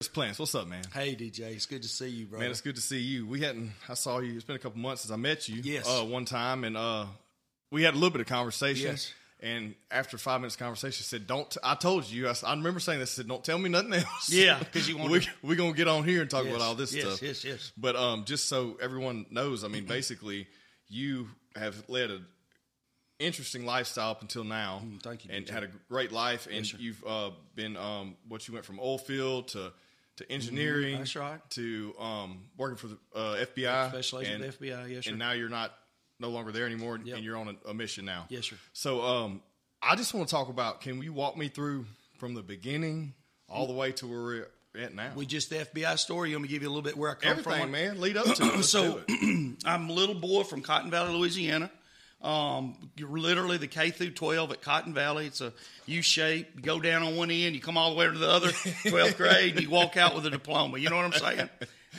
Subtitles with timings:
[0.00, 0.82] Chris Plants, what's up, man?
[0.92, 2.38] Hey DJ, it's good to see you, bro.
[2.38, 3.26] Man, it's good to see you.
[3.26, 3.70] We hadn't.
[3.88, 4.34] I saw you.
[4.34, 5.62] It's been a couple months since I met you.
[5.64, 5.88] Yes.
[5.88, 7.06] Uh, one time, and uh,
[7.70, 8.88] we had a little bit of conversation.
[8.90, 9.14] Yes.
[9.40, 12.28] And after five minutes of conversation, I said, "Don't." T- I told you.
[12.28, 13.14] I remember saying this.
[13.14, 15.72] I said, "Don't tell me nothing else." Yeah, 'cause you want we to- we gonna
[15.72, 17.22] get on here and talk Yes, about all this yes, stuff.
[17.22, 17.52] yes, yes.
[17.52, 17.72] Yes.
[17.78, 20.46] But um, just so everyone knows, I mean, basically,
[20.88, 22.26] you have led an
[23.18, 24.82] interesting lifestyle up until now.
[24.84, 25.50] Mm, thank you, And DJ.
[25.50, 26.76] had a great life, and sir.
[26.78, 29.72] you've uh, been um, what you went from oil field to
[30.16, 30.92] to engineering.
[30.94, 30.98] Mm-hmm.
[30.98, 31.50] that's right.
[31.50, 35.10] To um, working for the uh, FBI, Special agent and, the FBI, yes, sir.
[35.10, 35.72] And now you're not
[36.18, 37.16] no longer there anymore, Yep.
[37.16, 38.24] and you're on a, a mission now.
[38.28, 38.56] Yes, sir.
[38.72, 39.42] So um,
[39.82, 40.80] I just want to talk about.
[40.80, 41.86] Can you walk me through
[42.18, 43.12] from the beginning
[43.48, 44.20] all the way to where
[44.74, 45.10] we're at now?
[45.14, 46.32] we just the FBI story.
[46.32, 47.70] Let me give you a little bit where I come Everything, from.
[47.72, 48.00] man.
[48.00, 48.62] Lead up to it.
[48.64, 49.00] So-.
[49.64, 51.70] I'm a little boy from Cotton Valley, Louisiana.
[52.26, 55.26] Um, you're literally the K through 12 at Cotton Valley.
[55.26, 55.52] It's a
[55.86, 56.48] U shape.
[56.56, 59.16] You go down on one end, you come all the way to the other, 12th
[59.16, 60.78] grade, and you walk out with a diploma.
[60.78, 61.48] You know what I'm saying?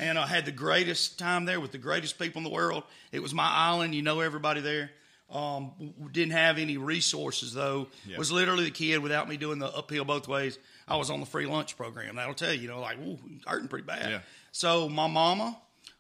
[0.01, 2.83] And I had the greatest time there with the greatest people in the world.
[3.13, 3.95] It was my island.
[3.95, 4.91] You know everybody there.
[5.29, 5.71] Um,
[6.11, 7.87] didn't have any resources though.
[8.17, 10.59] Was literally the kid without me doing the uphill both ways.
[10.89, 12.17] I was on the free lunch program.
[12.17, 14.09] That'll tell you, you know, like ooh, hurting pretty bad.
[14.09, 14.19] Yeah.
[14.51, 15.57] So my mama,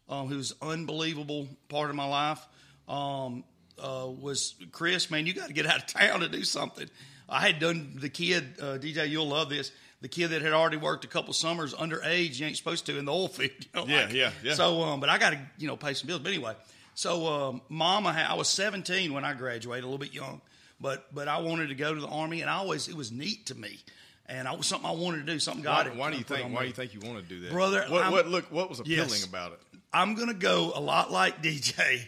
[0.09, 2.45] um, who's unbelievable part of my life,
[2.87, 3.43] um,
[3.81, 5.09] uh, was Chris.
[5.11, 6.89] Man, you got to get out of town to do something.
[7.29, 9.09] I had done the kid, uh, DJ.
[9.09, 9.71] You'll love this.
[10.01, 12.39] The kid that had already worked a couple summers underage.
[12.39, 13.51] You ain't supposed to in the oil field.
[13.75, 14.53] You know, Yeah, like- yeah, yeah.
[14.53, 16.21] So, um, but I got to you know pay some bills.
[16.21, 16.53] But anyway,
[16.93, 20.41] so um, Mama, had, I was 17 when I graduated, a little bit young,
[20.79, 23.47] but but I wanted to go to the army, and I always it was neat
[23.47, 23.79] to me,
[24.27, 25.87] and I was something I wanted to do, something Why, God.
[25.87, 26.53] had why do you think?
[26.53, 28.45] Why do you think you want to do that, Brother, What, what look?
[28.51, 29.25] What was appealing Yes.
[29.25, 29.59] about it?
[29.91, 32.05] I'm gonna go a lot like DJ.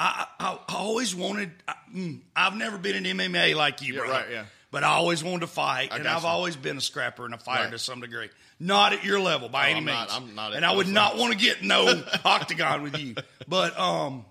[0.00, 1.50] I, I, I always wanted.
[1.66, 4.10] I, mm, I've never been in MMA like you, Yeah, bro.
[4.10, 4.44] right, yeah.
[4.70, 6.28] But I always wanted to fight, and I've you.
[6.28, 7.72] always been a scrapper and a fighter Right.
[7.72, 8.28] to some degree.
[8.60, 10.08] Not at your level by Oh, any I'm means.
[10.08, 13.14] not- I'm not and I would not want to get no octagon with you.
[13.48, 14.24] But um,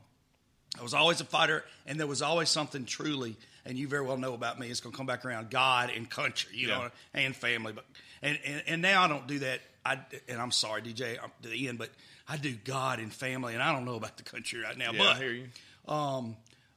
[0.80, 3.36] I was always a fighter, and there was always something truly.
[3.66, 4.70] And you very well know about me.
[4.70, 6.78] It's going to come back around God and country, you Yeah.
[6.78, 7.74] know, and family.
[7.74, 7.84] But
[8.22, 9.60] and, and and now I don't do that.
[9.86, 11.90] I and I'm sorry, DJ, I'm to the end, but
[12.28, 14.92] I do God and family, and I don't know about the country right now.
[14.92, 15.48] Yeah, but I hear you.
[15.88, 16.36] um,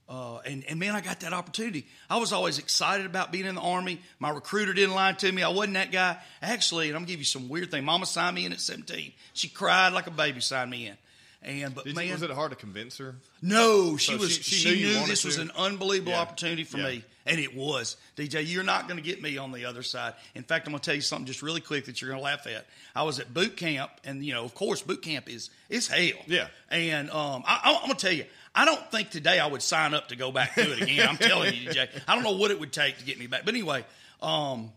[0.08, 1.86] uh, and, and man, I got that opportunity.
[2.08, 4.00] I was always excited about being in the Army.
[4.18, 5.42] My recruiter didn't lie to me.
[5.44, 6.16] I wasn't that guy.
[6.42, 7.84] Actually, and I'm going to give you some weird thing.
[7.84, 9.12] Mama signed me in at 17.
[9.34, 10.96] She cried like a baby, signed me in.
[11.42, 13.14] And, but Did man, you, was it hard to convince her?
[13.40, 14.32] no, she So was.
[14.32, 16.20] she- She, she knew knew, this was an unbelievable Yeah.
[16.20, 16.86] opportunity for Yeah.
[16.88, 17.96] me, and it was.
[18.16, 20.14] DJ, you're not going to get me on the other side.
[20.34, 22.24] In fact, I'm going to tell you something just really quick that you're going to
[22.24, 22.66] laugh at.
[22.94, 26.18] I was at boot camp, and you know, of course, boot camp is is hell.
[26.26, 26.48] Yeah.
[26.70, 29.94] And um, I, I'm going to tell you, I don't think today I would sign
[29.94, 31.08] up to go back to it again.
[31.08, 31.88] I'm telling you, DJ.
[32.08, 33.84] I don't know what it would take to get me back, but anyway,
[34.22, 34.72] um,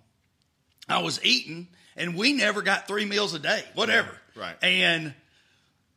[0.88, 4.09] I was eating, and we never got three meals a day, whatever.
[4.36, 4.56] right.
[4.62, 5.14] And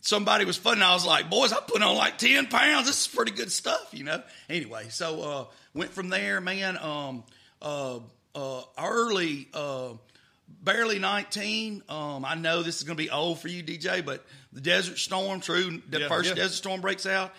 [0.06, 0.83] somebody was funny.
[0.83, 2.87] I was like, boys, I put on like 10 pounds.
[2.87, 4.22] This is pretty good stuff, you know?
[4.49, 5.44] Anyway, so uh,
[5.75, 6.78] went from there, man.
[6.78, 7.25] Um,
[7.61, 7.99] uh,
[8.34, 9.91] uh, early, uh,
[10.62, 11.83] barely 19.
[11.89, 14.99] Um, I know this is going to be old for you, DJ, but the Desert
[14.99, 16.34] Storm, true, the Yeah, first yeah.
[16.37, 17.33] Desert Storm breaks out.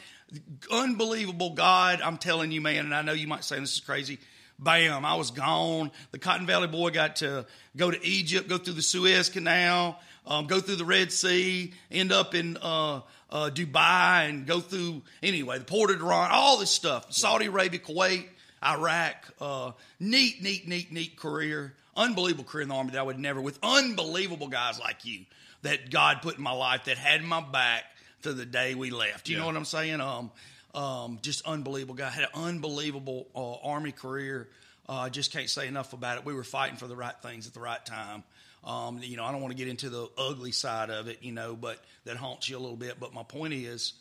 [0.71, 4.19] Unbelievable God, I'm telling you, man, and I know you might say this is crazy.
[4.59, 5.91] Bam, I was gone.
[6.11, 7.45] The Cotton Valley boy got to
[7.77, 12.11] go to Egypt, go through the Suez Canal, um, go through the Red Sea, end
[12.11, 13.01] up in uh,
[13.31, 17.11] uh, Dubai, and go through, anyway, the Port of Iran, all this stuff.
[17.13, 18.25] Saudi Arabia, Kuwait,
[18.63, 19.15] Iraq.
[19.39, 21.73] Uh, neat, neat, neat, neat career.
[21.95, 25.21] Unbelievable career in the Army that I would never, with unbelievable guys like you
[25.63, 27.83] that God put in my life that had my back
[28.21, 29.27] to the day we left.
[29.29, 29.41] You Yeah.
[29.41, 29.99] know what I'm saying?
[30.01, 30.31] Um,
[30.75, 32.09] um, just unbelievable guy.
[32.09, 34.47] Had an unbelievable uh, Army career.
[34.87, 36.25] Uh, I just can't say enough about it.
[36.25, 38.23] We were fighting for the right things at the right time.
[38.67, 41.31] Um, you know, I don't want to get into the ugly side of it, you
[41.31, 42.99] know, but that haunts you a little bit.
[42.99, 43.93] But my point is,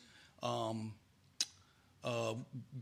[0.43, 0.93] um,
[2.03, 2.33] uh,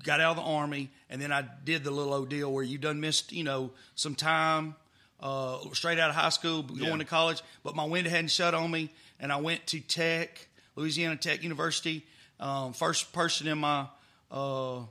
[0.04, 2.78] got out of the army, and then I did the little old deal where you
[2.80, 4.76] done missed, you know, some time
[5.22, 6.98] uh, straight out of high school, going Yeah.
[6.98, 7.42] to college.
[7.64, 12.06] But my window hadn't shut on me, and I went to Tech, Louisiana Tech University.
[12.40, 13.88] Um, first person in my
[14.32, 14.82] uh,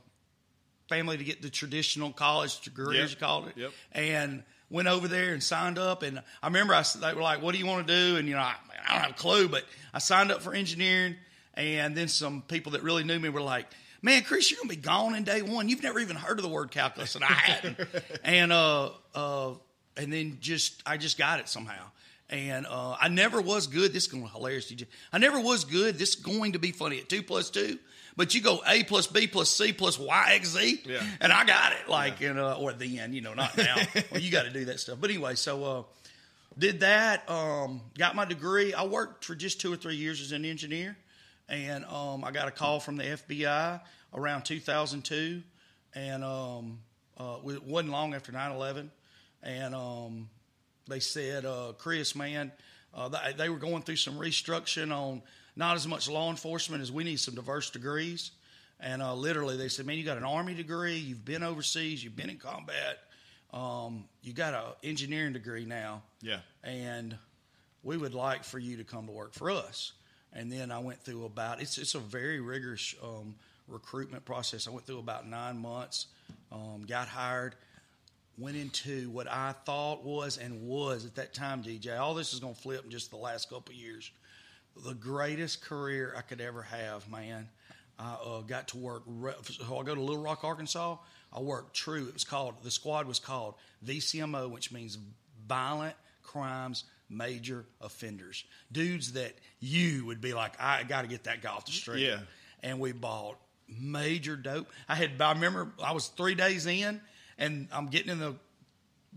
[0.89, 3.05] family to get the traditional college degree, Yep.
[3.05, 3.73] as you called it, Yep.
[3.93, 6.03] and went over there and signed up.
[6.03, 8.35] And I remember I, they were like, "What do you want to do?" And you
[8.35, 8.55] know, I,
[8.87, 11.17] I don't have a clue, but I signed up for engineering.
[11.55, 13.67] And then some people that really knew me were like,
[14.03, 15.69] "Man, Chris, you're gonna be gone in day one.
[15.69, 17.79] You've never even heard of the word calculus, and I hadn't."
[18.25, 19.53] and uh, uh,
[19.97, 21.91] and then just I just got it somehow.
[22.31, 23.93] And uh, I never was good.
[23.93, 24.73] This is going to be hilarious,
[25.13, 25.99] I never was good.
[25.99, 27.79] This is going to be funny at two plus two.
[28.17, 31.03] But you go A plus B plus C plus Y X Z, Yeah.
[31.21, 31.89] and I got it.
[31.89, 33.77] Like, and, uh, or at the end, you know, not now.
[34.13, 34.99] well, you got to do that stuff.
[35.01, 35.83] But anyway, so uh,
[36.57, 37.29] did that.
[37.29, 38.73] Um, got my degree.
[38.73, 40.97] I worked for just two or three years as an engineer,
[41.49, 43.81] and um, I got a call from the FBI
[44.15, 45.43] around 2002,
[45.97, 46.79] and um,
[47.19, 48.91] uh, it wasn't long after 9/11,
[49.43, 50.29] and um,
[50.89, 52.53] they said, uh, "Chris, man,
[52.95, 55.21] uh, they, they were going through some restructuring on
[55.57, 58.31] not as much law enforcement as we need some diverse degrees."
[58.81, 60.97] And uh, literally, they said, "Man, you got an army degree.
[60.97, 62.03] You've been overseas.
[62.03, 62.99] You've been in combat.
[63.53, 66.41] Um, you got an engineering degree now, Yeah.
[66.65, 67.17] and
[67.85, 69.93] we would like for you to come to work for us."
[70.33, 73.37] And then I went through about it's it's a very rigorous um,
[73.69, 74.67] recruitment process.
[74.67, 76.09] I went through about nine months,
[76.51, 77.55] um, got hired,
[78.37, 81.97] went into what I thought was and was at that time, DJ.
[81.97, 84.11] All this is going to flip in just the last couple of years.
[84.77, 87.49] The greatest career I could ever have, man.
[87.99, 89.05] I uh, got to work.
[89.43, 90.97] So I go to Little Rock, Arkansas.
[91.33, 92.09] I worked true.
[92.09, 93.55] It was called the squad was called
[93.85, 94.99] VCMO, which means
[95.47, 98.45] Violent Crimes Major Offenders.
[98.73, 102.07] Dudes that you would be like, I got to get that guy off the street.
[102.07, 102.19] Yeah.
[102.63, 103.39] And we bought
[103.69, 104.69] major dope.
[104.89, 105.21] I had.
[105.21, 107.01] I remember I was three days in,
[107.39, 108.35] and I'm getting in the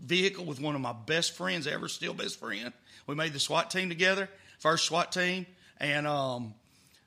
[0.00, 2.72] vehicle with one of my best friends ever, still best friend.
[3.06, 4.28] We made the SWAT team together,
[4.58, 5.46] first SWAT team,
[5.78, 6.54] and um,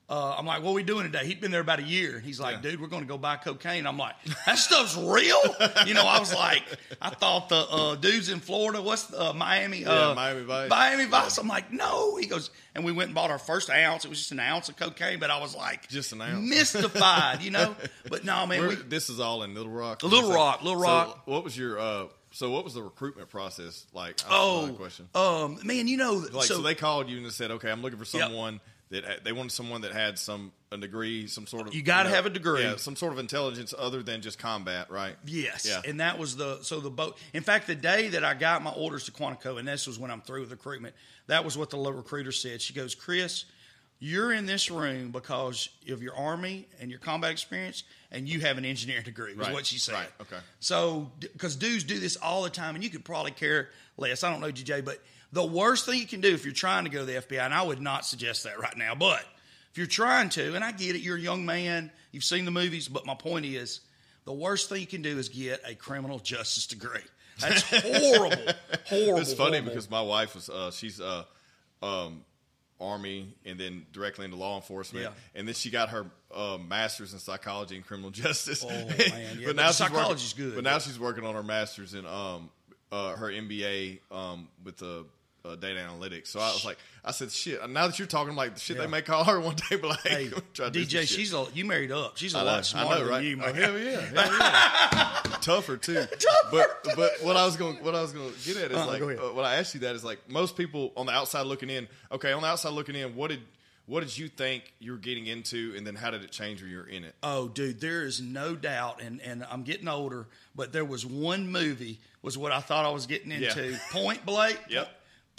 [0.08, 2.24] uh, I'm like, "What are we doing today?" He'd been there about a year, and
[2.24, 2.70] he's like, Yeah.
[2.72, 4.14] "Dude, we're going to go buy cocaine." I'm like,
[4.46, 5.38] "That stuff's real?"
[5.86, 6.62] You know, I was like,
[7.00, 9.80] I thought the uh, dudes in Florida, what's the, uh, Miami?
[9.80, 10.70] Yeah, uh, Miami Vice.
[10.70, 11.38] Miami Vice.
[11.38, 12.16] I'm like, no.
[12.16, 14.04] He goes, and we went and bought our first ounce.
[14.04, 16.48] It was just an ounce of cocaine, but I was like, Just an ounce.
[16.48, 17.74] mystified, you know.
[18.08, 20.02] But no, man, we, this is all in Little Rock.
[20.02, 21.22] Little Rock, Little so Rock.
[21.26, 21.78] what was your?
[22.32, 24.20] So what was the recruitment process like?
[24.28, 25.08] Oh, question.
[25.14, 27.82] um, man, you know, Like, so, so, they called you and they said, "Okay, I'm
[27.82, 28.24] looking for Yep.
[28.28, 32.08] someone that they wanted someone that had some a degree, some sort of You gotta
[32.10, 32.62] know, have a degree.
[32.62, 35.16] yeah, some sort of intelligence other than just combat, right?
[35.26, 35.80] Yes, Yeah.
[35.84, 37.18] and that was the so the boat.
[37.34, 40.10] In fact, the day that I got my orders to Quantico, and this was when
[40.10, 40.94] I'm through with recruitment,
[41.26, 42.60] that was what the recruiter said.
[42.62, 43.44] She goes, "Chris,
[43.98, 48.58] you're in this room because of your army and your combat experience, and you have
[48.58, 49.94] an engineering degree." Was Right, what she said.
[49.94, 50.36] right, okay.
[50.60, 54.22] So, because dudes do this all the time, and you could probably care less.
[54.22, 55.00] I don't know, DJ, but
[55.32, 57.52] the worst thing you can do if you're trying to go to the FBI, and
[57.52, 59.24] I would not suggest that right now, but
[59.72, 62.50] if you're trying to, and I get it, you're a young man, you've seen the
[62.50, 63.80] movies, but my point is,
[64.24, 67.00] the worst thing you can do is get a criminal justice degree.
[67.40, 68.36] That's horrible,
[68.84, 69.18] horrible.
[69.20, 69.70] It's funny horrible.
[69.70, 71.24] because my wife was uh, she's uh,
[71.82, 72.24] um,
[72.82, 75.12] army and then directly into law enforcement, Yeah.
[75.38, 78.64] and then she got her uh, master's in psychology and criminal justice.
[78.64, 80.54] Oh, man, yeah, but now psychology's working, good.
[80.56, 82.50] But now she's working on her master's in um,
[82.90, 85.04] uh, her MBA um, with the.
[85.44, 86.28] Uh, data analytics.
[86.28, 87.68] So I was like, I said, shit.
[87.68, 88.82] Now that you're talking, like shit Yeah.
[88.82, 91.32] they may call her one day, but like, Hey, try to do some DJ, she's
[91.34, 92.16] a you married up.
[92.16, 93.18] She's a I know, lot I smarter know, right?
[93.18, 95.36] than you, Oh, hell yeah, hell yeah.
[95.40, 96.04] tougher too.
[96.52, 98.86] But but what I was going what I was going to get at is Uh-uh,
[98.86, 101.70] like uh, when I asked you that is like most people on the outside looking
[101.70, 101.88] in.
[102.12, 103.40] Okay, on the outside looking in, what did
[103.86, 106.70] what did you think you were getting into, and then how did it change when
[106.70, 107.16] you were in it?
[107.20, 111.50] Oh, dude, there is no doubt, and and I'm getting older, but there was one
[111.50, 113.48] movie was what I thought I was getting Yeah.
[113.48, 113.76] into.
[113.90, 114.60] Point Blank.
[114.68, 114.88] Yep.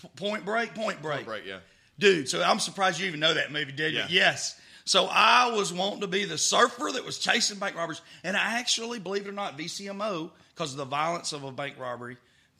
[0.03, 0.75] P- Point Break.
[0.75, 1.25] Point Break.
[1.45, 1.57] Yeah.
[1.97, 4.03] Dude, so I'm surprised you even know that movie, did you?
[4.09, 4.59] Yes.
[4.85, 8.59] So I was wanting to be the surfer that was chasing bank robbers, and I
[8.59, 12.17] actually, believe it or not, VCMO because of the violence of a bank robbery.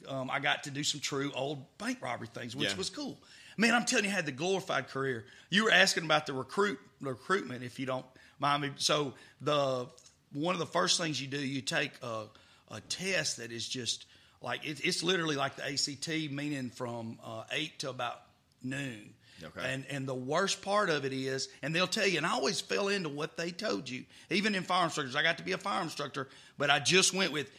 [0.08, 2.76] Um, I got to do some true old bank robbery things, which Yeah.
[2.76, 3.18] was cool.
[3.56, 5.26] Man, I'm telling you, I had the glorified career.
[5.50, 8.06] You were asking about the recruit the recruitment, if you don't
[8.38, 8.70] mind me.
[8.76, 9.86] So the
[10.32, 12.24] one of the first things you do, you take a,
[12.70, 14.06] a test that is just
[14.44, 18.20] like it, it's literally like the ACT, meaning from uh, eight to about
[18.62, 19.14] noon.
[19.42, 19.60] Okay.
[19.72, 22.60] And and the worst part of it is, and they'll tell you, and I always
[22.60, 24.04] fell into what they told you.
[24.30, 27.32] Even in fire instructors, I got to be a fire instructor, but I just went
[27.32, 27.50] with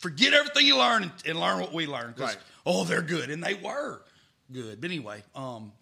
[0.00, 2.16] forget everything you learn and, and learn what we learned.
[2.16, 2.44] 'Cause, Right.
[2.66, 4.02] Oh, they're good, and they were
[4.50, 4.80] good.
[4.80, 5.72] But anyway, um,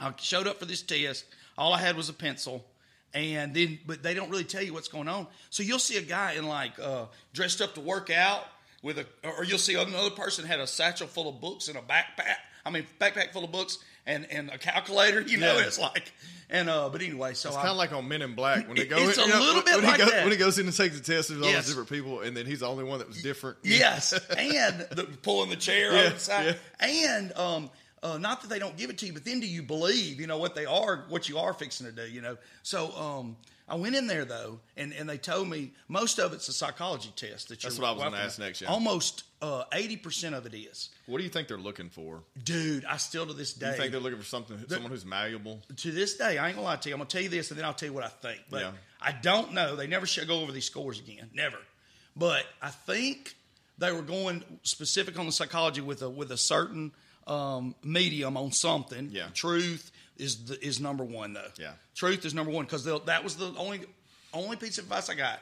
[0.00, 1.24] I showed up for this test.
[1.56, 2.64] All I had was a pencil,
[3.14, 5.26] and then but they don't really tell you what's going on.
[5.50, 8.44] So you'll see a guy in like uh, dressed up to work out
[8.82, 9.06] with a,
[9.36, 12.36] or you'll see another person had a satchel full of books and a backpack.
[12.64, 15.20] I mean, backpack full of books and and a calculator.
[15.26, 15.66] You know, Yeah.
[15.66, 16.12] it's like
[16.50, 16.88] and uh.
[16.90, 18.96] But anyway, so It's kind of like on Men in Black when they go.
[18.98, 20.22] It's in, a you know, little when, bit when like he goes, that.
[20.24, 21.28] when he goes in and takes the test.
[21.30, 21.66] There's all Yes.
[21.66, 23.58] those different people, and then he's the only one that was different.
[23.62, 27.70] Yes, and the, pulling the chair Yeah, over the side, and um,
[28.02, 30.26] uh, not that they don't give it to you, but then do you believe, you
[30.26, 32.36] know, what they are, what you are fixing to do, you know?
[32.62, 33.36] So um,
[33.68, 37.12] I went in there though, and, and they told me most of it's a psychology
[37.14, 37.48] test.
[37.48, 38.68] That That's what I was gonna ask next, yeah.
[38.68, 42.22] Almost uh, eighty percent of it is, What do you think they're looking for?
[42.42, 42.84] dude.
[42.84, 45.60] I still to this Do you day, think they're looking for something, someone who's malleable?
[45.76, 46.94] to this day, I ain't gonna lie to you.
[46.94, 48.40] I'm gonna tell you this, and then I'll tell you what I think.
[48.50, 48.72] But Yeah.
[49.00, 49.76] I don't know.
[49.76, 51.30] They never should go over these scores again.
[51.32, 51.58] Never.
[52.16, 53.36] But I think
[53.78, 56.92] they were going specific on the psychology with a with a certain
[57.28, 59.10] um, medium on something.
[59.12, 59.28] Yeah.
[59.34, 61.50] Truth is the, is number one though.
[61.58, 61.72] Yeah.
[61.94, 63.80] Truth is number one because that was the only
[64.34, 65.40] only piece of advice I got.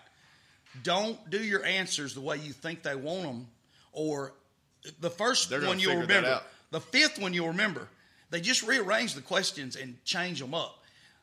[0.82, 3.46] Don't do your answers the way you think they want them,
[3.92, 4.34] or
[5.00, 6.40] the 1st They're one you'll remember.
[6.70, 7.88] The fifth one you'll remember.
[8.30, 10.82] They just rearrange the questions and change them up.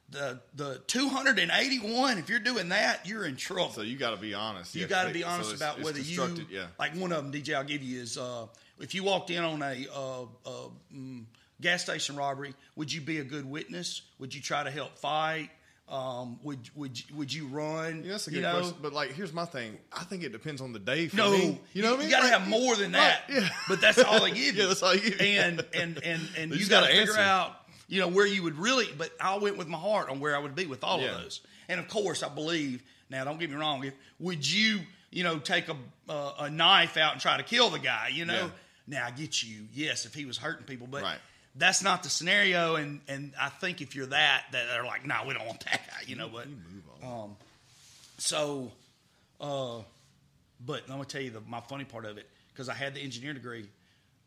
[0.09, 3.71] The the 281, if you're doing that, you're in trouble.
[3.71, 4.75] So you got to be honest.
[4.75, 6.67] you got to be so honest it's- about it's whether you constructed, yeah.
[6.79, 7.41] like one of them.
[7.41, 8.47] DJ, I'll give you is uh,
[8.79, 11.23] if you walked in on a uh, uh, mm,
[11.61, 14.01] gas station robbery, would you be a good witness?
[14.19, 15.49] Would you try to help fight?
[15.89, 18.03] Um, would would you- would you run?
[18.05, 18.59] Yeah, that's a You good know?
[18.59, 18.77] question.
[18.81, 19.77] But like, here's my thing.
[19.91, 21.09] I think it depends on the day.
[21.09, 21.59] For No, me.
[21.73, 22.07] you know what I mean.
[22.09, 23.23] You got to Like, have more than that.
[23.29, 23.49] Right, yeah.
[23.67, 24.61] But that's all they give you.
[24.61, 25.27] Yeah, that's all you give you.
[25.39, 27.21] And and and and You you got to gotta figure answer.
[27.21, 27.55] out,
[27.89, 28.87] you know, where you would really.
[28.97, 31.15] But I went with my heart on where I would be with all Yeah.
[31.15, 31.41] of those.
[31.67, 32.81] And of course, I believe.
[33.09, 33.83] Now, don't get me wrong.
[33.83, 34.79] If, would you,
[35.11, 35.75] you know, take a
[36.09, 38.07] uh, a knife out and try to kill the guy?
[38.11, 38.33] You know.
[38.33, 38.49] Yeah.
[38.87, 39.67] Now I get you.
[39.73, 41.03] Yes, if he was hurting people, but.
[41.03, 41.19] Right.
[41.55, 45.15] That's not the scenario, and, and I think if you're that, that they're like, no,
[45.27, 46.27] we don't want that guy, you know.
[46.27, 46.47] But
[47.05, 47.35] um,
[48.17, 48.71] so,
[49.39, 49.79] uh,
[50.65, 53.01] but I'm gonna tell you the, my funny part of it because I had the
[53.01, 53.65] engineering degree,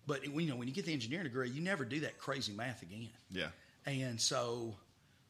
[0.06, 2.52] but it, you know when you get the engineering degree, you never do that crazy
[2.52, 3.09] math again.
[3.33, 3.49] Yeah.
[3.87, 4.75] And so,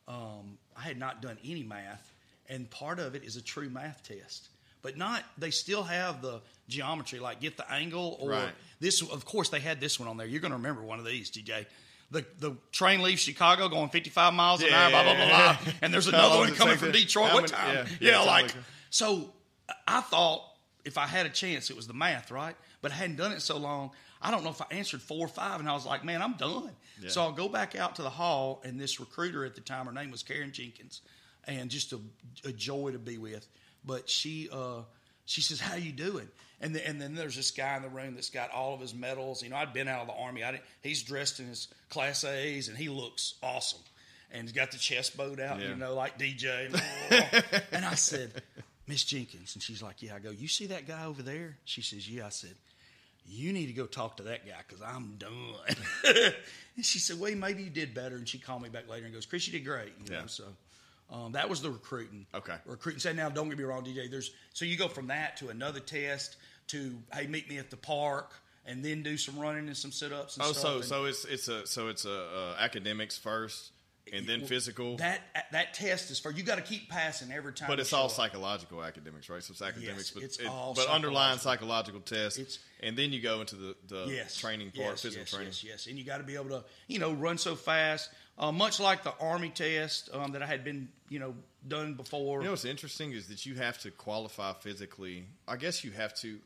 [0.09, 2.13] um, I had not done any math,
[2.49, 4.49] and part of it is a true math test,
[4.83, 5.23] but not.
[5.39, 8.53] They still have the geometry, like get the angle or Right.
[8.81, 9.01] this.
[9.03, 10.27] Of course, they had this one on there.
[10.27, 11.65] You're gonna remember one of these, DJ.
[12.11, 15.73] The, the train leaves Chicago going 55 miles an hour, blah, blah, blah, blah.
[15.83, 17.35] And there's another one coming from Detroit.
[17.35, 17.75] What time?
[17.75, 18.55] yeah, Yeah, yeah, like, like
[18.91, 19.33] so
[19.89, 20.43] I thought
[20.85, 22.55] if I had a chance, it was the math, right?
[22.81, 23.91] But I hadn't done it so long.
[24.23, 26.35] I don't know if I answered four or five, and I was like, man, I'm
[26.35, 26.71] done.
[27.01, 27.11] Yeah.
[27.11, 29.93] So I'll go back out to the hall, and this recruiter at the time, her
[29.93, 31.03] name was Karen Jenkins,
[31.45, 32.01] and just a,
[32.45, 33.47] a joy to be with.
[33.85, 34.83] But she uh,
[35.27, 36.29] she says, "How you doing?"
[36.61, 38.95] And then, and then there's this guy in the room that's got all of his
[38.95, 39.43] medals.
[39.43, 40.43] You know, I'd been out of the army.
[40.43, 43.81] I didn't, he's dressed in his Class A's, and he looks awesome.
[44.33, 45.69] And he's got the chest boat out, Yeah.
[45.69, 46.67] you know, like DJ.
[47.11, 48.43] And, and I said,
[48.89, 51.83] Miss Jenkins, and she's like, "Yeah." I go, "You see that guy over there?" She
[51.83, 52.55] says, "Yeah." I said,
[53.27, 55.33] "You need to go talk to that guy because I'm done."
[56.77, 59.13] and she said, "Well, maybe you did better." And she called me back later and
[59.15, 60.21] goes, "Chris, you did great." You Yeah.
[60.21, 60.45] know, so
[61.11, 62.27] um, that was the recruiting.
[62.35, 62.57] Okay.
[62.67, 63.01] recruiting.
[63.01, 64.11] Say now, don't get me wrong, DJ.
[64.11, 66.37] There's so you go from that to another test
[66.69, 68.33] to hey, meet me at the park.
[68.69, 70.57] And then do some running and some sit ups Oh, stuff.
[70.61, 73.71] so and- so it's it's a so it's a uh, academics first,
[74.13, 74.97] and then physical.
[74.97, 75.21] that
[75.53, 76.43] that test is for you.
[76.43, 77.69] Got to keep passing every time.
[77.69, 78.11] But it's all up.
[78.13, 79.43] psychological academics, right?
[79.43, 82.01] So it's academics, Yes, but it's it- all but underlying psychological.
[82.01, 84.37] tests, It's- and then you go into the, the yes.
[84.37, 85.47] training part, yes, physical yes, training.
[85.49, 88.11] Yes, yes, and you got to be able to, you know, run so fast.
[88.39, 91.35] Uh, much like the army test um, that I had been, you know,
[91.67, 92.41] done before.
[92.41, 95.25] You know what's interesting is that you have to qualify physically.
[95.49, 96.39] I guess you have to.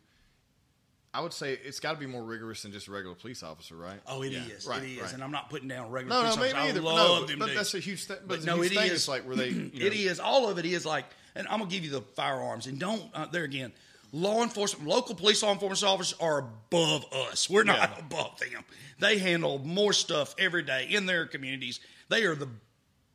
[1.13, 3.75] I would say it's got to be more rigorous than just a regular police officer,
[3.77, 3.99] right?
[4.07, 4.65] oh, it Yeah, is.
[4.67, 5.13] right, it is, right.
[5.15, 6.15] and I'm not putting down regular.
[6.23, 6.77] no, no, police maybe officers.
[6.79, 6.81] either.
[6.89, 7.57] I no, love but, them but dudes.
[7.59, 8.17] that's a huge thing.
[8.27, 8.87] But, But no, huge it thing.
[8.87, 8.93] is.
[8.93, 10.21] It's like where they, you know, it is.
[10.21, 12.67] All of it is like, and I'm gonna give you the firearms.
[12.69, 13.73] And don't uh, there again.
[14.13, 17.49] Law enforcement, local police law enforcement officers are above us.
[17.51, 17.99] We're not Yeah.
[18.07, 18.65] above them.
[18.99, 21.79] They handle more stuff every day in their communities.
[22.09, 22.49] They are the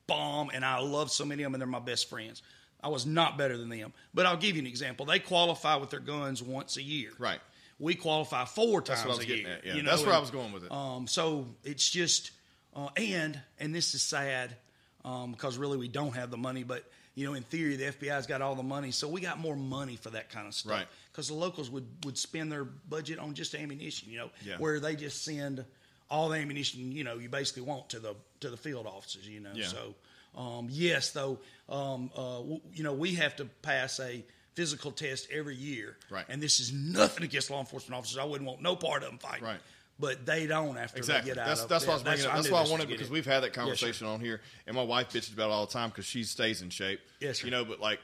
[0.07, 2.41] bomb, and I love so many of them, and they're my best friends.
[2.81, 5.05] I was not better than them, but I'll give you an example.
[5.05, 7.11] They qualify with their guns once a year.
[7.17, 7.39] Right.
[7.79, 9.55] We qualify four times That's what I was getting year.
[9.55, 9.65] at.
[9.65, 10.71] Yeah, you know, that's where I was going with it.
[10.71, 12.31] um, so it's just,
[12.75, 14.55] uh, and and this is sad
[15.03, 16.83] um, because really we don't have the money, but
[17.15, 19.95] you know, in theory, the FBI's got all the money, so we got more money
[19.95, 20.71] for that kind of stuff.
[20.73, 20.87] Right.
[21.11, 24.57] Because the locals would would spend their budget on just ammunition, you know, Yeah.
[24.57, 25.63] where they just send
[26.09, 29.39] all the ammunition you know you basically want to the to the field officers, you
[29.41, 29.51] know.
[29.53, 29.67] Yeah.
[29.67, 29.95] So
[30.37, 31.39] um, yes, though,
[31.69, 34.23] um, uh, w- you know, we have to pass a
[34.55, 36.25] physical test every year, Right.
[36.29, 38.17] And this is nothing against law enforcement officers.
[38.17, 39.59] I wouldn't want no part of them fighting, Right.
[39.99, 41.29] But they don't after Exactly.
[41.31, 42.35] they get out That's of that's why I was bringing up.
[42.35, 44.83] That's why I wanted because getting- we've had that Yes, conversation on here, and my
[44.83, 46.99] wife bitches about it all the time because she stays in shape.
[47.21, 47.45] Yes, sir.
[47.45, 47.99] You know, but like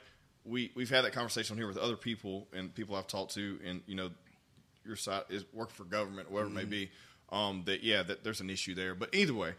[0.45, 3.59] we we've had that conversation on here with other people and people I've talked to,
[3.65, 4.09] and you know,
[4.85, 6.69] your side is working for government, or whatever it may Mm-hmm.
[6.69, 6.91] be.
[7.29, 8.95] Um, that yeah, that there's an issue there.
[8.95, 9.53] But either way,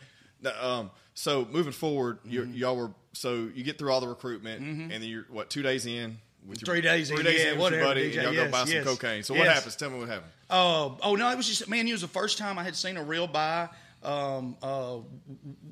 [0.61, 2.55] um, so moving forward, Mm-hmm.
[2.55, 5.85] y'all were so you get through all the recruitment, and then you're what two days
[5.87, 6.19] in.
[6.47, 8.23] With your, Three days in, three days yeah, in with whatever, your buddy, DJ, and
[8.25, 9.23] y'all yes, go buy yes, some cocaine.
[9.23, 9.55] So what yes.
[9.55, 9.77] happens?
[9.77, 10.33] Tell me what happened.
[10.51, 11.87] Uh, oh no, it was just man.
[11.87, 13.69] It was the first time I had seen a real buy.
[14.03, 14.97] Um, uh,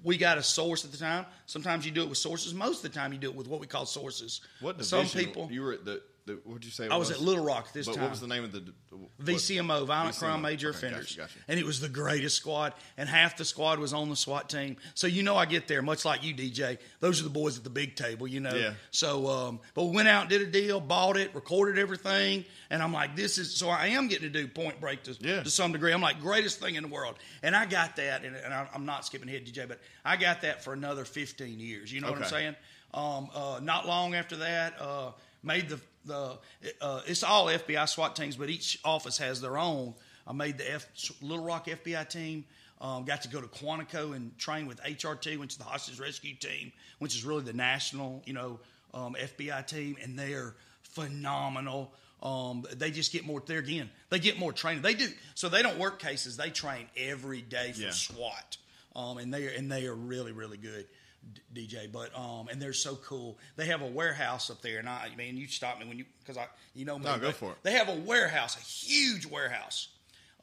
[0.04, 1.26] we got a source at the time.
[1.46, 2.54] Sometimes you do it with sources.
[2.54, 4.40] Most of the time, you do it with what we call sources.
[4.60, 5.48] What Some people.
[5.50, 6.88] you were at the the what'd you say?
[6.88, 8.02] I was at Little Rock this but time.
[8.04, 10.18] what was the name of the what- VCMO, Violent VCMO.
[10.18, 11.16] Crime Major Okay, Offenders.
[11.16, 11.44] gotcha, gotcha.
[11.48, 14.76] And it was the greatest squad, and half the squad was on the SWAT team.
[14.94, 16.78] So you know I get there, much like you, DJ.
[17.00, 18.54] Those are the boys at the big table, you know.
[18.54, 18.72] Yeah.
[18.90, 22.92] So, um, but we went out, did a deal, bought it, recorded everything, and I'm
[22.92, 25.42] like, this is, so I am getting to do Point Break to, Yeah.
[25.42, 25.92] to some degree.
[25.92, 27.16] I'm like, greatest thing in the world.
[27.42, 30.42] And I got that, and, and I, I'm not skipping ahead, DJ, but I got
[30.42, 31.92] that for another 15 years.
[31.92, 32.56] You know what I'm saying?
[32.92, 35.12] Um, uh, not long after that, uh,
[35.42, 36.38] made the the
[36.80, 39.94] uh, it's all FBI SWAT teams, but each office has their own.
[40.26, 40.86] I made the F,
[41.22, 42.44] Little Rock FBI team.
[42.80, 46.34] Um, got to go to Quantico and train with HRT, which is the hostage rescue
[46.34, 48.58] team, which is really the national, you know,
[48.94, 51.92] um, FBI team, and they're phenomenal.
[52.22, 53.42] Um, they just get more.
[53.44, 54.82] There again, they get more training.
[54.82, 55.48] They do so.
[55.48, 56.36] They don't work cases.
[56.36, 57.90] They train every day for Yeah.
[57.90, 58.56] SWAT,
[58.94, 60.86] um, and they are and they are really really good.
[61.54, 63.38] DJ, but um, and they're so cool.
[63.56, 66.36] They have a warehouse up there, and I man, you stop me when you because
[66.36, 67.04] I you know me.
[67.04, 67.58] No, go for it.
[67.62, 69.88] They have a warehouse, a huge warehouse,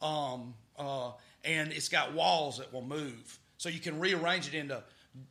[0.00, 1.12] um, uh,
[1.44, 4.82] and it's got walls that will move, so you can rearrange it into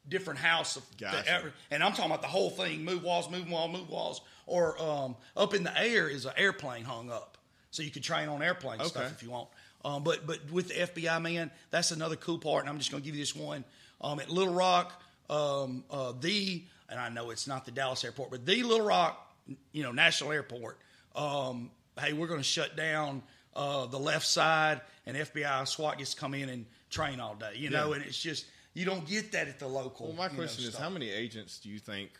[0.09, 0.75] different house.
[0.75, 1.23] Of Gotcha.
[1.23, 4.21] the every- and I'm talking about the whole thing: move walls, move walls, move walls.
[4.45, 7.37] Or um, up in the air is an airplane hung up,
[7.71, 9.49] so you can train on airplane stuff if you want.
[9.83, 13.03] Um, but but with the FBI man, that's another cool part, and I'm just going
[13.03, 13.63] to give you this one.
[13.99, 18.31] Um, at Little Rock, um, uh, the and I know it's not the Dallas airport,
[18.31, 19.35] but the Little Rock,
[19.73, 20.77] you know, National Airport.
[21.15, 21.69] Um,
[21.99, 23.21] hey, we're going to shut down
[23.55, 27.53] uh, the left side, and FBI SWAT gets to come in and train all day.
[27.55, 27.95] You know, Yeah.
[27.95, 30.07] and it's just you don't get that at the local.
[30.07, 30.81] Well, my you know, question is, stuff.
[30.83, 32.11] how many agents do you think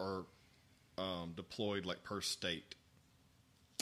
[0.00, 0.24] are
[0.96, 2.74] um, deployed like per state?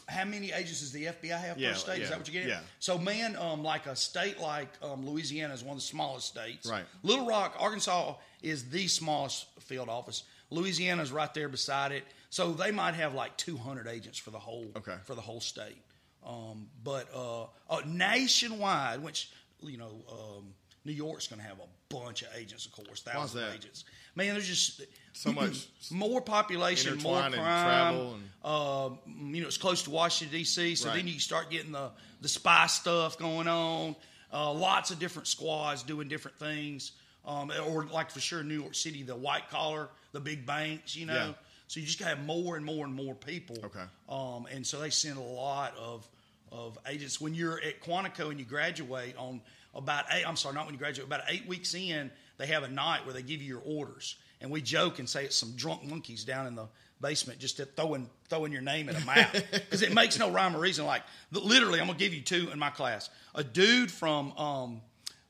[0.09, 1.99] How many agents does the FBI have Yeah, per state?
[1.99, 2.49] yeah, is that what you're getting?
[2.51, 2.61] yeah.
[2.79, 6.69] So, man, um, like a state like um, Louisiana is one of the smallest states.
[6.69, 6.85] Right.
[7.03, 10.23] Little Rock, Arkansas is the smallest field office.
[10.51, 12.05] Louisiana is right there beside it.
[12.31, 14.95] So they might have like 200 agents for the whole Okay.
[15.05, 15.77] for the whole state.
[16.25, 19.31] Um, but uh, uh, nationwide, which
[19.63, 23.43] you know, um, New York's going to have a bunch of agents, of course, thousands
[23.43, 23.85] of agents.
[24.17, 24.81] Man, there's just
[25.13, 27.33] So much more population, more crime.
[27.35, 28.91] and travel and- Uh,
[29.35, 30.97] you know, it's close to Washington D.C., so Right.
[30.97, 31.91] then you start getting the
[32.23, 33.95] the spy stuff going on.
[34.33, 36.93] Uh, lots of different squads doing different things,
[37.27, 41.07] um, or like for sure New York City, the white collar, the big banks, you
[41.07, 41.15] know.
[41.15, 41.33] Yeah.
[41.69, 43.57] So you just have more and more and more people.
[43.65, 43.85] Okay.
[44.09, 46.07] Um, and so they send a lot of
[46.53, 47.21] of agents.
[47.21, 49.43] When you're at Quantico and you graduate on
[49.75, 52.69] about eight, I'm sorry, not when you graduate, about eight weeks in, they have a
[52.69, 54.17] night where they give you your orders.
[54.41, 56.69] And we joke and say it's some drunk monkeys down in the
[57.01, 60.61] basement just throwing throwing your name at a map because it makes no rhyme or
[60.61, 60.87] reason.
[60.87, 63.09] Like literally, I'm gonna give you two in my class.
[63.35, 64.81] A dude from um,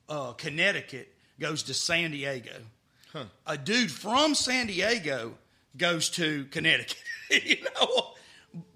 [0.09, 2.53] uh, Connecticut goes to San Diego.
[3.47, 5.39] A dude from San Diego
[5.77, 6.99] goes to Connecticut.
[7.31, 8.09] you know,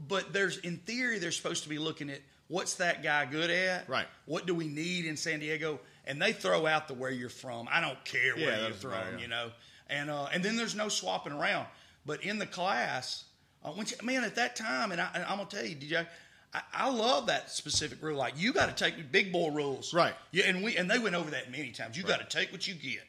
[0.09, 3.88] but there's in theory they're supposed to be looking at what's that guy good at,
[3.88, 4.07] Right.
[4.25, 5.79] What do we need in San Diego?
[6.11, 7.68] And they throw out the where you're from.
[7.70, 9.51] I don't care where that you're from, you know.
[9.88, 11.66] And uh, and then there's no swapping around.
[12.05, 13.25] But in the class,
[13.64, 16.07] uh, when you, man, at that time, and, I, and I'm gonna tell you, DJ,
[16.53, 18.16] I, I love that specific rule.
[18.16, 20.14] Like you got to take big boy rules, Right.
[20.33, 21.96] Yeah, and we and they went over that many times.
[21.96, 23.03] You got to take what you get.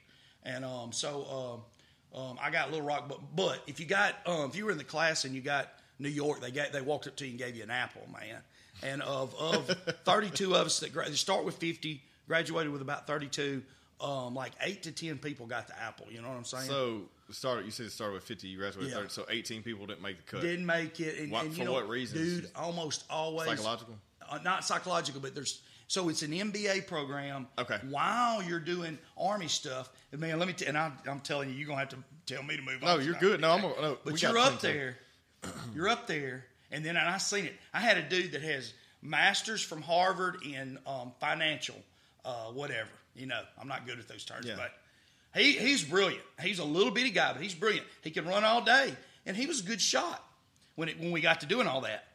[0.43, 1.63] And um, so
[2.13, 4.71] um, um, I got Little Rock, but but if you got um, if you were
[4.71, 7.31] in the class and you got New York, they got they walked up to you
[7.31, 8.37] and gave you an apple, man.
[8.83, 9.67] And of of
[10.05, 13.61] 32 of us that start with 50, graduated with about 32.
[13.99, 16.07] Um, like eight to ten people got the apple.
[16.09, 16.63] You know what I'm saying?
[16.63, 17.65] So started.
[17.65, 18.47] You said it started with fifty.
[18.47, 18.97] You graduated Yeah.
[18.97, 19.09] thirty.
[19.09, 20.41] So eighteen people didn't make the cut.
[20.41, 21.19] didn't make it.
[21.19, 22.41] And, What- and you for know, what reasons?
[22.41, 22.51] dude?
[22.55, 23.95] Almost always Psychological?
[24.27, 27.47] Uh, not psychological, but there's so it's an MBA program.
[27.59, 27.77] Okay.
[27.89, 30.53] While you're doing Army stuff, and man, let me.
[30.55, 32.95] T- and I, I'm telling you, you're gonna have to tell me to move No,
[32.95, 33.05] on.
[33.05, 33.39] you're good.
[33.41, 33.63] No, I'm.
[33.63, 34.97] A, no, But you're up there.
[35.75, 37.53] You're up there, and then and I seen it.
[37.73, 41.75] I had a dude that has masters from Harvard in um, financial,
[42.25, 42.89] uh, whatever.
[43.15, 44.55] You know, I'm not good at those terms, Yeah.
[44.57, 44.71] but
[45.39, 46.23] he he's brilliant.
[46.41, 47.85] He's a little bitty guy, but he's brilliant.
[48.01, 48.93] He can run all day,
[49.25, 50.23] and he was a good shot
[50.75, 52.05] when it, when we got to doing all that.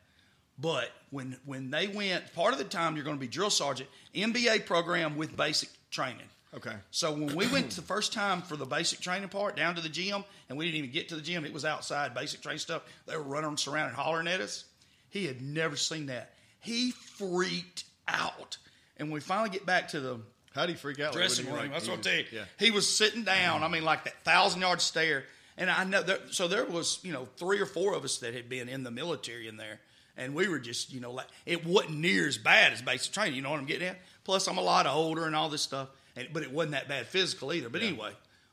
[0.58, 3.88] But when when they went, part of the time you're going to be drill sergeant,
[4.14, 6.28] MBA program with basic training.
[6.54, 6.74] Okay.
[6.90, 9.90] So when we went the first time for the basic training part down to the
[9.90, 12.82] gym, and we didn't even get to the gym, it was outside basic training stuff.
[13.06, 14.64] They were running around and hollering at us.
[15.10, 16.32] He had never seen that.
[16.60, 18.56] He freaked out.
[18.98, 20.20] And we finally get back to the
[20.54, 21.12] How do you freak out?
[21.12, 21.56] Dressing room.
[21.56, 22.24] like, That's what I tell you.
[22.32, 22.44] Yeah.
[22.58, 23.62] He was sitting down.
[23.62, 25.24] I mean, like that thousand yard stare.
[25.58, 28.34] And I know there, so there was, you know, three or four of us that
[28.34, 29.80] had been in the military in there.
[30.18, 33.34] And we were just, you know, like it wasn't near as bad as basic training.
[33.34, 33.98] You know what I'm getting at?
[34.24, 35.88] Plus, I'm a lot older and all this stuff.
[36.16, 37.68] And, but it wasn't that bad physical either.
[37.68, 38.12] But anyway,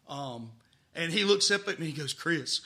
[0.09, 0.51] um,
[0.95, 1.87] and he looks up at me.
[1.87, 2.61] He goes, "Chris,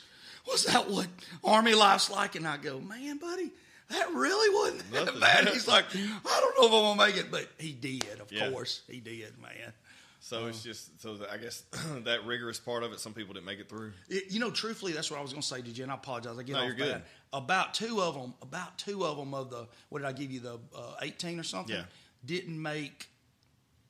[0.48, 1.08] was that what
[1.44, 2.36] Army life's like?
[2.36, 3.52] And I go, man, buddy,
[3.90, 5.50] that really wasn't that bad.
[5.50, 5.98] He's like, I
[6.42, 8.20] don't know if I'm gonna make it, but he did.
[8.20, 8.50] Of Yeah.
[8.52, 9.74] course, he did, man.
[10.20, 11.64] So it's just so I guess
[12.04, 13.94] that rigorous part of it, some people didn't make it through.
[14.10, 15.96] It- you know, truthfully, that's what I was going to say to you, and I
[15.96, 16.38] apologize.
[16.38, 16.92] I get No, off you're good.
[16.94, 17.04] bad.
[17.32, 20.40] About two of them, about two of them of the what did I give you
[20.42, 21.76] the uh, eighteen or something?
[21.76, 21.84] Yeah.
[22.26, 23.08] didn't make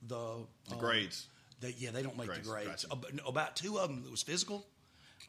[0.06, 1.28] the, The um, grades.
[1.60, 2.86] They, yeah, they don't make Grades, the grades.
[2.86, 2.88] gotcha.
[2.92, 4.66] About, about two of them it was physical.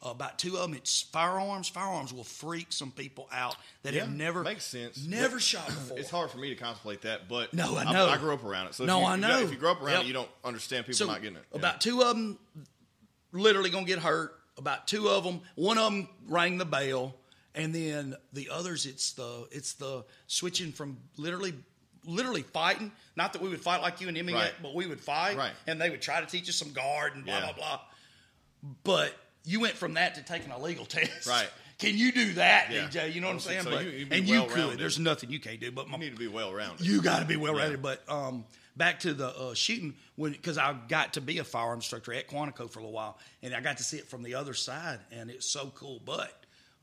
[0.01, 1.69] Uh, about two of them, it's firearms.
[1.69, 5.05] Firearms will freak some people out that have never makes sense.
[5.05, 5.99] never But shot before.
[5.99, 8.07] It's hard for me to contemplate that, but No, I know.
[8.07, 8.75] I, I grew up around it.
[8.75, 9.41] So No, you, I know.
[9.41, 10.03] If you grow up around Yep.
[10.03, 11.45] it, you don't understand people so not getting it.
[11.51, 11.59] Yeah.
[11.59, 12.39] about two of them
[13.33, 14.35] literally gonna get hurt.
[14.57, 17.15] About two of them, one of them rang the bell,
[17.55, 21.55] and then the others, it's the it's the switching from literally
[22.05, 22.91] literally fighting.
[23.17, 24.53] Not that we would fight like you and Emmy, Right.
[24.63, 25.53] but we would fight, Right.
[25.67, 27.41] and they would try to teach us some guard and blah Yeah.
[27.47, 27.81] blah blah.
[28.85, 31.49] But you went from that to taking a legal test, Right.
[31.79, 32.89] Can you do that, Yeah.
[32.89, 33.15] DJ?
[33.15, 33.63] You know what I'm saying?
[33.63, 34.79] so but, you- and you could.
[34.79, 35.71] There's nothing you can't do.
[35.71, 36.85] But my, you need to be well rounded.
[36.85, 37.81] you got to be well rounded.
[37.83, 38.45] But um,
[38.77, 42.29] back to the uh, shooting, when because I got to be a firearm instructor at
[42.29, 44.99] Quantico for a little while, and I got to see it from the other side,
[45.13, 46.01] and it's so cool.
[46.05, 46.33] But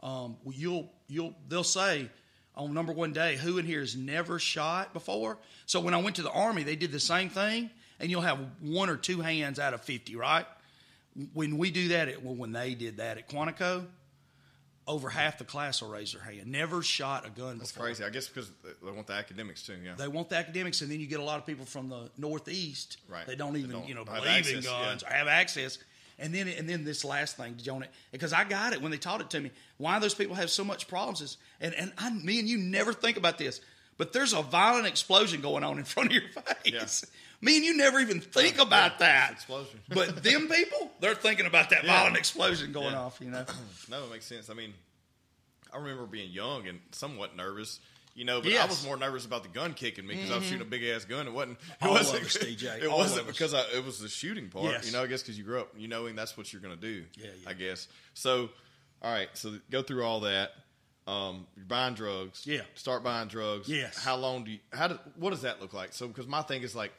[0.01, 2.09] um, you'll you'll they'll say
[2.55, 5.37] on number one day, who in here has never shot before?
[5.65, 8.39] So when I went to the army, they did the same thing, and you'll have
[8.61, 10.45] one or two hands out of fifty, right?
[11.33, 13.85] When we do that, at, well, when they did that at Quantico.
[14.87, 16.45] Over half the class will raise their hand.
[16.45, 17.87] Never shot a gun That's before.
[17.87, 18.03] crazy.
[18.03, 18.51] I guess because
[18.83, 19.73] they want the academics too.
[19.83, 19.95] Yeah.
[19.97, 22.97] They want the academics, and then you get a lot of people from the Northeast.
[23.09, 23.25] Right.
[23.25, 25.09] They don't They even, don't you know, believe in guns yeah.
[25.09, 25.79] or have access.
[26.19, 29.21] And then, and then this last thing, Jonah, because I got it when they taught
[29.21, 29.49] it to me.
[29.77, 32.93] Why those people have so much problems is, and and I, me and you never
[32.93, 33.61] think about this,
[33.97, 36.29] but there's a violent explosion going on in front of your
[36.63, 37.05] face.
[37.45, 39.79] Me and you never even think about yeah, that explosion.
[39.89, 41.95] but them people, they're thinking about that Yeah.
[41.97, 42.99] violent explosion going Yeah.
[43.01, 43.19] off.
[43.21, 43.45] You know.
[43.89, 44.49] No, it makes sense.
[44.49, 44.73] I mean,
[45.71, 47.79] I remember being young and somewhat nervous,
[48.15, 48.61] you know, but I Yes.
[48.63, 48.69] Mm-hmm.
[48.69, 51.05] was more nervous about the gun kicking me because I was shooting a big ass
[51.05, 51.27] gun.
[51.27, 51.59] It wasn't.
[51.81, 52.21] It All wasn't.
[52.21, 53.33] of us, DJ, It all wasn't of us.
[53.33, 54.65] because I, it was the shooting part.
[54.65, 54.87] Yes.
[54.87, 56.81] You know, I guess because you grew up, you knowing that's what you're going to
[56.81, 57.05] do.
[57.17, 57.49] Yeah, yeah.
[57.49, 57.87] I guess.
[58.15, 58.49] So,
[59.03, 59.29] all right.
[59.33, 60.51] So go through all that.
[61.07, 62.47] Um, you're buying drugs.
[62.47, 62.61] Yeah.
[62.73, 63.69] Start buying drugs.
[63.69, 64.03] Yes.
[64.03, 64.59] How long do you?
[64.73, 64.99] How do?
[65.17, 65.93] What does that look like?
[65.93, 66.91] So, because my thing is like,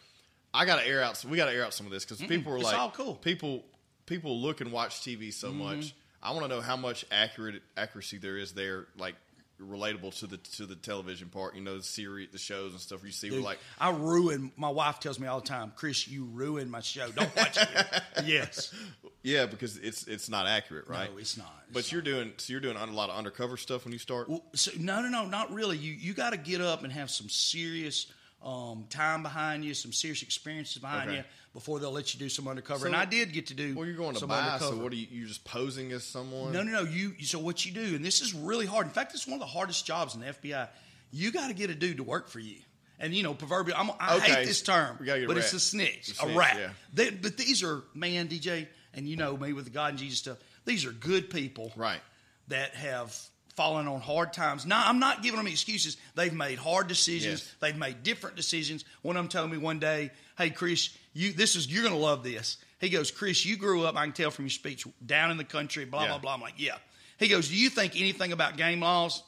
[0.57, 1.25] I got to air out.
[1.29, 3.15] We got to air out some of this because people are It's like, all cool.
[3.15, 3.65] people
[4.07, 5.59] people look and watch TV so Mm-hmm.
[5.59, 5.95] much.
[6.23, 9.15] I want to know how much accurate accuracy there is there, like
[9.61, 11.55] relatable to the to the television part.
[11.55, 13.05] You know, the series, the shows and stuff.
[13.05, 14.51] You see, we're Dude, like, I ruin.
[14.57, 17.11] My wife tells me all the time, Chris, you ruin my show.
[17.11, 18.03] Don't watch it.
[18.25, 18.75] yes.
[19.23, 21.11] yeah, because it's it's not accurate, right?
[21.13, 21.53] No, it's not.
[21.73, 24.29] But you're doing so you're doing a lot of undercover stuff when you start.
[24.29, 25.77] Well, so, no, no, no, not really.
[25.79, 28.07] You you got to get up and have some serious
[28.43, 31.19] um, time behind you, some serious experiences behind Okay.
[31.19, 32.81] you before they'll let you do some undercover.
[32.81, 33.75] So- and I did get to do.
[33.75, 34.41] Well, you're going to buy.
[34.41, 34.77] undercover.
[34.77, 35.07] So what are you?
[35.11, 36.53] You're just posing as someone.
[36.53, 36.83] No, no, no.
[36.83, 38.87] You so what you do, and this is really hard.
[38.87, 40.69] In fact, it's one of the hardest jobs in the FBI.
[41.13, 42.57] You got to get a dude to work for you.
[42.99, 43.77] And you know, proverbial.
[43.79, 44.33] I'm, I Okay.
[44.33, 46.57] hate this term, get a but it's a snitch, A a, snitch, rat.
[46.59, 46.71] yeah.
[46.95, 50.19] They, but these are man, DJ, and you know me with the God and Jesus
[50.21, 50.39] stuff.
[50.65, 52.01] These are good people, Right.
[52.49, 53.15] That have
[53.57, 54.67] fallen on hard times.
[54.67, 55.97] Now, I'm not giving them excuses.
[56.15, 57.41] They've made hard decisions.
[57.41, 57.55] Yes.
[57.61, 58.85] They've made different decisions.
[59.03, 62.01] One of them told me one day, "Hey, Chris, you this is you're going to
[62.01, 63.97] love this." He goes, "Chris, you grew up.
[63.97, 65.85] I can tell from your speech down in the country.
[65.87, 66.09] Blah Yeah.
[66.09, 66.77] blah blah." I'm like, "Yeah."
[67.19, 69.23] He goes, "Do you think anything about game laws?"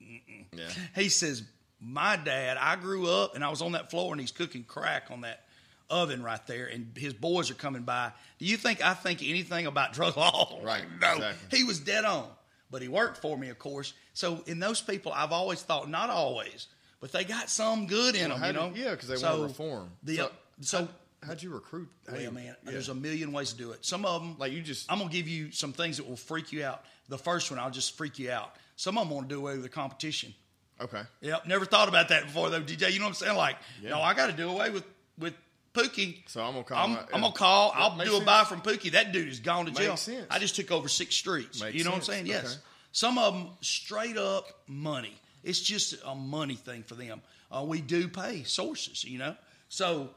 [0.00, 0.68] Yeah.
[0.94, 1.42] He says,
[1.80, 5.10] My dad, I grew up and I was on that floor and he's cooking crack
[5.10, 5.44] on that
[5.88, 8.10] oven right there and his boys are coming by.
[8.40, 10.58] Do you think I think anything about drug law?
[10.62, 11.12] Right, No.
[11.14, 11.58] exactly.
[11.58, 12.28] He was dead on.
[12.70, 13.94] But he worked for me, of course.
[14.12, 16.66] So in those people, I've always thought, not always,
[17.00, 18.72] but they got some good in them, you know?
[18.74, 19.90] yeah, because they So want to reform.
[20.02, 20.88] The, so, so,
[21.26, 21.88] how'd you recruit?
[22.10, 22.70] Well, man, yeah.
[22.72, 23.84] there's a million ways to do it.
[23.86, 26.52] Some of them, like you just I'm gonna give you some things that will freak
[26.52, 26.84] you out.
[27.08, 28.54] The first one, I'll just freak you out.
[28.76, 30.34] Some of them want to do away with the competition.
[30.80, 31.02] okay.
[31.22, 32.92] Yep, never thought about that before though, DJ.
[32.92, 33.36] You know what I'm saying?
[33.36, 33.90] Like, Yeah.
[33.90, 34.84] no, I got to do away with
[35.18, 35.34] with
[35.78, 36.22] Pookie.
[36.26, 36.84] So I'm gonna call.
[36.84, 37.72] I'm, my- I'm gonna call.
[37.74, 38.24] I'll do a sense.
[38.24, 38.92] buy from Pookie.
[38.92, 39.96] That dude is gone to Makes jail.
[39.96, 40.26] sense.
[40.30, 41.62] I just took over six streets.
[41.62, 42.08] Makes you know sense.
[42.08, 42.26] what I'm saying?
[42.26, 42.44] Yes.
[42.44, 42.62] Okay.
[42.92, 45.14] Some of them straight up money.
[45.44, 47.22] It's just a money thing for them.
[47.50, 49.36] Uh, we do pay sources, you know.
[49.68, 50.10] So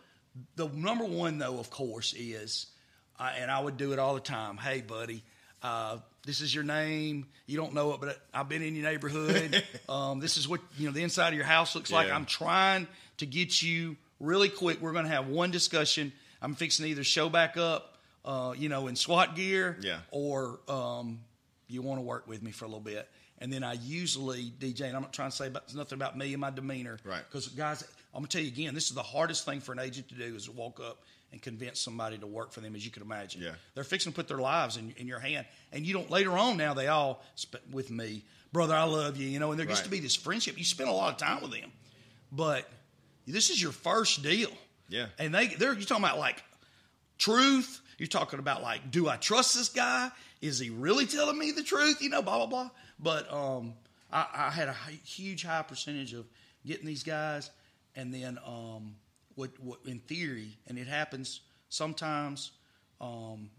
[0.55, 2.67] the number one though, of course, is,
[3.19, 4.57] uh, and I would do it all the time.
[4.57, 5.23] Hey, buddy.
[5.61, 7.27] Uh, this is your name.
[7.45, 9.63] You don't know it, but I've been in your neighborhood.
[9.89, 10.91] um, this is what you know.
[10.91, 12.11] The inside of your house looks like.
[12.11, 14.81] I'm trying to get you really quick.
[14.81, 16.13] We're going to have one discussion.
[16.41, 19.99] I'm fixing to either show back up, uh, you know, in SWAT gear, Yeah.
[20.11, 21.19] or um,
[21.67, 23.09] you want to work with me for a little bit.
[23.39, 26.31] And then I usually DJ, and I'm not trying to say about, nothing about me
[26.33, 27.23] and my demeanor, Right.
[27.27, 30.09] Because guys, I'm gonna tell you again, this is the hardest thing for an agent
[30.09, 32.91] to do is to walk up and convince somebody to work for them, as you
[32.91, 33.41] can imagine.
[33.41, 33.53] Yeah.
[33.73, 35.45] They're fixing to put their lives in, in your hand.
[35.71, 37.23] And you don't, later on now, they all,
[37.71, 40.57] with me, brother, I love you, you know, and there used to be this friendship.
[40.59, 41.71] You spend a lot of time with them.
[42.33, 42.69] But
[43.31, 44.51] this is your first deal.
[44.89, 45.07] Yeah.
[45.19, 46.43] And they, they're, you're talking about like
[47.17, 47.81] truth.
[47.97, 50.11] You're talking about like, do I trust this guy?
[50.41, 52.01] Is he really telling me the truth?
[52.01, 52.69] You know, blah blah blah.
[52.99, 53.73] But um,
[54.11, 56.25] I, I had a huge high percentage of
[56.65, 57.51] getting these guys,
[57.95, 58.95] and then um,
[59.35, 62.51] what what in theory, and it happens sometimes.
[62.99, 63.49] Um,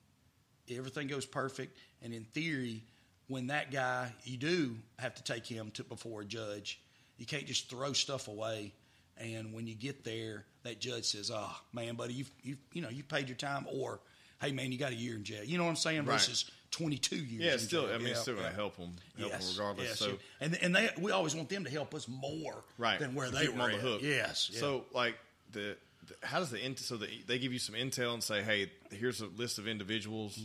[0.70, 2.82] everything goes perfect, and in theory,
[3.28, 6.80] when that guy, you do have to take him to before a judge.
[7.16, 8.72] You can't just throw stuff away.
[9.18, 12.88] And when you get there, that judge says, "Ah, man, buddy, you you you know
[12.88, 14.00] you paid your time," or
[14.40, 15.98] "Hey, man, you got a year in jail." You know what I'm saying?
[16.06, 16.14] Right.
[16.14, 17.44] Versus 22 years.
[17.44, 17.82] Yeah, in still.
[17.86, 17.94] jail.
[17.94, 18.56] I mean, it's Yeah, still going to yeah.
[18.56, 19.88] help them, help Yes, them regardless.
[19.88, 20.14] yes, so, yeah.
[20.40, 23.48] and and they we always want them to help us more right, than where they
[23.48, 24.00] were on the hook.
[24.02, 24.50] Yes.
[24.54, 25.16] So, like
[25.52, 25.76] the,
[26.08, 29.20] the how does the so the, they give you some intel and say, hey, here's
[29.20, 30.38] a list of individuals,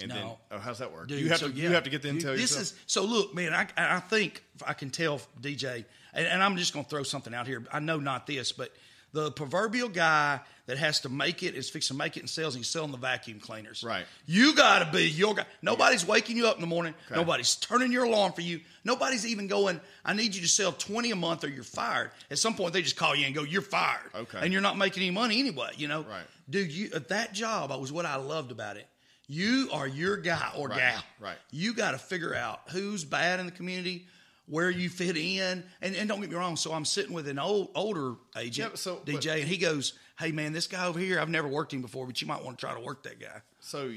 [0.00, 0.38] and then No.
[0.50, 1.08] oh, how's that work?
[1.08, 1.64] Dude, you have so, to yeah.
[1.64, 2.62] you have to get the intel This yourself.
[2.62, 3.04] is so.
[3.04, 5.84] Look, man, I I think I can tell DJ,
[6.14, 7.64] and, and I'm just going to throw something out here.
[7.72, 8.72] I know not this, but
[9.12, 12.54] the proverbial guy that has to make it is fixing to make it in sales.
[12.54, 13.82] And he's selling the vacuum cleaners.
[13.82, 14.04] Right.
[14.26, 15.46] You got to be your guy.
[15.62, 16.94] Nobody's waking you up in the morning.
[17.06, 17.18] Okay.
[17.18, 18.60] Nobody's turning your alarm for you.
[18.84, 19.80] Nobody's even going.
[20.04, 22.10] I need you to sell twenty a month, or you're fired.
[22.30, 24.38] At some point, they just call you and go, "You're fired." Okay.
[24.42, 25.70] And you're not making any money anyway.
[25.76, 26.02] You know.
[26.02, 26.24] Right.
[26.50, 28.86] Dude, you at that job was what I loved about it.
[29.28, 31.04] You are your guy or Right, gal.
[31.20, 31.36] right.
[31.50, 34.06] You got to figure out who's bad in the community,
[34.46, 36.56] where you fit in, and, and don't get me wrong.
[36.56, 39.92] So I'm sitting with an old older agent, Yeah, so- DJ, but- and he goes,
[40.18, 42.58] "Hey man, this guy over here, I've never worked him before, but you might want
[42.58, 43.92] to try to work that guy." so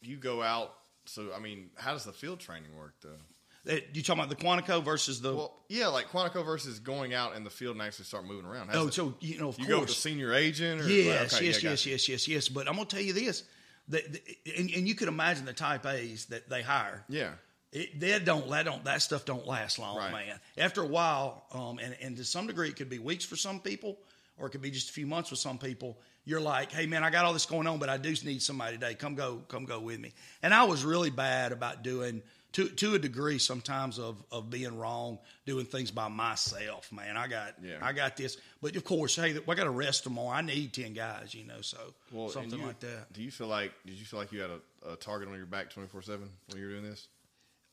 [0.00, 0.74] you go out.
[1.06, 3.18] So I mean, how does the field training work though?
[3.64, 5.34] That- You talking about the Quantico versus the?
[5.34, 8.68] Well, yeah, like Quantico versus going out in the field and actually start moving around.
[8.68, 10.82] How's oh, so you know, of you course, go with the senior agent?
[10.82, 12.48] Or, Yes, okay, yes, yeah, yes, yes, yes, yes.
[12.48, 13.42] But I'm gonna tell you this,
[13.88, 14.22] that, that-
[14.58, 17.04] and, and you can imagine the type A's that they hire.
[17.08, 17.30] Yeah,
[17.72, 20.12] It, that don't that don't that stuff don't last long, Right.
[20.12, 20.40] man.
[20.56, 23.60] After a while, um, and and to some degree, it could be weeks for some
[23.60, 23.98] people,
[24.38, 25.98] or it could be just a few months with some people.
[26.24, 28.76] You're like, hey man, I got all this going on, but I do need somebody
[28.76, 28.94] today.
[28.94, 30.12] Come go, come go with me.
[30.42, 32.22] And I was really bad about doing
[32.58, 37.16] to to a degree sometimes of of being wrong, doing things by myself, man.
[37.16, 37.78] I got Yeah.
[37.80, 40.30] I got this, but of course, hey, I got to rest tomorrow.
[40.36, 41.78] I need ten guys, you know, so
[42.12, 43.12] well, something you- like that.
[43.12, 45.46] Do you feel like did you feel like you had a, a target on your
[45.46, 47.08] back twenty four seven when you were doing this?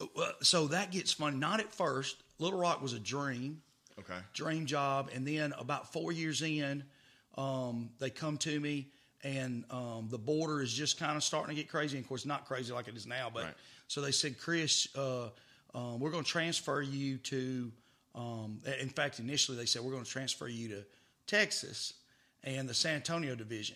[0.02, 1.38] Uh, So that gets funny.
[1.38, 2.18] Not at first.
[2.40, 3.62] Little Rock was a dream.
[3.98, 5.10] Okay, dream job.
[5.16, 6.84] And then about four years in,
[7.38, 8.90] um, they come to me,
[9.24, 11.96] and um, the border is just kind of starting to get crazy.
[11.98, 13.54] And of course, not crazy like it is now, but Right.
[13.88, 15.30] So they said, Chris, uh,
[15.74, 17.72] um, we're going to transfer you to.
[18.14, 20.86] Um, in fact, initially they said we're going to transfer you to
[21.28, 21.94] Texas
[22.46, 23.76] and the San Antonio division.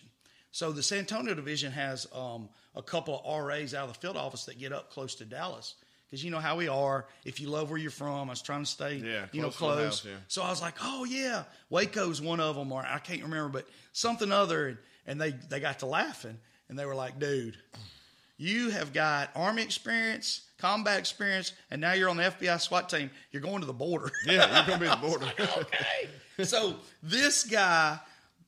[0.50, 4.16] So the San Antonio division has um, a couple of RAs out of the field
[4.16, 5.74] office that get up close to Dallas.
[6.06, 7.06] Because you know how we are.
[7.24, 9.84] If you love where you're from, I was trying to stay, Yeah, you know, close
[9.84, 10.16] house, yeah.
[10.26, 13.68] So I was like, oh yeah, Waco's one of them, or I can't remember, but
[13.92, 14.68] something other.
[14.68, 16.36] And, and they they got to laughing,
[16.68, 17.56] and they were like, dude,
[18.40, 23.10] you have got army experience, combat experience, and now you're on the FBI SWAT team.
[23.32, 24.10] You're going to the border.
[24.26, 25.26] yeah, you're gonna be at the border.
[25.58, 26.44] okay.
[26.44, 27.98] So this guy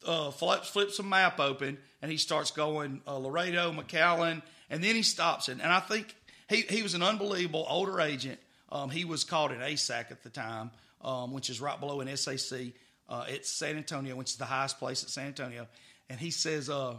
[0.07, 4.95] uh, flips, flips a map open and he starts going uh, Laredo, McAllen, and then
[4.95, 5.59] he stops it.
[5.63, 6.17] And I think
[6.49, 8.41] he, he was an unbelievable older agent.
[8.71, 10.71] Um, he was called an ASAC at the time,
[11.03, 12.73] um, which is right below an SAC
[13.11, 15.69] uh, at San Antonio, which is the highest place at San Antonio.
[16.09, 16.95] And he says, uh,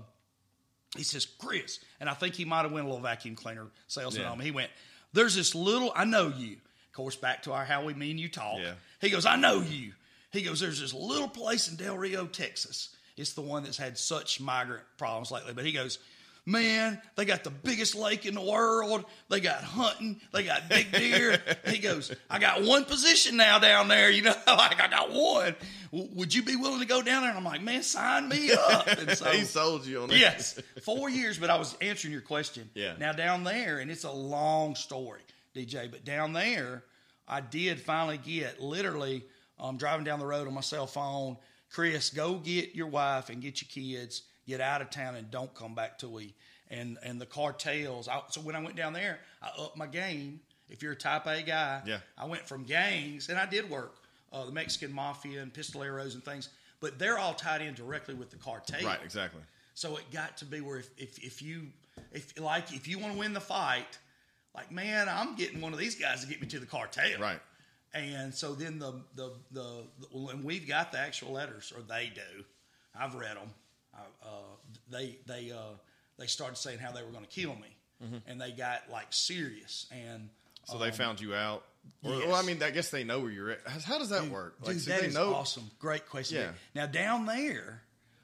[0.95, 4.37] he says, Chris, and I think he might have went a little vacuum cleaner salesman
[4.37, 4.43] Yeah.
[4.43, 4.69] He went,
[5.13, 6.53] There's this little, I know you.
[6.53, 8.59] Of course, back to our how we mean you talk.
[8.59, 8.73] Yeah.
[9.01, 9.93] He goes, I know you.
[10.31, 12.95] He goes, There's this little place in Del Rio, Texas.
[13.17, 15.53] It's the one that's had such migrant problems lately.
[15.53, 15.99] But he goes,
[16.45, 19.05] Man, they got the biggest lake in the world.
[19.29, 20.19] They got hunting.
[20.33, 21.41] They got big deer.
[21.67, 24.09] he goes, I got one position now down there.
[24.11, 25.55] You know, like I got one.
[25.91, 27.29] Would you be willing to go down there?
[27.29, 28.87] And I'm like, Man, sign me up.
[28.87, 30.17] And so, he sold you on that.
[30.17, 31.37] yes, four years.
[31.37, 32.69] But I was answering your question.
[32.73, 32.95] Yeah.
[32.99, 35.21] Now down there, and it's a long story,
[35.55, 35.89] DJ.
[35.89, 36.83] But down there,
[37.25, 39.23] I did finally get literally.
[39.59, 41.37] um, driving down the road on my cell phone.
[41.71, 44.23] Chris, go get your wife and get your kids.
[44.47, 46.33] Get out of town and don't come back till we.
[46.69, 48.07] And and the cartels.
[48.07, 50.39] I, so when I went down there, I upped my game.
[50.69, 51.99] If you're a Type A guy, Yeah.
[52.17, 53.95] I went from gangs, and I did work
[54.31, 58.31] uh, the Mexican mafia and pistoleros and things, but they're all tied in directly with
[58.31, 58.83] the cartel.
[58.83, 59.41] Right, exactly.
[59.75, 61.67] So it got to be where if, if, if you
[62.11, 63.97] if like if you want to win the fight,
[64.55, 67.19] like man, I'm getting one of these guys to get me to the cartel.
[67.19, 67.39] Right.
[67.93, 72.11] And so then the the the, the and we've got the actual letters, or they
[72.13, 72.43] do.
[72.99, 73.49] I've read them.
[73.95, 74.29] I, uh,
[74.91, 75.75] they they uh,
[76.17, 79.87] they started saying how they were going to kill me, and they got like serious.
[79.91, 80.29] And
[80.65, 81.63] So they found you out.
[82.03, 82.27] Or, yes.
[82.27, 83.59] Well, I mean, I guess they know where you're at.
[83.67, 84.55] How, how does that work?
[84.63, 85.33] Dude, so that they is know.
[85.33, 85.69] awesome.
[85.79, 86.37] Great question.
[86.37, 86.51] Yeah.
[86.73, 87.81] Now down there,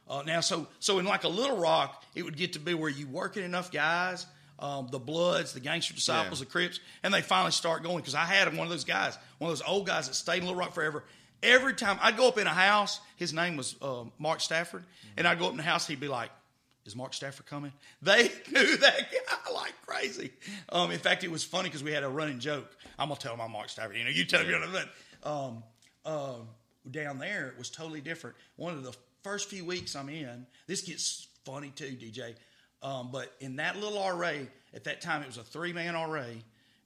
[0.08, 2.90] uh, now so so in like a Little Rock, it would get to be where
[2.90, 4.26] you working enough guys,
[4.60, 6.46] um, the Bloods, the Gangster Disciples, Yeah.
[6.46, 9.52] the Crips, and they finally start going because I had one of those guys, one
[9.52, 11.04] of those old guys that stayed in Little Rock forever.
[11.42, 14.84] Every time I'd go up in a house, his name was uh, Mark Stafford,
[15.18, 16.32] and I'd go up in the house, he'd be like,
[16.86, 17.72] is Mark Stafford coming?
[18.02, 20.32] They knew that guy like crazy.
[20.70, 22.70] Um, in fact, it was funny because we had a running joke.
[22.98, 23.96] I'm gonna tell him I'm Mark Stafford.
[23.96, 24.54] You know, you tell me.
[24.72, 25.64] But um,
[26.06, 26.48] um,
[26.90, 28.36] down there, it was totally different.
[28.56, 32.36] One of the first few weeks I'm in, this gets funny too, DJ.
[32.82, 34.34] Um, but in that little RA,
[34.74, 36.26] at that time, it was a three man RA,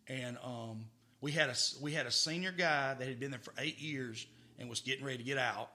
[0.08, 0.86] and um,
[1.22, 4.26] we had a we had a senior guy that had been there for eight years
[4.60, 5.70] and was getting ready to get out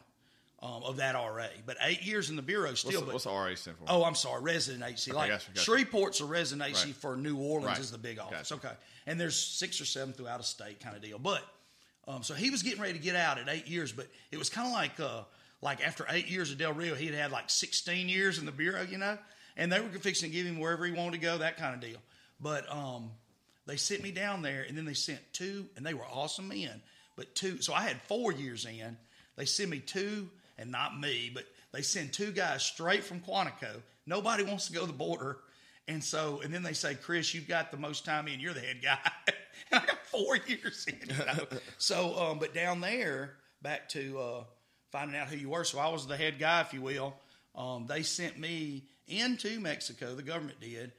[0.63, 1.47] um, of that RA.
[1.67, 2.91] But eight years in the bureau still.
[2.91, 3.85] What's, the, but, what's the RA stand for?
[3.89, 5.13] Oh, I'm sorry, resident agency.
[5.13, 5.71] like gotcha, gotcha.
[5.71, 6.97] Shreveport's a resident agency Right.
[6.97, 7.79] for New Orleans Right.
[7.79, 8.51] is the big office.
[8.51, 8.67] Gotcha.
[8.67, 11.19] Okay, and there's six or seven throughout a state kind of deal.
[11.19, 11.43] But
[12.07, 14.49] um, so he was getting ready to get out at eight years, but it was
[14.49, 15.23] kind of like uh,
[15.63, 18.83] like after eight years of Del Rio, he'd had like 16 years in the bureau,
[18.83, 19.19] you know,
[19.57, 21.81] and they were fixing to give him wherever he wanted to go, that kind of
[21.81, 21.99] deal.
[22.41, 23.11] But um,
[23.67, 26.81] they sent me down there, and then they sent two, and they were awesome men.
[27.19, 28.97] But two, so I had four years in.
[29.37, 33.83] They sent me two, and not me, but they send two guys straight from Quantico.
[34.07, 35.39] Nobody wants to go to the border.
[35.89, 38.39] And so, and then they say, Chris, you've got the most time in.
[38.39, 38.99] You're the head guy.
[39.27, 39.35] and
[39.83, 41.09] I got four years in.
[41.09, 41.59] You know?
[41.79, 44.45] so, um, but down there, back to uh,
[44.93, 45.65] finding out who you were.
[45.65, 47.17] So I was the head guy, if you will.
[47.57, 50.93] Um, they sent me into Mexico, the government did,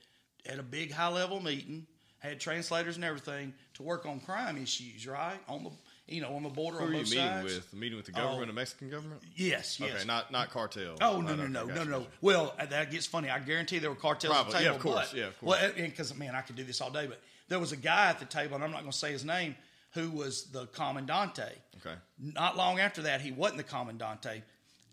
[0.46, 5.08] at a big high level meeting, had translators and everything to work on crime issues,
[5.08, 5.40] right?
[5.48, 5.72] On the,
[6.10, 7.44] you know, on the border Who on are you meeting sides.
[7.44, 7.74] with?
[7.74, 8.46] Meeting with the government, Oh.
[8.48, 9.22] the Mexican government?
[9.36, 9.96] Yes, yes.
[9.96, 10.96] Okay, not not cartel.
[11.02, 12.08] Oh no no no no no!
[12.22, 13.30] Well, uh, that gets funny.
[13.30, 14.54] I guarantee there were cartels Probably.
[14.56, 14.72] at the table.
[14.72, 15.10] Yeah, of course.
[15.12, 15.60] but- Yeah, of course.
[15.62, 17.08] Well, because man, I could do this all day.
[17.08, 19.26] But there was a guy at the table, and I'm not going to say his
[19.26, 19.56] name,
[19.94, 21.58] who was the commandante.
[21.86, 21.96] Okay.
[22.18, 24.44] Not long after that, he wasn't the commandante,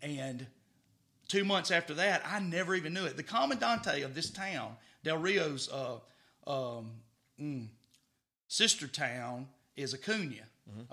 [0.01, 0.47] and
[1.27, 3.17] two months after that, I never even knew it.
[3.17, 5.97] The commandante of this town, Del Rio's uh,
[6.49, 6.91] um,
[7.39, 7.67] mm,
[8.47, 10.43] sister town, is Acuna.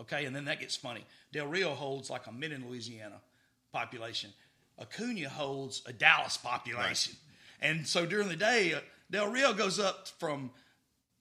[0.01, 1.05] Okay, and then that gets funny.
[1.33, 3.21] Del Rio holds like a Minden, Louisiana
[3.73, 4.31] population.
[4.81, 7.15] Acuna holds a Dallas population.
[7.61, 10.51] And so during the day, uh, Del Rio goes up from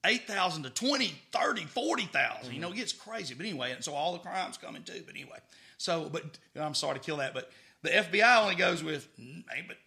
[0.06, 2.54] 8,000 to 20, 30, 40,000.
[2.54, 3.34] You know, it gets crazy.
[3.34, 5.04] But anyway, and so all the crimes coming too.
[5.06, 5.38] But anyway,
[5.78, 6.24] so, but
[6.56, 7.34] I'm sorry to kill that.
[7.34, 9.78] But the FBI only goes with, mm, but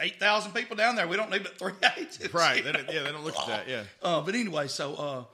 [0.00, 1.06] 8,000 people down there.
[1.06, 2.32] We don't need but three agents.
[2.32, 2.62] Right.
[2.62, 3.68] They yeah, they don't look at that.
[3.68, 3.82] Yeah.
[4.02, 5.24] Uh, but anyway, so uh,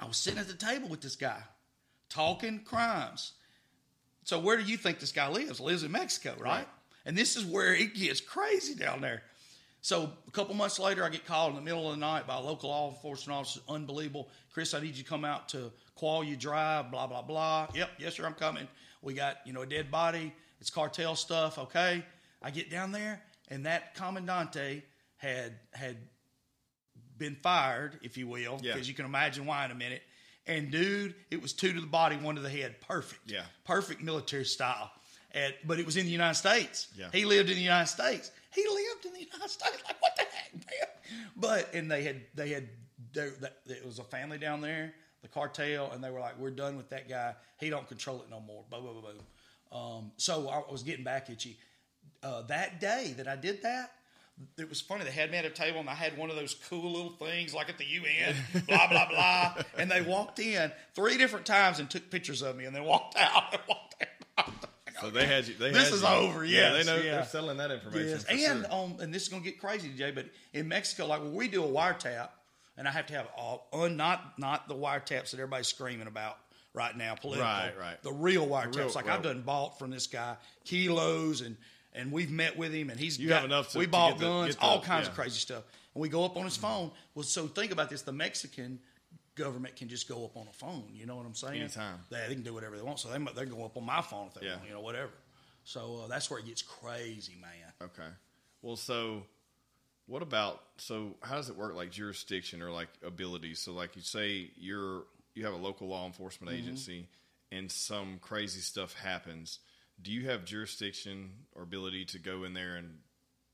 [0.00, 1.40] I was sitting at the table with this guy
[2.08, 3.32] talking crimes.
[4.24, 5.60] So where do you think this guy lives?
[5.60, 6.58] Lives in Mexico, right?
[6.58, 6.68] Right.
[7.06, 9.22] And this is where it gets crazy down there.
[9.80, 12.36] So a couple months later, I get called in the middle of the night by
[12.36, 13.60] a local law enforcement officer.
[13.68, 14.74] Unbelievable, Chris.
[14.74, 16.90] I need you to come out to Qualia Drive.
[16.90, 17.68] Blah blah blah.
[17.74, 18.68] Yep, yes sir, I'm coming.
[19.00, 20.32] We got you know a dead body.
[20.60, 21.58] It's cartel stuff.
[21.58, 22.04] Okay.
[22.42, 24.82] I get down there, and that commandante
[25.16, 25.96] had had
[27.18, 28.72] been fired, if you will, Yeah.
[28.74, 30.02] because you can imagine why in a minute.
[30.46, 33.44] And dude, it was two to the body, one to the head, perfect, Yeah.
[33.64, 34.90] perfect military style.
[35.34, 36.88] At, but it was in the United States.
[36.96, 37.10] Yeah.
[37.12, 38.30] He lived in the United States.
[38.54, 39.76] He lived in the United States.
[39.86, 40.88] Like what the heck, man?
[41.36, 42.68] But and they had they had
[43.12, 46.50] there that it was a family down there, the cartel, and they were like, "We're
[46.50, 47.34] done with that guy.
[47.60, 49.04] He don't control it no more." Boom, boom, boom,
[49.70, 49.78] boom.
[49.78, 51.54] Um, so I was getting back at you.
[52.22, 53.92] Uh, that day that I did that,
[54.56, 55.04] it was funny.
[55.04, 57.54] They had me at a table, and I had one of those cool little things
[57.54, 58.34] like at the UN,
[58.66, 59.54] blah blah blah.
[59.78, 63.16] And they walked in three different times and took pictures of me, and then walked
[63.18, 63.52] out.
[63.52, 64.04] And walked
[64.38, 64.52] out.
[65.00, 65.54] So they had you.
[65.54, 66.08] They This had is you.
[66.08, 67.02] over, Yeah, they know yeah.
[67.16, 68.08] they're selling that information.
[68.08, 68.72] Yes, and sure.
[68.74, 70.10] um, and this is gonna get crazy, Jay.
[70.10, 72.30] But in Mexico, like when we do a wiretap,
[72.76, 76.36] and I have to have all un, not not the wiretaps that everybody's screaming about
[76.74, 78.02] right now, political, Right, right.
[78.02, 79.08] The real wiretaps, real- like.
[79.08, 81.56] I've done bought from this guy kilos, and
[81.98, 84.12] and we've met with him, and he's You got, have enough to- we to bought
[84.18, 86.90] get guns, the- all kinds of crazy stuff, and we go up on his phone.
[87.14, 88.80] Well, so think about this: the Mexican
[89.34, 90.84] government can just go up on a phone.
[90.94, 91.60] You know what I'm saying?
[91.60, 91.98] Anytime.
[92.10, 92.98] They, they can do whatever they want.
[93.00, 94.56] So they they go up on my phone if they Yeah.
[94.56, 95.12] want, you know, whatever.
[95.64, 97.72] So uh, that's where it gets crazy, man.
[97.82, 98.08] Okay.
[98.62, 99.24] Well, so
[100.06, 103.58] what about so how does it work like jurisdiction or like abilities?
[103.60, 106.62] So like you say you're you have a local law enforcement Mm-hmm.
[106.64, 107.08] agency
[107.52, 109.58] and some crazy stuff happens.
[110.00, 112.98] Do you have jurisdiction or ability to go in there and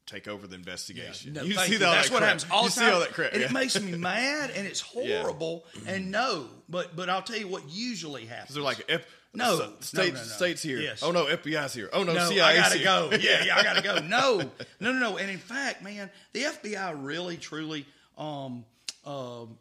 [0.07, 1.33] take over the investigation?
[1.33, 1.79] No, you see you.
[1.79, 2.33] That's that what crap.
[2.41, 3.33] happens all you the see all that crap.
[3.33, 3.47] and yeah.
[3.47, 5.23] it makes me mad, and it's Yeah.
[5.23, 5.65] horrible.
[5.87, 8.55] And no, but but I'll tell you what usually happens.
[8.55, 10.27] they're like if No, So- no, states no, no.
[10.27, 10.79] states here.
[10.81, 11.03] Yes.
[11.03, 11.89] Oh no, FBI's here.
[11.93, 12.85] Oh no, no, CIA's I gotta here.
[12.85, 13.09] go.
[13.21, 13.99] Yeah, yeah, I gotta go.
[14.01, 14.39] No,
[14.81, 15.17] no, no, no.
[15.17, 17.87] And in fact, man, the FBI really, truly
[18.19, 18.65] um,
[19.07, 19.57] um,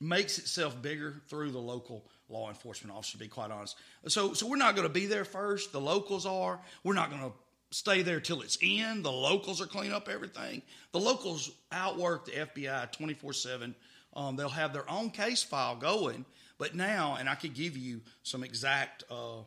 [0.00, 3.12] makes itself bigger through the local law enforcement officers.
[3.12, 3.76] To be quite honest,
[4.06, 5.72] so so we're not going to be there first.
[5.72, 6.60] The locals are.
[6.84, 7.32] We're not going to
[7.70, 9.02] stay there till it's in.
[9.02, 10.62] The locals are clean up everything.
[10.92, 13.74] The locals outwork the FBI twenty four seven.
[14.14, 16.24] Um, they'll have their own case file going.
[16.58, 19.38] But now, and I could give you some exact uh,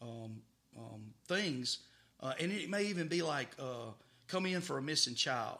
[0.00, 0.40] um,
[0.78, 1.78] um, things,
[2.20, 3.90] uh, and it may even be like uh,
[4.28, 5.58] come in for a missing child.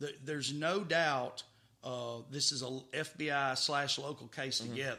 [0.00, 1.44] Th- There's no doubt
[1.84, 4.98] uh, this is a FBI slash local case together.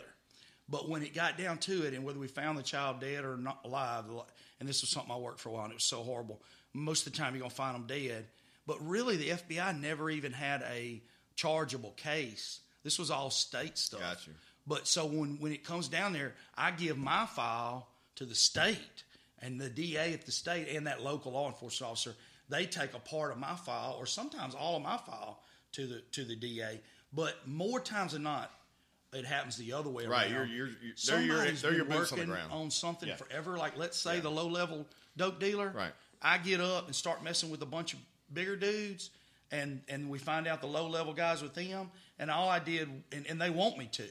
[0.70, 3.38] But when it got down to it, and whether we found the child dead or
[3.38, 4.06] not alive,
[4.60, 6.42] and this was something I worked for a while, and it was so horrible.
[6.74, 8.28] Most of the time, you're gonna find them dead.
[8.68, 11.02] But really, the FBI never even had a
[11.36, 12.60] chargeable case.
[12.84, 14.02] This was all state stuff.
[14.02, 14.34] Got you.
[14.68, 19.04] But so when when it comes down there, I give my file to the state
[19.40, 22.16] and the DA at the state and that local law enforcement officer.
[22.50, 25.42] They take a part of my file or sometimes all of my file
[25.74, 26.82] to the to the DA.
[27.12, 28.52] But more times than not,
[29.14, 30.50] it happens the other way Right, around.
[30.50, 32.52] you're- you're- you're- they're your- they're your boots on the working ground.
[32.52, 33.16] on something Yeah.
[33.16, 33.58] forever.
[33.58, 34.88] Like let's say the low level
[35.18, 35.70] dope dealer.
[35.70, 35.94] Right.
[36.22, 38.00] I get up and start messing with a bunch of
[38.34, 39.10] bigger dudes,
[39.52, 43.04] and and we find out the low level guys with them, and all I did,
[43.12, 44.08] and, and they want me to.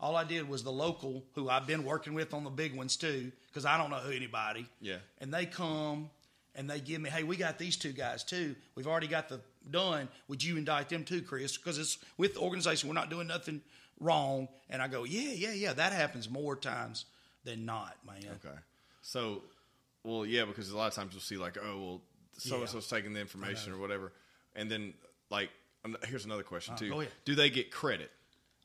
[0.00, 2.96] All I did was the local, who I've been working with on the big ones
[2.96, 4.66] too, because I don't know who anybody.
[4.80, 4.96] Yeah.
[5.18, 6.10] And they come
[6.54, 8.56] and they give me, hey, we got these two guys too.
[8.74, 10.08] We've already got the done.
[10.28, 11.56] Would you indict them too, Chris?
[11.56, 12.88] Because it's with the organization.
[12.88, 13.60] We're not doing nothing
[13.98, 14.48] wrong.
[14.68, 15.72] And I go, yeah, yeah, yeah.
[15.72, 17.04] That happens more times
[17.44, 18.24] than not, man.
[18.44, 18.56] Okay.
[19.02, 19.42] So,
[20.04, 22.00] well, yeah, because a lot of times you'll see like, oh, well,
[22.38, 24.12] so and so's taking the information or whatever,
[24.56, 24.94] and then
[25.30, 25.50] like,
[26.06, 27.12] here's another question too: Uh, ahead.
[27.24, 28.10] Do they get credit?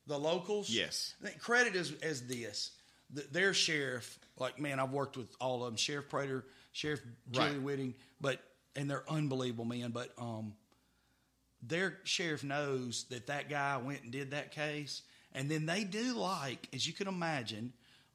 [0.08, 1.16] The locals, Yes.
[1.40, 2.72] Credit is as this:
[3.14, 5.76] the, their sheriff, like man, I've worked with all of them.
[5.76, 7.62] Sheriff Prator, Sheriff Julie Right.
[7.62, 8.40] Whitting, but
[8.76, 9.92] and they're unbelievable men.
[9.92, 10.54] But um,
[11.68, 15.02] their sheriff knows that that guy went and did that case,
[15.34, 17.74] and then they do like, as you can imagine,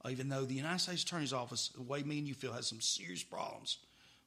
[0.08, 2.80] even though the United States Attorney's Office, the way me and you feel, has some
[2.80, 3.78] serious problems,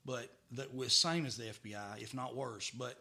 [0.05, 2.69] but that was same as the FBI, if not worse.
[2.69, 2.95] But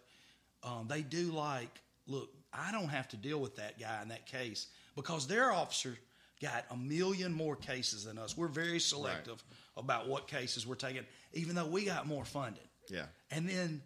[0.63, 4.27] um, they do like, look, I don't have to deal with that guy in that
[4.27, 5.99] case because their officer
[6.41, 8.37] got a million more cases than us.
[8.37, 9.43] We're very selective
[9.77, 12.63] about what cases we're taking, even though we got more funding.
[12.89, 13.05] Yeah.
[13.31, 13.83] And then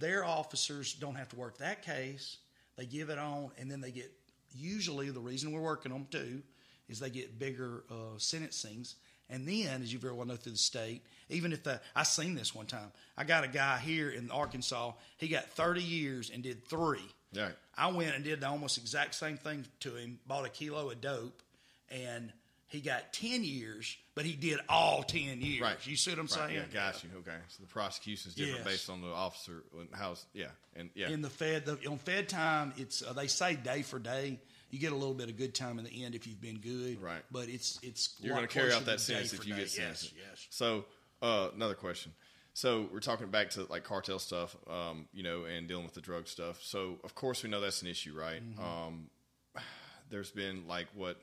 [0.00, 2.38] their officers don't have to work that case.
[2.76, 4.10] They give it on, and then they get
[4.52, 6.42] usually the reason we're working them too
[6.88, 8.94] is they get bigger uh, sentencings.
[9.28, 12.34] And then, as you very well know, through the state, even if the I seen
[12.34, 14.92] this one time, I got a guy here in Arkansas.
[15.18, 17.06] He got 30 years and did three.
[17.36, 17.54] Right.
[17.76, 20.18] I went and did the almost exact same thing to him.
[20.26, 21.42] Bought a kilo of dope,
[21.90, 22.32] and
[22.70, 25.60] he got 10 years, but he did all 10 years.
[25.60, 25.76] Right.
[25.86, 26.54] You see what I'm Right, saying?
[26.54, 27.10] Yeah, got you.
[27.18, 27.36] Okay.
[27.48, 28.66] So the prosecution is different Yes.
[28.66, 30.46] based on the officer and how's yeah
[30.76, 33.98] and yeah in the Fed the, on Fed time, it's uh, they say day for
[33.98, 34.40] day.
[34.70, 37.02] You get a little bit of good time in the end if you've been good,
[37.02, 37.22] Right.
[37.32, 39.60] But it's it's you're going to carry out that sentence if you day.
[39.60, 40.12] get sentenced.
[40.16, 40.46] Yes, yes.
[40.50, 40.84] So
[41.20, 42.12] uh, another question.
[42.54, 46.00] So we're talking back to like cartel stuff, um, you know, and dealing with the
[46.00, 46.60] drug stuff.
[46.62, 48.42] So of course we know that's an issue, right?
[48.42, 48.62] Mm-hmm.
[48.62, 49.10] Um,
[50.10, 51.16] there's been like what?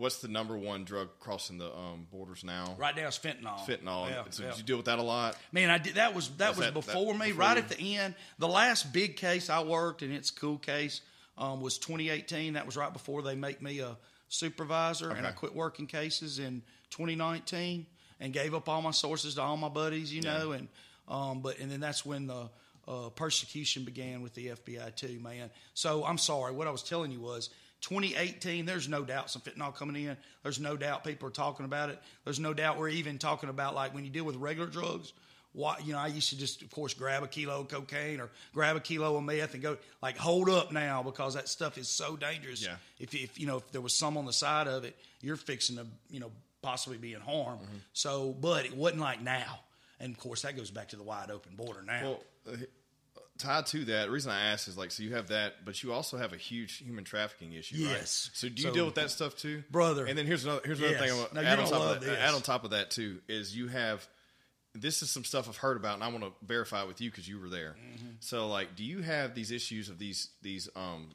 [0.00, 2.74] What's the number one drug crossing the um, borders now?
[2.78, 3.58] Right now it's fentanyl.
[3.66, 4.08] Fentanyl.
[4.08, 4.48] Yeah, so yeah.
[4.48, 5.36] did you deal with that a lot?
[5.52, 5.96] Man, I did.
[5.96, 7.26] That was that Was was, that- that before me.
[7.26, 7.62] before right you?
[7.62, 11.02] at the end, the last big case I worked, and it's a cool case,
[11.36, 12.54] um, was 2018.
[12.54, 13.98] That was right before they make me a
[14.28, 17.84] supervisor, and I quit working cases in 2019
[18.20, 20.68] and gave up all my sources to all my buddies, you know, and
[21.08, 22.48] um, but and then that's when the
[22.88, 25.50] uh, persecution began with the FBI too, man.
[25.74, 26.52] So I'm sorry.
[26.52, 27.50] What I was telling you was
[27.80, 28.66] 2018.
[28.66, 30.16] There's no doubt some fentanyl coming in.
[30.42, 31.98] There's no doubt people are talking about it.
[32.24, 35.12] There's no doubt we're even talking about like when you deal with regular drugs.
[35.52, 38.30] What you know, I used to just, of course, grab a kilo of cocaine or
[38.54, 41.88] grab a kilo of meth and go like, hold up now because that stuff is
[41.88, 42.64] so dangerous.
[42.64, 42.76] Yeah.
[43.00, 45.76] If, if you know if there was some on the side of it, you're fixing
[45.76, 46.30] to you know
[46.62, 47.58] possibly be in harm.
[47.58, 47.76] Mm-hmm.
[47.92, 49.60] So, but it wasn't like now.
[49.98, 52.02] And of course, that goes back to the wide open border now.
[52.02, 52.20] Well,
[52.52, 52.56] uh,
[53.40, 55.92] tied to that, the reason I asked is like, so you have that, but you
[55.92, 57.96] also have a huge human trafficking issue, right?
[57.96, 58.30] Yes.
[58.34, 60.06] So do you So- deal with that stuff too, Brother.
[60.06, 61.02] And then here's another here's another Yes.
[61.02, 61.10] thing.
[61.10, 62.00] I want Now, to add on top of that.
[62.06, 62.18] this.
[62.18, 64.06] Add on top of that too is you have.
[64.72, 67.10] This is some stuff I've heard about, and I want to verify it with you
[67.10, 67.74] because you were there.
[67.76, 68.06] Mm-hmm.
[68.20, 71.10] So, like, do you have these issues of these these um,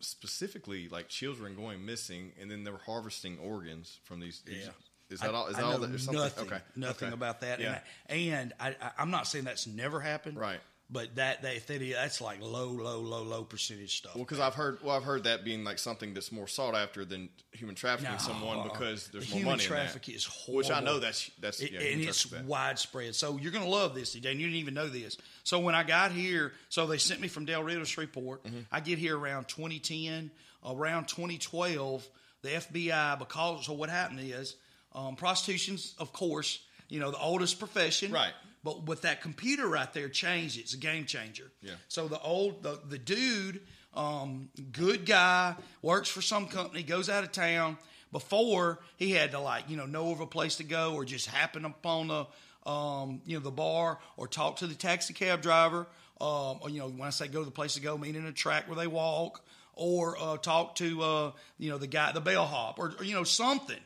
[0.00, 4.42] specifically like children going missing, and then they're harvesting organs from these?
[4.44, 4.70] these Yeah.
[5.10, 5.46] Is that I- all?
[5.46, 5.78] Is I that all?
[5.78, 6.12] That?
[6.12, 6.60] Nothing, okay.
[6.76, 7.14] nothing okay.
[7.14, 7.60] about that.
[7.60, 7.80] Yeah.
[8.06, 10.36] And, I, and I, I, I'm not saying that's never happened.
[10.38, 10.60] Right.
[10.90, 14.14] But that, that if that is, that's like low, low, low, low percentage stuff.
[14.14, 17.04] Well, because I've heard, well, I've heard that being like something that's more sought after
[17.04, 19.62] than human trafficking No, someone uh, because there's the more money.
[19.62, 20.16] human money traffic in that.
[20.16, 22.46] is Which I know that's that's It- yeah, and it's bad.
[22.46, 23.14] widespread.
[23.14, 24.30] So you're going to love this, DJ.
[24.30, 25.18] And you didn't even know this.
[25.44, 28.44] So when I got here, so they sent me from Del Rio to Shreveport.
[28.44, 28.60] Mm-hmm.
[28.72, 30.30] I get here around 2010.
[30.66, 32.04] Around 2012,
[32.42, 34.56] the FBI, because so what happened is
[34.94, 36.58] um, prostitution's, of course,
[36.88, 38.10] you know, the oldest profession.
[38.10, 38.32] Right.
[38.68, 40.60] But with that computer right there changed it.
[40.60, 41.50] It's a game changer.
[41.62, 41.72] Yeah.
[41.88, 43.62] So the old the, the dude,
[43.94, 47.78] um, good guy, works for some company, goes out of town.
[48.12, 51.28] Before he had to like you know know of a place to go or just
[51.28, 55.86] happen upon the um, you know the bar or talk to the taxi cab driver.
[56.20, 58.32] Um, or, you know when I say go to the place to go, meaning a
[58.32, 59.42] track where they walk
[59.72, 63.24] or uh, talk to uh, you know the guy the bellhop or, or you know
[63.24, 63.80] something.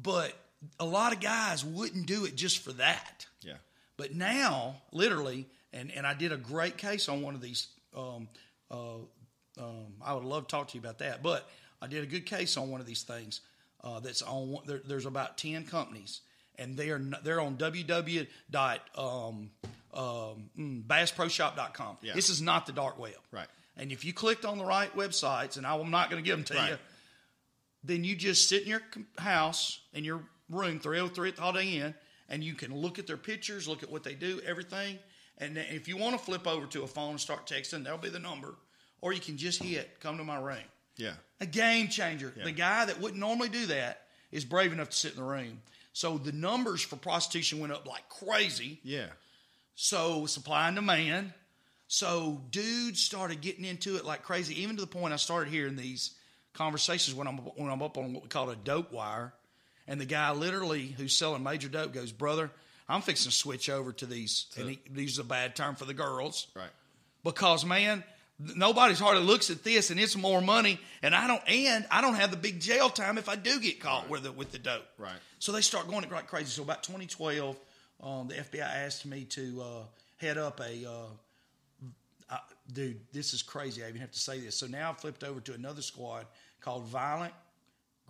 [0.00, 0.34] But
[0.78, 3.26] a lot of guys wouldn't do it just for that.
[3.42, 3.54] Yeah.
[3.96, 7.68] But now, literally, and, and I did a great case on one of these.
[7.96, 8.28] Um,
[8.70, 8.96] uh,
[9.58, 11.22] um, I would love to talk to you about that.
[11.22, 11.48] But
[11.80, 13.40] I did a good case on one of these things
[13.82, 14.58] uh, that's on.
[14.66, 16.20] There, there's about ten companies,
[16.56, 18.26] and they are they're on www.
[18.50, 19.50] dot um,
[19.94, 21.98] um, mm, bassproshop.com.
[22.02, 22.14] Yeah.
[22.14, 23.14] This is not the dark web.
[23.30, 23.48] Right.
[23.78, 26.44] And if you clicked on the right websites, and I'm not going to give them
[26.44, 26.70] to Right.
[26.70, 26.78] you,
[27.84, 28.82] then you just sit in your
[29.18, 31.94] house in your room 303 at the Holiday Inn
[32.28, 34.98] and you can look at their pictures look at what they do everything.
[35.38, 38.08] And if you want to flip over to a phone and start texting that'll be
[38.08, 38.54] the number.
[39.02, 40.56] Or you can just hit come to my room.
[40.96, 41.12] Yeah.
[41.40, 42.32] a game changer.
[42.42, 45.60] The guy that wouldn't normally do that is brave enough to sit in the room.
[45.92, 48.80] So the numbers for prostitution went up like crazy.
[48.82, 49.06] Yeah.
[49.74, 51.32] so supply and demand.
[51.88, 55.76] So dudes started getting into it like crazy, even to the point I started hearing
[55.76, 56.12] these
[56.54, 59.32] conversations when I'm when I'm up on what we call a dope wire,
[59.88, 62.50] and the guy literally who's selling major dope goes, "Brother,
[62.88, 65.84] I'm fixing to switch over to these." And he, these is a bad term for
[65.84, 66.70] the girls Right.
[67.24, 68.04] because man,
[68.38, 72.14] nobody's hardly looks at this, and it's more money, and I don't, and I don't
[72.16, 74.86] have the big jail time if I do get caught with the with the dope.
[74.98, 75.12] Right.
[75.38, 76.46] So they start going like crazy.
[76.50, 77.56] So about 2012,
[78.02, 79.82] um, the FBI asked me to uh,
[80.18, 80.86] head up a.
[80.88, 81.06] Uh,
[82.72, 83.84] dude, this is crazy.
[83.84, 84.56] I even have to say this.
[84.56, 86.26] So now I've flipped over to another squad
[86.60, 87.32] called Violent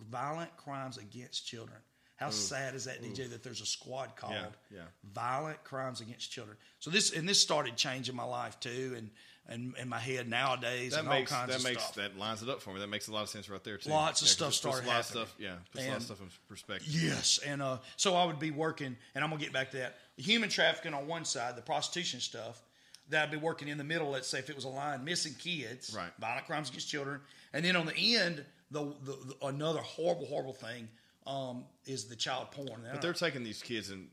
[0.09, 1.77] Violent Crimes Against Children.
[2.17, 3.29] How sad is that, DJ?
[3.29, 4.33] That there's a squad called
[4.71, 4.79] yeah.
[5.13, 6.57] Violent Crimes Against Children.
[6.79, 9.09] So this and this started changing my life too, and
[9.49, 11.95] and in my head nowadays, That and makes all kinds that of makes stuff.
[11.95, 12.79] that lines it up for me.
[12.79, 13.91] That makes a lot of sense right there too.
[13.91, 15.35] Lots of stuff started a lot of stuff.
[15.37, 16.87] Yeah, puts a lot of stuff in perspective.
[16.91, 19.95] Yes, and uh, so I would be working, and I'm gonna get back to that.
[20.17, 22.61] Human trafficking on one side, the prostitution stuff.
[23.09, 24.09] That I'd be working in the middle.
[24.09, 26.11] Let's say if it was a line missing kids, Right.
[26.19, 27.21] violent crimes against children,
[27.53, 30.87] and then on the end, the, the, the another horrible, horrible thing
[31.25, 32.81] um, is the child porn.
[32.91, 34.07] But they're taking these kids and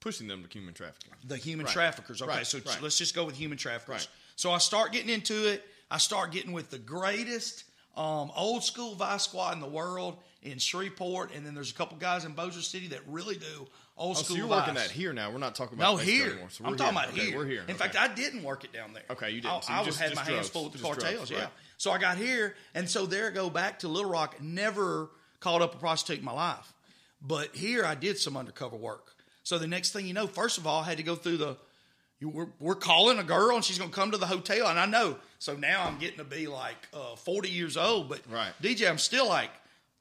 [0.00, 1.12] pushing them to human trafficking.
[1.26, 1.72] the human Right.
[1.72, 2.20] traffickers.
[2.22, 2.82] Okay, Right, so right.
[2.82, 4.08] let's just go with human traffickers.
[4.36, 5.64] So I start getting into it.
[5.90, 7.64] I start getting with the greatest
[7.96, 11.96] um, old school vice squad in the world in Shreveport, and then there's a couple
[11.96, 13.66] guys in Bossier City that really do
[13.96, 14.36] old Oh, school.
[14.36, 15.30] so you're working that here now.
[15.30, 16.26] We're not talking about No, here.
[16.32, 16.50] anymore.
[16.50, 17.02] So I'm we're talking here.
[17.04, 17.38] about Okay, here.
[17.38, 17.60] We're here.
[17.62, 17.74] In Okay.
[17.74, 19.04] fact, I didn't work it down there.
[19.10, 19.54] Okay, you didn't.
[19.54, 21.30] I, So you I just- had just my hands full with the Just drugs, cartels.
[21.30, 21.40] yeah.
[21.40, 21.48] right.
[21.76, 24.40] So I got here, and so there I go back to Little Rock.
[24.40, 26.72] Never called up a prostitute in my life,
[27.20, 29.14] but here I did some undercover work.
[29.42, 31.56] So the next thing you know, first of all, I had to go through the.
[32.20, 34.78] You, we're, we're calling a girl, and she's going to come to the hotel, and
[34.78, 35.18] I know.
[35.40, 38.52] So now I'm getting to be like uh, 40 years old, but Right.
[38.62, 39.50] DJ, I'm still like.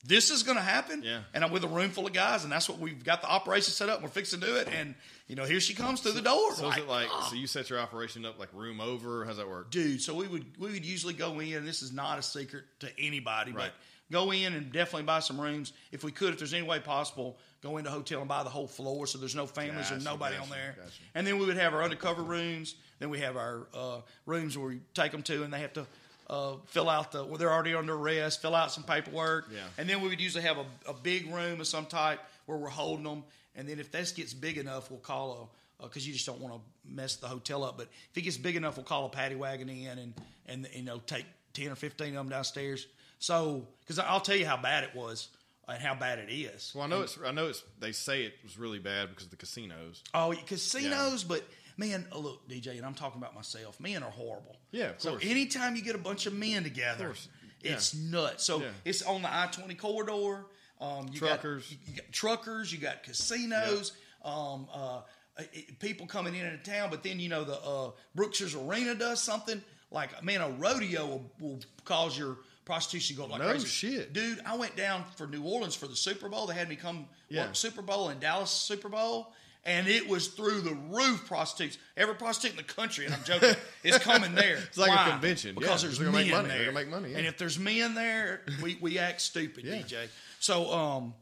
[0.06, 1.22] This is going to happen, Yeah.
[1.34, 3.72] and I'm with a room full of guys, and that's what we've got the operation
[3.72, 4.02] set up.
[4.02, 4.96] We're fixing to do it, and
[5.28, 6.54] you know, here she comes through the door.
[6.56, 9.24] So is it like so you set your operation up like room over?
[9.24, 9.72] How's that work?
[9.72, 10.02] dude.
[10.02, 11.54] So we would we would usually go in.
[11.54, 13.72] and This is not a secret to anybody, Right.
[13.72, 13.74] but
[14.12, 17.38] go in and definitely buy some rooms if we could, if there's any way possible.
[17.62, 20.36] Go into a hotel and buy the whole floor, so there's no families or nobody
[20.36, 20.76] gotcha, on there.
[20.78, 20.92] gotcha.
[21.16, 22.76] And then we would have our undercover rooms.
[23.00, 25.88] Then we have our uh, rooms where we take them to, and they have to.
[26.28, 28.42] Uh, fill out the well, they're already under arrest.
[28.42, 29.60] Fill out some paperwork, Yeah.
[29.78, 32.70] and then we would usually have a, a big room of some type where we're
[32.70, 33.24] holding them.
[33.56, 35.50] And then if this gets big enough, we'll call
[35.82, 37.78] a because you just don't want to mess the hotel up.
[37.78, 40.14] But if it gets big enough, we'll call a paddy wagon in and
[40.48, 42.88] and you know take ten or fifteen of them downstairs.
[43.20, 45.28] So because I'll tell you how bad it was
[45.68, 46.72] and how bad it is.
[46.74, 47.18] Well, I know it's.
[47.26, 47.64] I know it's.
[47.80, 50.02] They say it was really bad because of the casinos.
[50.14, 51.44] Oh, casinos, but
[51.78, 53.80] man, oh, look, DJ, and I'm talking about myself.
[53.80, 54.58] Men are horrible.
[54.72, 55.24] Yeah, of So course.
[55.26, 57.28] anytime you get a bunch of men together, course.
[57.62, 57.74] Yeah.
[57.74, 58.44] it's nuts.
[58.44, 58.70] So Yeah.
[58.86, 60.46] it's on the I twenty corridor.
[60.82, 61.70] Um, you Truckers.
[61.70, 62.72] got, you got truckers.
[62.74, 63.94] You got casinos.
[64.24, 65.02] Um, uh,
[65.54, 69.22] it- people coming in and town, but then you know the uh, Brookshire's Arena does
[69.22, 69.62] something
[69.92, 73.68] like man, a rodeo will, will cause your prostitution to go like No crazy.
[73.68, 74.14] shit.
[74.14, 74.42] dude.
[74.46, 76.48] I went down for New Orleans for the Super Bowl.
[76.48, 77.46] They had me come Yeah.
[77.46, 79.34] work Super Bowl and Dallas Super Bowl,
[79.66, 81.78] And it was through the roof prostitutes.
[81.96, 84.58] Every prostitute in the country, and I'm joking, is coming there.
[84.58, 85.56] It's like a convention.
[85.56, 86.48] Because Yeah, there's men make money.
[86.50, 86.58] there.
[86.58, 87.18] They're gonna make money, yeah.
[87.20, 89.76] And if there's men there, we, we act stupid, Yeah.
[89.76, 90.08] DJ.
[90.40, 91.14] So um,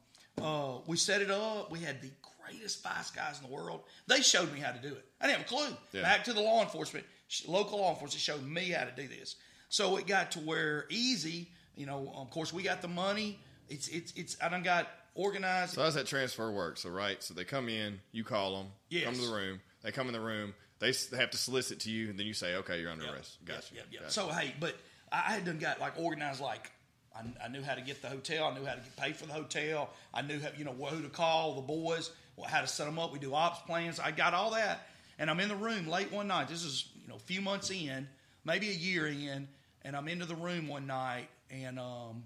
[0.42, 1.70] uh, we set it up.
[1.72, 2.10] We had the
[2.48, 3.82] greatest vice guys in the world.
[4.08, 5.06] They showed me how to do it.
[5.22, 5.78] I didn't have a clue.
[5.94, 6.02] Yeah.
[6.02, 7.06] Back to the law enforcement,
[7.48, 9.36] local law enforcement showed me how to do this.
[9.70, 11.52] So it got to where easy.
[11.76, 13.40] You know, of course, we got the money.
[13.70, 14.36] It's it's it's.
[14.42, 15.74] I done got organized.
[15.74, 16.78] So how does that transfer work?
[16.78, 19.06] So right, so they come in, you call them, Yes.
[19.06, 19.62] come to the room.
[19.84, 20.54] They come in the room.
[20.80, 23.38] They, have to solicit to you, and then you say, okay, you're under Yep, arrest.
[23.46, 23.76] Gotcha.
[23.76, 24.14] Yep, yep, Gotcha.
[24.14, 24.76] So hey, but
[25.12, 26.42] I I had done got like organized.
[26.42, 26.72] Like
[27.16, 28.48] I, I knew how to get the hotel.
[28.48, 29.92] I knew how to get paid for the hotel.
[30.14, 32.12] I knew how, you know who to call the boys,
[32.48, 33.14] how to set them up.
[33.14, 34.00] We do ops plans.
[34.00, 34.88] I got all that,
[35.20, 36.48] and I'm in the room late one night.
[36.48, 38.08] This is you know a few months in,
[38.44, 39.48] maybe a year in,
[39.84, 42.24] and I'm into the room one night, and um,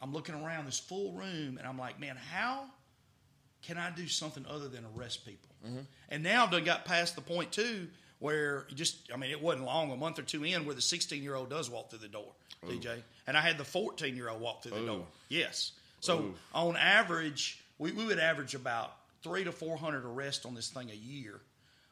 [0.00, 2.64] I'm looking around this full room, and I'm like, man, how
[3.62, 5.48] can I do something other than arrest people?
[6.08, 7.88] And now I've got past the point too
[8.20, 10.80] where you just, I mean, it wasn't long, a month or two in, where the
[10.80, 12.32] 16 year old does walk through the door,
[12.66, 13.02] DJ.
[13.26, 14.86] And I had the 14 year old walk through the Ooh.
[14.86, 15.06] door.
[15.28, 15.72] Yes.
[16.00, 16.34] So Ooh.
[16.54, 20.94] on average, we, we would average about three to 400 arrests on this thing a
[20.94, 21.40] year.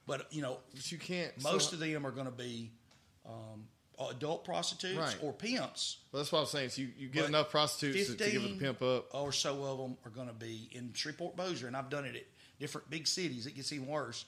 [0.06, 1.32] But, you know, But you can't.
[1.42, 2.70] most so, of them are going to be
[3.26, 3.66] um,
[4.10, 5.16] adult prostitutes Right.
[5.22, 5.98] or pimps.
[6.12, 6.70] Well, that's what I'm saying.
[6.70, 9.14] So you, you get enough prostitutes to, to give it a pimp up.
[9.14, 12.14] or so of them are going to be in Shreveport Bossier, and I've done it
[12.16, 12.24] at
[12.60, 13.46] different big cities.
[13.46, 14.24] It gets even worse.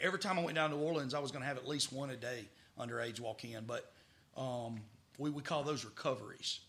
[0.00, 1.92] Every time I went down to New Orleans, I was going to have at least
[1.92, 2.44] one a day
[2.78, 3.92] underage walk in, but
[4.36, 4.80] um,
[5.18, 6.60] we we call those recoveries.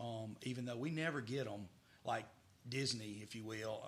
[0.00, 1.66] Um, even though we never get them
[2.04, 2.24] like
[2.68, 3.82] Disney, if you will,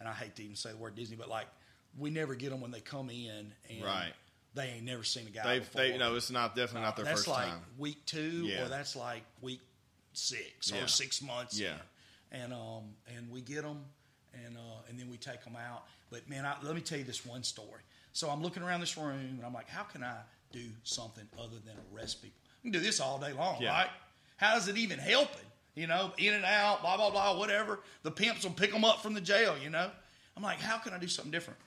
[0.00, 1.46] and I hate to even say the word Disney, but like
[1.98, 4.12] we never get them when they come in and Right.
[4.54, 5.80] They ain't never seen a guy They've, before.
[5.82, 7.60] they, no, it's not definitely not their that's first like time.
[7.78, 8.64] week two, Yeah.
[8.64, 9.60] or that's like week
[10.12, 10.84] six Yeah.
[10.84, 11.58] or six months.
[11.58, 11.76] Yeah.
[12.32, 12.40] in.
[12.42, 12.82] and um
[13.16, 13.84] and we get them,
[14.34, 15.84] and uh and then we take them out.
[16.10, 17.80] But man, I, let me tell you this one story.
[18.12, 20.16] So I'm looking around this room, and I'm like, how can I
[20.52, 22.38] do something other than arrest people?
[22.60, 23.70] I can do this all day long, Yeah.
[23.72, 23.90] right?
[24.36, 25.40] How is it even helping?
[25.74, 27.80] You know, in and out, blah blah blah, whatever.
[28.02, 29.56] The pimps will pick them up from the jail.
[29.62, 29.90] You know,
[30.36, 31.58] I'm like, how can I do something different?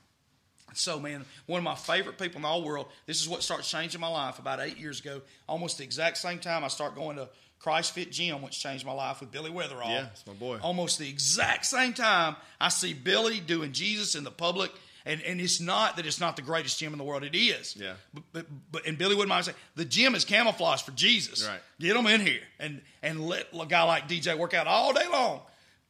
[0.74, 2.88] So, man, one of my favorite people in the whole world.
[3.05, 4.39] This is what starts changing my life.
[4.39, 8.11] About eight years ago, almost the exact same time, I start going to Christ Fit
[8.11, 9.89] Gym, which changed my life with Billy Weatherall.
[9.89, 10.59] Yeah, it's my boy.
[10.61, 14.72] Almost the exact same time, I see Billy doing Jesus in the public.
[15.05, 17.24] And, and it's not that it's not the greatest gym in the world.
[17.24, 17.76] It is.
[17.76, 17.93] Yeah.
[18.13, 21.47] But, but, but and Billy wouldn't mind saying the gym is camouflage for Jesus.
[21.47, 21.59] Right.
[21.80, 25.07] Get them in here and and let a guy like DJ work out all day
[25.11, 25.41] long.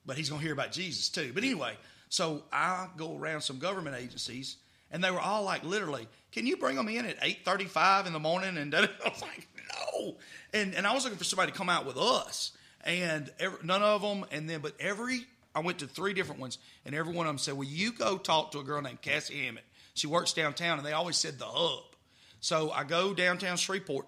[0.06, 1.32] But he's gonna hear about Jesus too.
[1.34, 1.76] But anyway,
[2.10, 4.58] so I go around some government agencies,
[4.92, 8.14] and they were all like, literally, can you bring them in at eight thirty-five in
[8.14, 8.58] the morning?
[8.58, 10.16] And I was like, no.
[10.54, 12.52] And and I was looking for somebody to come out with us,
[12.84, 14.26] and every, none of them.
[14.32, 17.38] And then, but every I went to three different ones, and every one of them
[17.38, 19.64] said, "Will you go talk to a girl named Cassie Hammett?
[19.94, 21.84] She works downtown." And they always said the hub.
[22.42, 24.08] So I go downtown Shreveport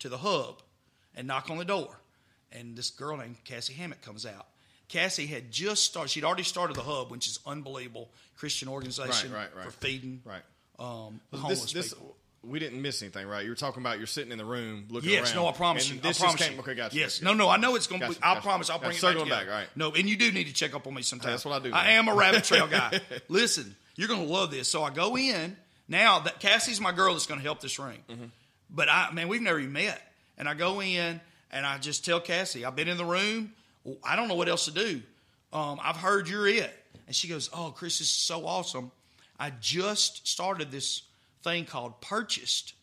[0.00, 0.62] to the hub
[1.14, 2.00] and knock on the door,
[2.50, 4.46] and this girl named Cassie Hammett comes out.
[4.88, 9.40] Cassie had just started; she'd already started the hub, which is unbelievable Christian organization Right,
[9.54, 9.64] right, right.
[9.66, 10.42] for feeding Right.
[10.78, 12.16] um, homeless this, people.
[12.42, 13.42] we didn't miss anything, right?
[13.44, 15.42] You were talking about you're sitting in the room looking Yes, around.
[15.42, 16.00] no, I promise and you.
[16.02, 16.62] This I promise just came, you.
[16.62, 16.96] Okay, gotcha.
[16.96, 18.24] Yes, no, no, I know it's going to Gotcha, be.
[18.24, 18.42] I gotcha.
[18.46, 19.66] promise I'll bring it back, back, right.
[19.74, 21.32] No, and you do need to check up on me sometime.
[21.32, 21.92] That's what I do, I man.
[21.98, 23.00] am a rabbit trail guy.
[23.28, 24.68] Listen, you're going to love this.
[24.68, 25.56] So I go in
[25.88, 26.20] now.
[26.20, 27.98] That Cassie's my girl that's going to help this ring.
[28.08, 28.24] Mm-hmm.
[28.70, 30.00] But I, man, we've never even met.
[30.38, 31.20] And I go in
[31.50, 33.52] and I just tell Cassie, I've been in the room.
[34.04, 35.02] I don't know what else to do.
[35.52, 36.72] Um, I've heard you're it.
[37.06, 38.90] And she goes, Oh, Chris, is so awesome.
[39.38, 41.02] I just started this
[41.42, 42.74] thing called Purchased.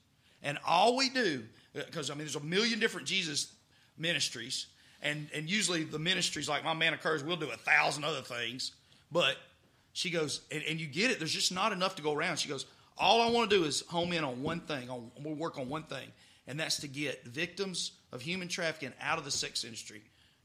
[0.41, 1.43] And all we do,
[1.73, 3.53] because I mean, there's a million different Jesus
[3.97, 4.67] ministries,
[5.01, 8.71] and, and usually the ministries like my man occurs, we'll do a thousand other things.
[9.11, 9.37] But
[9.93, 12.37] she goes, and, and you get it, there's just not enough to go around.
[12.37, 12.65] She goes,
[12.97, 15.69] All I want to do is home in on one thing, on, we'll work on
[15.69, 16.07] one thing,
[16.47, 20.01] and that's to get victims of human trafficking out of the sex industry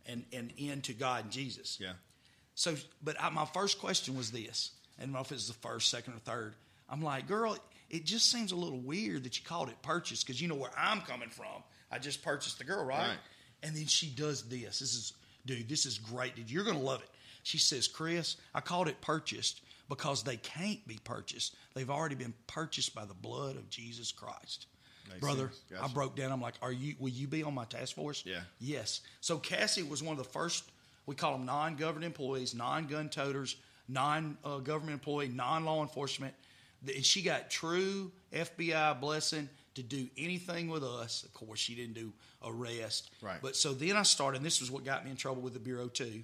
[0.09, 1.79] and, and into God and Jesus.
[1.81, 1.93] Yeah.
[2.55, 5.55] So, but I, my first question was this, and I don't know if it's the
[5.55, 6.55] first, second, or third.
[6.91, 7.57] I'm like, girl,
[7.91, 10.73] it just seems a little weird that you called it purchase because you know where
[10.77, 11.63] I'm coming from.
[11.91, 13.09] I just purchased the girl, right?
[13.09, 13.19] Right.
[13.63, 14.81] And then she does this.
[14.81, 15.13] This is,
[15.47, 16.51] dude, this is great, dude.
[16.51, 17.09] You're gonna love it.
[17.43, 21.55] She says, Chris, I called it purchased because they can't be purchased.
[21.75, 24.67] They've already been purchased by the blood of Jesus Christ.
[25.09, 25.81] Makes Brother, sense.
[25.83, 26.33] I broke down.
[26.33, 26.95] I'm like, "Are you?
[26.99, 28.41] Will you be on my task force?" Yeah.
[28.61, 29.01] Yes.
[29.21, 30.65] So Cassie was one of the first.
[31.07, 33.57] We call them non-government employees, non-gun toters,
[33.89, 36.35] non-government employee, non-law enforcement.
[36.87, 41.23] And she got true FBI blessing to do anything with us.
[41.23, 42.13] Of course, she didn't do
[42.45, 43.11] arrest.
[43.23, 43.39] Right.
[43.41, 44.39] But so then I started.
[44.39, 46.23] and This was what got me in trouble with the bureau too.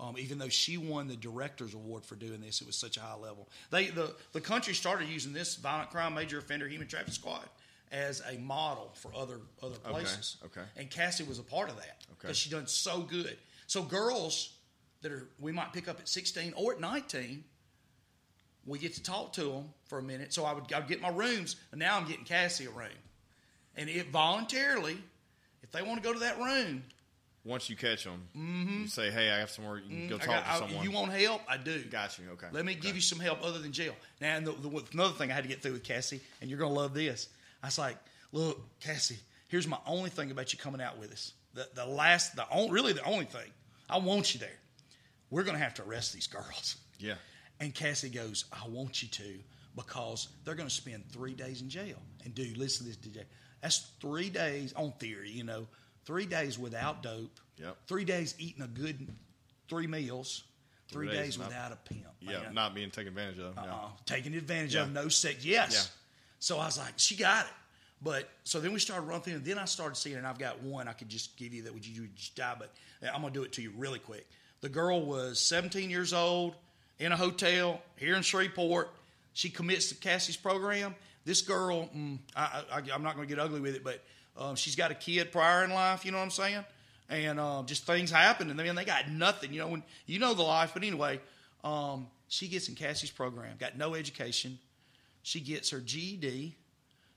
[0.00, 3.00] Um, even though she won the director's award for doing this, it was such a
[3.00, 3.48] high level.
[3.70, 7.48] They the the country started using this violent crime, major offender, human trafficking squad
[7.92, 10.36] as a model for other other places.
[10.46, 10.62] okay.
[10.76, 12.16] And Cassie was a part of that Okay.
[12.20, 13.36] because she done so good.
[13.66, 14.54] So girls
[15.02, 17.44] that are we might pick up at 16 or at 19
[18.66, 20.34] we get to talk to them for a minute.
[20.34, 22.88] So I would, I would get my rooms, and now I'm getting Cassie a room.
[23.76, 24.98] And it voluntarily,
[25.62, 26.82] if they want to go to that room,
[27.44, 30.30] Once you catch them, you say, "Hey, I have somewhere you can go Mm-hmm.
[30.30, 31.40] I talk got- to I- someone." you want help?
[31.48, 31.82] I do.
[31.84, 32.24] Got you.
[32.32, 32.48] Okay.
[32.52, 33.94] Let me give you some help other than jail.
[34.20, 36.58] Now, and the, the, another thing I had to get through with Cassie, and you're
[36.58, 37.28] going to love this.
[37.62, 37.96] I was like,
[38.32, 41.32] look, Cassie, here's my only thing about you coming out with us.
[41.54, 43.50] The, the last, the only, really the only thing.
[43.90, 44.58] I want you there.
[45.30, 46.76] We're going to have to arrest these girls.
[46.98, 47.14] Yeah.
[47.60, 49.34] And Cassie goes, I want you to
[49.76, 51.96] because they're going to spend three days in jail.
[52.24, 53.24] And dude, listen to this, DJ.
[53.60, 55.66] That's three days on theory, you know,
[56.04, 57.40] three days without dope.
[57.58, 57.76] Yep.
[57.88, 59.08] Three days eating a good
[59.68, 60.44] three meals.
[60.90, 62.04] Three, Three days days, not- without a pimp.
[62.20, 62.40] Yeah.
[62.44, 62.54] man.
[62.54, 63.54] Not being taken advantage of.
[63.56, 63.62] Yeah.
[63.64, 63.88] Uh-uh.
[64.06, 64.82] Taking advantage Yeah.
[64.82, 65.44] of no sex.
[65.44, 65.72] Yes.
[65.74, 65.97] Yeah.
[66.38, 67.52] So I was like, she got it.
[68.00, 70.62] But so then we started running through, and then I started seeing, and I've got
[70.62, 72.72] one I could just give you that would you just die, but
[73.02, 74.26] I'm gonna do it to you really quick.
[74.60, 76.54] The girl was 17 years old
[76.98, 78.90] in a hotel here in Shreveport.
[79.32, 80.94] She commits to Cassie's program.
[81.24, 82.62] This girl, mm, I,
[82.92, 84.02] I'm not gonna get ugly with it, but
[84.36, 86.04] um, she's got a kid prior in life.
[86.04, 86.64] You know what I'm saying?
[87.10, 89.52] And um, just things happen, and then they got nothing.
[89.52, 90.70] You know, when you know the life.
[90.74, 91.20] But anyway,
[91.64, 93.56] um, she gets in Cassie's program.
[93.58, 94.58] Got no education.
[95.28, 96.56] She gets her GED.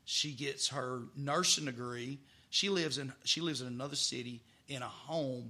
[0.03, 2.19] She gets her nursing degree.
[2.49, 5.49] She lives in she lives in another city in a home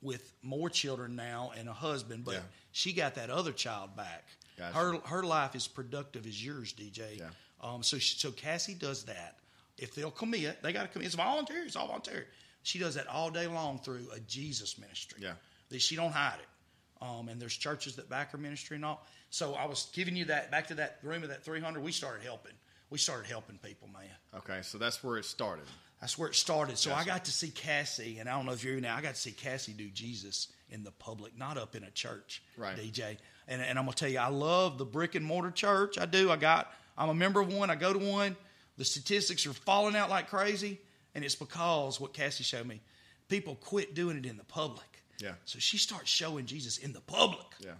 [0.00, 2.40] with more children now and a husband, but Yeah.
[2.70, 4.24] she got that other child back.
[4.56, 4.76] Gotcha.
[4.78, 7.18] Her her life is productive as yours, DJ.
[7.18, 7.30] Yeah.
[7.60, 9.40] Um, so she, so Cassie does that.
[9.76, 11.06] If they'll commit, they got to commit.
[11.06, 11.66] It's voluntary.
[11.66, 12.26] It's all voluntary.
[12.62, 15.18] She does that all day long through a Jesus ministry.
[15.20, 15.32] Yeah.
[15.70, 17.04] That she don't hide it.
[17.04, 19.04] Um, and there's churches that back her ministry and all.
[19.30, 21.82] So I was giving you that back to that room of that 300.
[21.82, 22.52] We started helping.
[22.90, 24.08] We started helping people, man.
[24.36, 24.60] Okay.
[24.62, 25.66] So that's where it started.
[26.00, 26.78] That's where it started.
[26.78, 28.96] So I got to see Cassie, and I don't know if you're here now.
[28.96, 32.42] I got to see Cassie do Jesus in the public, not up in a church,
[32.56, 32.76] Right.
[32.76, 33.16] DJ.
[33.48, 35.98] And, and I'm gonna tell you, I love the brick and mortar church.
[35.98, 36.30] I do.
[36.30, 36.72] I got.
[36.96, 37.70] I'm a member of one.
[37.70, 38.36] I go to one.
[38.76, 40.78] The statistics are falling out like crazy,
[41.14, 42.80] and it's because what Cassie showed me.
[43.28, 44.84] People quit doing it in the public.
[45.18, 45.32] Yeah.
[45.46, 47.46] So she starts showing Jesus in the public.
[47.60, 47.72] Yeah.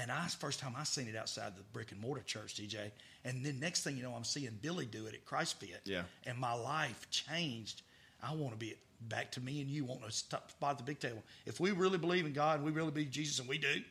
[0.00, 2.92] And I first time I seen it outside the brick and mortar church, DJ.
[3.24, 5.80] And then next thing you know, I'm seeing Billy do it at Christ Fit.
[5.84, 6.02] Yeah.
[6.24, 7.82] And my life changed.
[8.22, 10.84] I want to be back to me and you want to stop spot at the
[10.84, 11.22] big table.
[11.46, 13.82] If we really believe in God and we really believe Jesus and we do,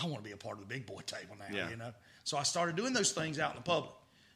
[0.00, 1.54] I want to be a part of the big boy table now.
[1.54, 1.70] Yeah.
[1.70, 1.92] You know.
[2.24, 3.92] So I started doing those things out in the public.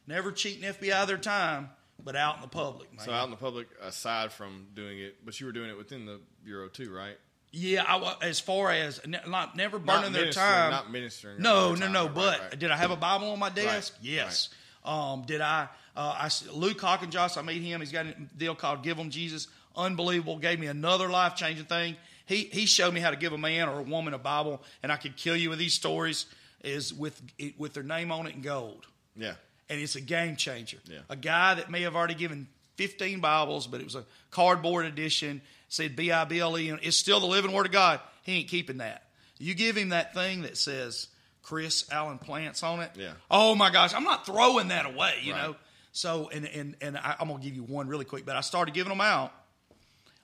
[0.07, 1.69] Never cheating FBI their time,
[2.03, 3.05] but out in the public, man.
[3.05, 6.05] So out in the public, aside from doing it, but you were doing it within
[6.05, 7.17] the bureau too, right?
[7.51, 10.71] Yeah, I, as far as ne- not never burning their ministering- time.
[10.71, 11.41] Not ministering.
[11.41, 12.05] No, no, no.
[12.05, 12.59] Right, but right.
[12.59, 13.93] did I have a Bible on my desk?
[13.99, 14.49] Right, Yes.
[14.83, 15.67] Um, did I?
[15.95, 17.37] Uh, I Luke Hawkinjoss.
[17.37, 17.81] I meet him.
[17.81, 20.37] He's got a deal called "Give Them Jesus." Unbelievable.
[20.37, 21.97] Gave me another life changing thing.
[22.25, 24.91] He he showed me how to give a man or a woman a Bible, and
[24.91, 26.25] I could kill you with these stories.
[26.63, 27.21] Is with
[27.57, 28.85] with their name on it in gold,
[29.15, 29.33] yeah.
[29.67, 30.77] and it's a game changer.
[30.85, 30.99] Yeah.
[31.09, 35.41] A guy that may have already given 15 Bibles, but it was a cardboard edition,
[35.71, 38.01] said B I B L E, it's still the living Word of God.
[38.23, 39.03] He ain't keeping that.
[39.39, 41.07] You give him that thing that says
[41.41, 42.91] Chris Allen Plants on it.
[42.95, 43.13] Yeah.
[43.31, 45.41] Oh my gosh, I'm not throwing that away, you Right.
[45.43, 45.55] know.
[45.93, 48.73] So, and and and I, I'm gonna give you one really quick, but I started
[48.73, 49.33] giving them out,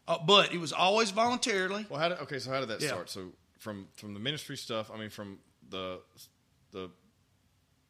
[0.08, 1.86] uh, but it was always voluntarily.
[1.89, 2.39] Well, how did okay?
[2.39, 2.89] So how did that Yeah.
[2.89, 3.10] start?
[3.10, 5.39] So from from the ministry stuff, I mean, from
[5.70, 6.02] the
[6.72, 6.89] the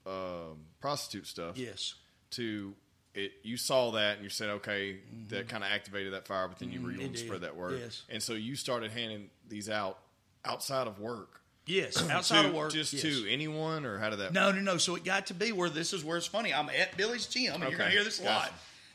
[0.06, 1.96] um, prostitute stuff Yes.
[2.32, 2.76] to
[3.18, 4.98] it, you saw that and you said, okay,
[5.30, 7.00] that kind of activated that fire, but then you were Mm-hmm.
[7.00, 8.04] going to spread that word, Yes.
[8.10, 9.98] and so you started handing these out
[10.46, 12.02] outside of work, Yes.
[12.10, 12.72] Outside to, of work.
[12.72, 13.02] just yes.
[13.04, 14.32] to anyone, or how did that?
[14.32, 14.78] No, no, no.
[14.78, 16.54] So it got to be where this is where it's funny.
[16.54, 18.44] I'm at Billy's gym, and you're going to hear this a lot.
[18.44, 18.54] Gotcha.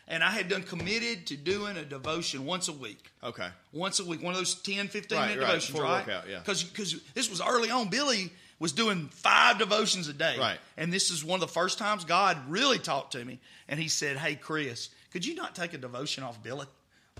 [0.08, 3.10] And I had done committed to doing a devotion once a week.
[3.22, 6.06] Okay, Once a week, one of those 10, 15 Right, minute right, devotions, right?
[6.06, 6.38] workout, yeah.
[6.38, 7.88] Because this was early on.
[7.88, 8.32] Billy
[8.62, 10.36] was doing five devotions a day.
[10.38, 10.56] Right.
[10.76, 13.40] And this is one of the first times God really talked to me.
[13.66, 16.66] And he said, Hey, Chris, could you not take a devotion off Billy?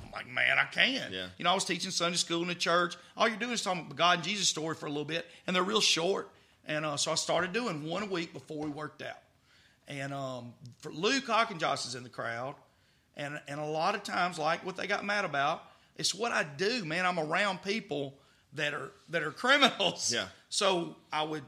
[0.01, 1.13] I'm like, man, I can.
[1.13, 1.27] Yeah.
[1.39, 2.95] You know, I was teaching Sunday school in the church.
[3.17, 5.55] All you're doing is talking about God and Jesus story for a little bit, and
[5.55, 6.31] they're real short.
[6.69, 9.19] And uh, so I started doing one a week before we worked out.
[9.89, 12.55] And um, for Luke Hawkinjoss is in the crowd,
[13.17, 15.65] and and a lot of times, like what they got mad about,
[15.97, 17.05] it's what I do, man.
[17.05, 18.15] I'm around people
[18.53, 20.13] that are that are criminals.
[20.15, 20.27] Yeah.
[20.53, 21.45] So I would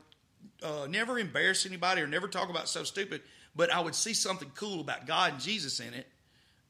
[0.63, 3.21] uh, never embarrass anybody or never talk about so stupid,
[3.55, 6.07] but I would see something cool about God and Jesus in it,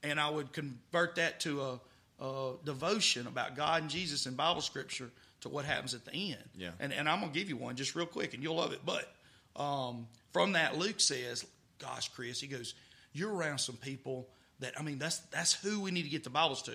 [0.03, 1.81] and I would convert that to a
[2.21, 5.13] uh, devotion about God and Jesus and Bible scripture
[5.43, 6.43] to what happens at the end.
[6.59, 6.71] Yeah.
[6.81, 8.81] And and I'm gonna give you one just real quick, and you'll love it.
[8.85, 9.15] But
[9.55, 11.47] um, from that, Luke says,
[11.79, 12.75] "Gosh, Chris," he goes,
[13.13, 14.29] "You're around some people
[14.59, 16.75] that I mean, that's that's who we need to get the Bibles to."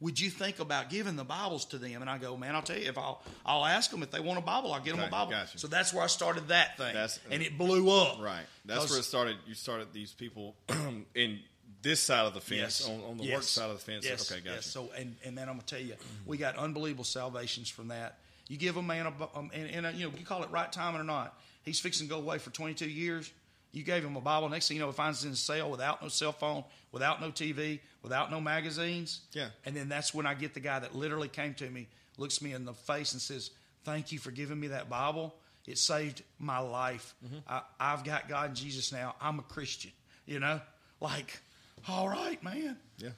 [0.00, 2.00] Would you think about giving the Bibles to them?
[2.02, 4.38] And I go, man, I'll tell you, if I'll I'll ask them if they want
[4.38, 5.30] a Bible, I'll get them a Bible.
[5.30, 5.58] gotcha.
[5.58, 8.20] So that's where I started that thing, That's- and it blew up.
[8.20, 8.44] Right.
[8.64, 9.36] That's where it started.
[9.46, 10.56] You started these people
[11.14, 11.40] in
[11.82, 12.88] this side of the fence, Yes.
[12.88, 13.34] on, on the Yes.
[13.34, 14.04] work side of the fence.
[14.04, 14.30] Yes.
[14.30, 14.56] Okay, gotcha.
[14.56, 14.66] Yes.
[14.66, 15.94] So, and and then I'm gonna tell you,
[16.26, 18.18] we got unbelievable salvations from that.
[18.48, 20.70] You give a man a, um, and, and uh, you know, you call it right
[20.70, 21.38] timing or not.
[21.62, 23.30] He's fixing to go away for 22 years.
[23.74, 24.48] You gave him a Bible.
[24.48, 26.62] Next thing you know, he finds it in a cell without no cell phone,
[26.92, 29.20] without no TV, without no magazines.
[29.32, 29.48] Yeah.
[29.64, 32.52] And then that's when I get the guy that literally came to me, looks me
[32.52, 33.50] in the face, and says,
[33.82, 35.34] "Thank you for giving me that Bible.
[35.66, 37.14] It saved my life.
[37.24, 37.38] Mm-hmm.
[37.48, 39.16] I, I've got God and Jesus now.
[39.20, 39.90] I'm a Christian.
[40.24, 40.60] You know,
[41.00, 41.40] like,
[41.88, 42.76] all right, man.
[42.98, 43.10] Yeah.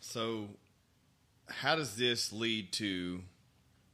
[0.00, 0.48] So,
[1.48, 3.20] how does this lead to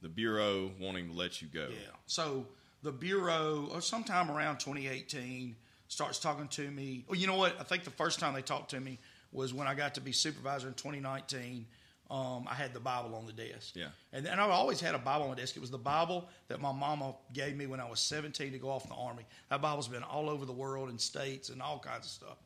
[0.01, 1.67] the bureau wanting to let you go?
[1.69, 1.91] Yeah.
[2.05, 2.45] So
[2.83, 5.55] the bureau, sometime around 2018,
[5.89, 7.03] starts talking to me.
[7.07, 7.59] Well, you know what?
[7.59, 8.97] I think the first time they talked to me
[9.33, 11.65] was when I got to be supervisor in 2019.
[12.11, 13.75] Um, I had the Bible on the desk.
[13.75, 13.87] Yeah.
[14.13, 15.55] And, and I've always had a Bible on the desk.
[15.55, 18.69] It was the Bible that my mama gave me when I was 17 to go
[18.69, 19.23] off in the Army.
[19.49, 22.37] That Bible's been all over the world in states and all kinds of stuff.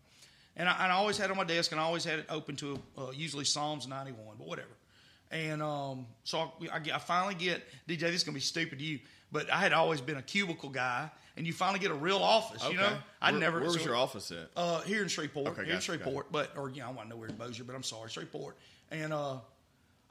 [0.58, 2.26] And I, and I always had it on my desk, and I always had it
[2.30, 4.68] open to uh, usually Psalms 91, but whatever.
[5.32, 8.02] And um, so I, I, get- I finally get DJ.
[8.02, 9.00] This is gonna be stupid to you,
[9.34, 12.64] but I had always been a cubicle guy, and you finally get a real office.
[12.70, 13.58] You know, I never.
[13.60, 14.50] Where was so- your office at?
[14.56, 16.04] uh, here in Shreveport, Okay, here in gotcha, gotcha.
[16.04, 18.10] Shreveport, but or you know, I want to know where in Bossier, but I'm sorry,
[18.10, 18.56] Shreveport.
[18.92, 19.40] And uh,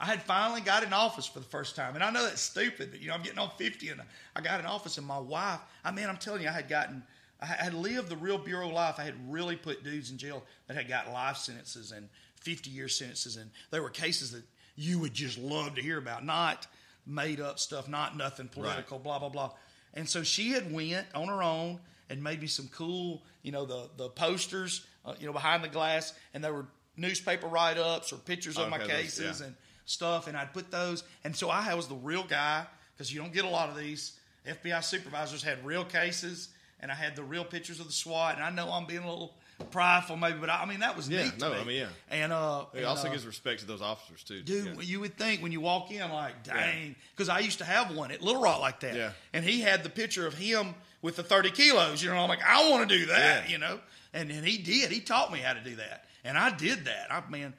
[0.00, 2.90] I had finally got an office for the first time, and I know that's stupid,
[2.90, 4.02] but you know, I'm getting on 50, and
[4.34, 7.04] I got an office, and my wife, I mean, I'm telling you, I had gotten,
[7.40, 8.96] I had lived the real bureau life.
[8.98, 12.08] I had really put dudes in jail that had got life sentences and
[12.40, 14.42] 50 year sentences, and there were cases that
[14.74, 16.66] you would just love to hear about, not
[17.06, 19.50] made up stuff, not nothing political, blah blah blah.
[19.94, 23.64] And so she had went on her own and made me some cool, you know,
[23.66, 28.12] the the posters, uh, you know, behind the glass, and there were newspaper write ups
[28.12, 29.46] or pictures of my Okay, those- cases yeah.
[29.46, 31.04] and stuff, and I'd put those.
[31.24, 34.18] And so I was the real guy because you don't get a lot of these.
[34.46, 36.48] FBI supervisors had real cases,
[36.80, 38.34] and I had the real pictures of the SWAT.
[38.36, 39.34] And I know I'm being a little
[39.64, 41.38] prideful, maybe, but I, I mean that was Yeah, neat.
[41.38, 41.60] to no, me.
[41.60, 41.86] I mean, yeah.
[42.10, 44.42] And uh, It and, also uh, gives respect to those officers too.
[44.42, 44.82] Dude, Yeah.
[44.82, 48.10] you would think when you walk in, like, dang, because I used to have one
[48.10, 48.94] at Little Rock like that.
[48.94, 49.12] Yeah.
[49.32, 52.02] And he had the picture of him with the 30 kilos.
[52.02, 53.80] You know, I'm like, I want to do that, you know?
[54.12, 54.90] And, and he did.
[54.90, 56.04] He taught me how to do that.
[56.24, 57.06] And I did that.
[57.10, 57.54] I, man,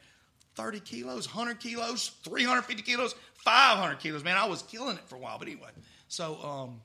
[0.55, 4.23] 30 kilos, 100 kilos, 350 kilos, 500 kilos.
[4.23, 5.39] Man, I was killing it for a while.
[5.39, 5.69] But anyway,
[6.07, 6.81] so, um,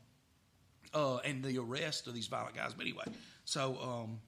[0.95, 2.73] uh, and the arrest of these violent guys.
[2.75, 3.05] But anyway,
[3.45, 4.19] so, um,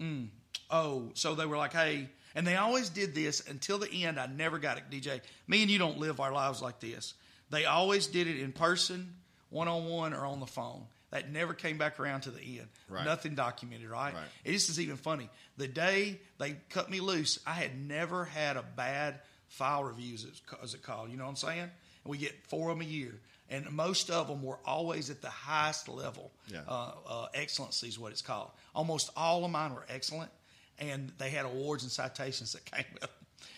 [0.00, 0.28] mm,
[0.70, 4.18] oh, so they were like, hey, and they always did this until the end.
[4.18, 5.20] I never got it, DJ.
[5.46, 7.14] Me and you don't live our lives like this.
[7.50, 9.14] They always did it in person,
[9.50, 10.84] one on one, or on the phone.
[11.10, 12.68] That never came back around to the end.
[12.88, 13.04] Right.
[13.04, 14.14] Nothing documented, right?
[14.14, 14.22] Right.
[14.44, 15.28] This is even funny.
[15.56, 20.24] The day they cut me loose, I had never had a bad file review, as
[20.24, 21.10] it's, called.
[21.10, 21.58] You know what I'm saying?
[21.60, 21.70] And
[22.04, 23.18] we get four of them a year,
[23.50, 26.30] and most of them were always at the highest level.
[26.46, 26.60] Yeah.
[26.66, 28.50] Uh, uh, excellency is what it's called.
[28.74, 30.30] Almost all of mine were excellent,
[30.78, 33.10] and they had awards and citations that came with them.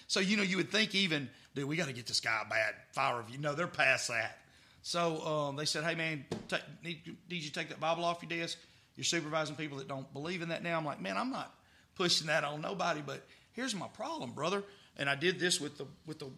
[0.07, 2.49] So you know, you would think even, dude, we got to get this guy a
[2.49, 3.39] bad file review.
[3.39, 4.39] No, they're past that.
[4.83, 8.41] So um, they said, hey man, take, need, need you take that Bible off your
[8.41, 8.59] desk?
[8.97, 10.77] You're supervising people that don't believe in that now.
[10.77, 11.55] I'm like, man, I'm not
[11.95, 13.23] pushing that on nobody, but
[13.53, 14.65] here's my problem, brother.
[14.97, 16.29] And I did this with the with the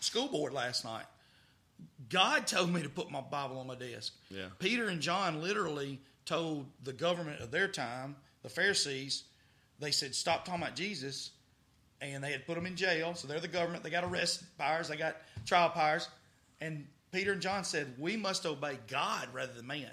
[0.00, 1.06] school board last night.
[2.08, 4.12] God told me to put my Bible on my desk.
[4.30, 4.46] Yeah.
[4.58, 9.24] Peter and John literally told the government of their time, the Pharisees,
[9.78, 11.30] they said, stop talking about Jesus.
[12.00, 13.14] And they had put them in jail.
[13.14, 13.82] So they're the government.
[13.82, 15.16] They got arrest powers, they got
[15.46, 16.08] trial powers.
[16.60, 19.90] And Peter and John said, we must obey God rather than man.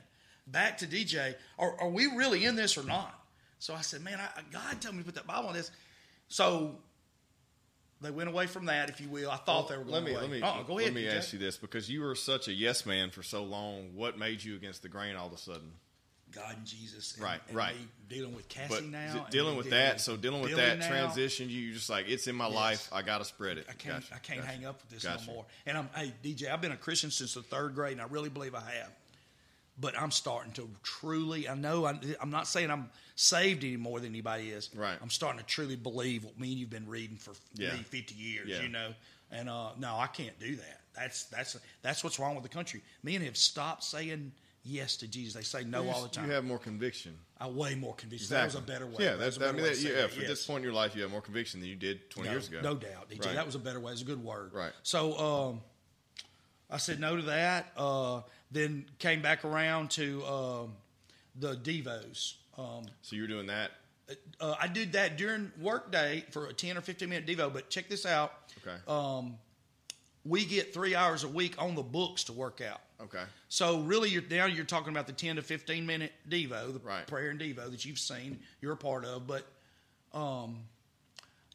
[0.47, 3.17] Back to DJ, are, are we really in this or not?
[3.59, 5.71] So I said, man, I, God told me to put that Bible on this.
[6.27, 6.77] So
[8.01, 9.29] they went away from that, if you will.
[9.29, 10.21] I thought they were going let me away.
[10.21, 10.93] let me Uh-uh, go ahead.
[10.93, 13.95] let me ask you this because you were such a yes man for so long.
[13.95, 15.71] What made you against the grain all of a sudden?
[16.31, 17.13] God and Jesus.
[17.15, 17.75] And, Right, and right.
[18.07, 19.27] dealing with Cassie But now.
[19.31, 20.87] dealing with dealing that, so dealing with Billy that now.
[20.87, 22.55] transition, you you just like it's in my Yes.
[22.55, 22.89] life.
[22.93, 23.65] I got to spread it.
[23.69, 23.95] I can't.
[24.01, 24.51] Gotcha, I can't gotcha.
[24.53, 25.27] hang up with this Gotcha.
[25.27, 25.45] no more.
[25.65, 28.29] And I'm, hey DJ, I've been a Christian since the third grade, and I really
[28.29, 28.91] believe I have.
[29.79, 31.47] But I'm starting to truly.
[31.47, 31.85] I know.
[31.85, 34.69] I, I'm not saying I'm saved any more than anybody is.
[34.75, 34.97] Right.
[35.01, 37.73] I'm starting to truly believe what me and you've been reading for Yeah.
[37.73, 38.49] me 50 years.
[38.49, 38.61] Yeah.
[38.61, 38.93] You know.
[39.31, 40.81] And uh, no, I can't do that.
[40.93, 42.81] That's that's that's what's wrong with the country.
[43.01, 45.33] Men have stopped saying yes to Jesus.
[45.33, 46.25] They say no You all the time.
[46.25, 47.17] You have more conviction.
[47.39, 48.27] I way more conviction.
[48.29, 48.95] That was a better way.
[48.99, 50.07] Yeah, that's that, I mean, that, yeah.
[50.07, 50.29] For yes.
[50.29, 52.47] this point in your life, you have more conviction than you did 20 no, years
[52.47, 52.59] ago.
[52.61, 53.25] No doubt, DJ.
[53.25, 53.35] Right.
[53.35, 53.93] That was a better way.
[53.93, 54.53] It's a good word.
[54.53, 54.71] Right.
[54.83, 55.61] So um,
[56.69, 57.71] I said no to that.
[57.75, 58.21] Uh,
[58.51, 60.73] then came back around to um,
[61.39, 62.35] the Devos.
[62.57, 63.71] Um, So you're doing that.
[64.39, 67.87] uh, I did that during workday for a 10 or 15 minute Devo, but check
[67.87, 68.33] this out.
[68.65, 68.75] Okay.
[68.87, 69.35] Um,
[70.25, 72.81] we get three hours a week on the books to work out.
[73.01, 73.23] okay.
[73.49, 77.07] So really, you're now you're talking about the 10 to 15 minute Devo, the Right.
[77.07, 79.25] prayer and Devo that you've seen, you're a part of.
[79.27, 79.45] But,
[80.13, 80.59] um,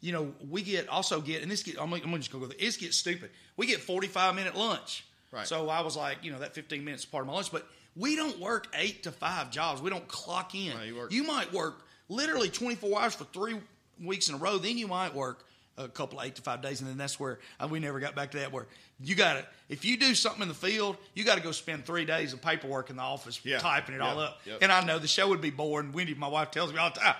[0.01, 2.51] you know, we get also get, and this get, I'm, I'm just gonna go.
[2.59, 3.29] This gets stupid.
[3.55, 5.05] We get 45 minute lunch.
[5.31, 5.47] Right.
[5.47, 7.67] So I was like, you know, that 15 minutes is part of my lunch, but
[7.95, 9.81] we don't work eight to five jobs.
[9.81, 10.73] We don't clock in.
[10.85, 13.57] You work- you might work literally 24 hours for three
[14.01, 14.57] weeks in a row.
[14.57, 15.43] Then you might work
[15.79, 18.15] a couple of eight to five days, and then that's where uh, we never got
[18.15, 18.51] back to that.
[18.51, 18.65] Where
[18.99, 21.85] you got to, if you do something in the field, you got to go spend
[21.85, 23.59] three days of paperwork in the office, Yeah.
[23.59, 24.39] typing it all up.
[24.45, 24.59] Yep.
[24.61, 25.91] And I know the show would be boring.
[25.91, 27.15] Wendy, my wife, tells me all the time,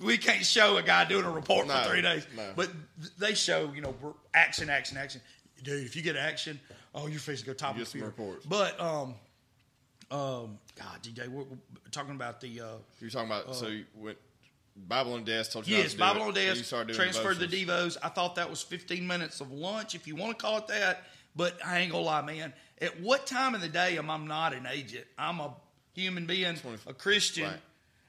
[0.00, 2.26] we can't show a guy doing a report No, for three days.
[2.36, 2.52] no.
[2.54, 2.68] But
[3.00, 3.94] th- they show, you know,
[4.34, 5.20] action, action, action.
[5.64, 6.60] Dude, if you get action,
[6.96, 8.12] oh, your face go top of get the some field.
[8.16, 8.46] reports.
[8.46, 9.14] But um,
[10.10, 11.56] um, God, DJ, we're, we're
[11.90, 12.60] talking about the.
[12.60, 12.64] Uh,
[13.00, 14.18] You're talking about so you went
[14.76, 15.76] Bible on desk told you.
[15.76, 16.64] Yes, to Bible it, and You desk.
[16.64, 17.96] started doing Transferred the devos.
[18.02, 21.04] I thought that was 15 minutes of lunch, if you want to call it that.
[21.34, 22.52] But I ain't gonna lie, man.
[22.80, 25.06] At what time of the day am I not an agent?
[25.18, 25.54] I'm a
[25.94, 27.44] human being, a Christian.
[27.44, 27.60] Right.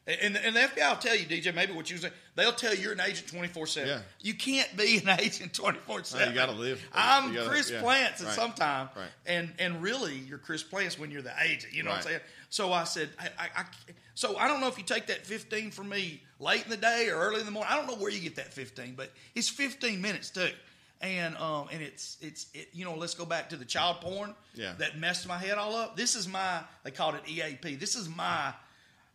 [0.08, 2.82] And, and the FBI will tell you, DJ, maybe what you say, they'll tell you
[2.84, 3.90] you're an agent 24 7.
[3.90, 4.00] Yeah.
[4.22, 6.30] You can't be an agent 24 7.
[6.30, 6.82] you gotta live.
[6.94, 7.82] I'm gotta- Chris yeah.
[7.82, 8.36] Plants at Right.
[8.36, 8.88] some time.
[8.96, 9.10] Right.
[9.26, 11.74] And and really, you're Chris Plants when you're the agent.
[11.74, 12.20] You know what I'm saying?
[12.50, 13.66] So I said, I, I, I,
[14.16, 17.10] so I don't know if you take that 15 from me late in the day
[17.10, 17.70] or early in the morning.
[17.72, 20.48] I don't know where you get that 15, but it's 15 minutes too.
[21.02, 24.34] And um and it's it's it, you know let's go back to the child porn
[24.56, 24.74] Yeah.
[24.80, 25.98] that messed my head all up.
[25.98, 27.76] This is my they called it EAP.
[27.76, 28.54] This is my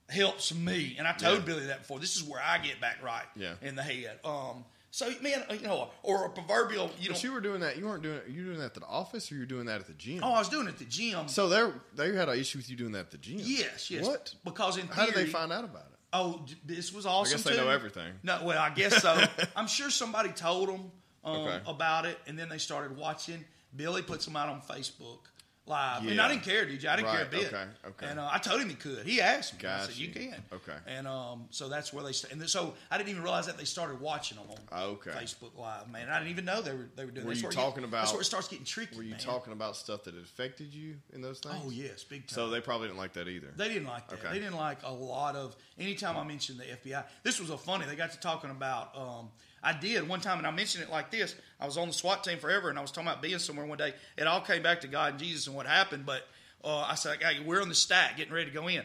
[0.09, 1.45] helps me, and I told Yeah.
[1.45, 1.99] Billy that before.
[2.01, 3.55] This is where I get back right Yeah.
[3.63, 4.19] in the head.
[4.25, 7.17] Um, so man, you know, or a proverbial, you know.
[7.17, 7.79] You were doing that.
[7.79, 8.17] You weren't doing.
[8.19, 8.29] it.
[8.29, 10.21] You doing that at the office, or you're doing that at the gym.
[10.23, 11.29] Oh, I was doing it at the gym.
[11.29, 13.39] So they they had an issue with you doing that at the gym.
[13.43, 14.05] yes, yes.
[14.07, 14.35] What?
[14.45, 15.99] Because in How did they find out about it?
[16.13, 17.33] Oh, this was awesome.
[17.35, 17.57] I guess they too.
[17.65, 18.13] know everything.
[18.23, 19.19] No, well, I guess so.
[19.57, 20.91] I'm sure somebody told them
[21.25, 21.61] um, Okay.
[21.67, 23.43] about it, and then they started watching.
[23.75, 25.21] Billy puts them out on Facebook
[25.67, 26.87] live, and I didn't care, DJ.
[26.87, 27.47] I didn't care a bit.
[27.47, 28.07] okay, okay.
[28.09, 29.07] And uh, I told him he could.
[29.07, 29.69] He asked me.
[29.69, 30.73] I said, "You can." Okay.
[30.87, 32.13] And um, so that's where they.
[32.13, 34.91] St- and then, so I didn't even realize that they started watching them on Oh,
[34.93, 35.11] okay.
[35.11, 35.89] Facebook Live.
[35.91, 37.27] Man, I didn't even know they were they were doing.
[37.27, 38.97] Were that's you talking That's about- where it starts getting tricky.
[38.97, 39.21] Were you man.
[39.21, 41.55] talking about stuff that affected you in those things?
[41.65, 42.35] Oh yes, big time.
[42.35, 43.49] So they probably didn't like that either.
[43.57, 44.19] They didn't like that.
[44.19, 44.29] Okay.
[44.33, 45.55] They didn't like a lot of.
[45.79, 47.87] Anytime I mentioned the FBI, this was a funny.
[47.87, 48.97] They got to talking about.
[48.97, 49.29] Um,
[49.63, 51.37] I did one time, and I mentioned it like this.
[51.61, 53.79] I was on the SWAT team forever, and I was talking about being somewhere one
[53.79, 53.95] day.
[54.17, 56.05] It all came back to God and Jesus and what happened.
[56.05, 56.27] But
[56.65, 58.83] uh, I said, "Hey, we're on the stack, getting ready to go in."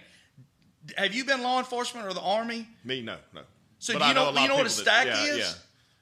[0.98, 2.68] Have you been law enforcement or the army?
[2.84, 3.42] Me, no, no.
[3.80, 5.40] So But do you know, a you know what a stack that- yeah, is?
[5.40, 5.54] Yeah.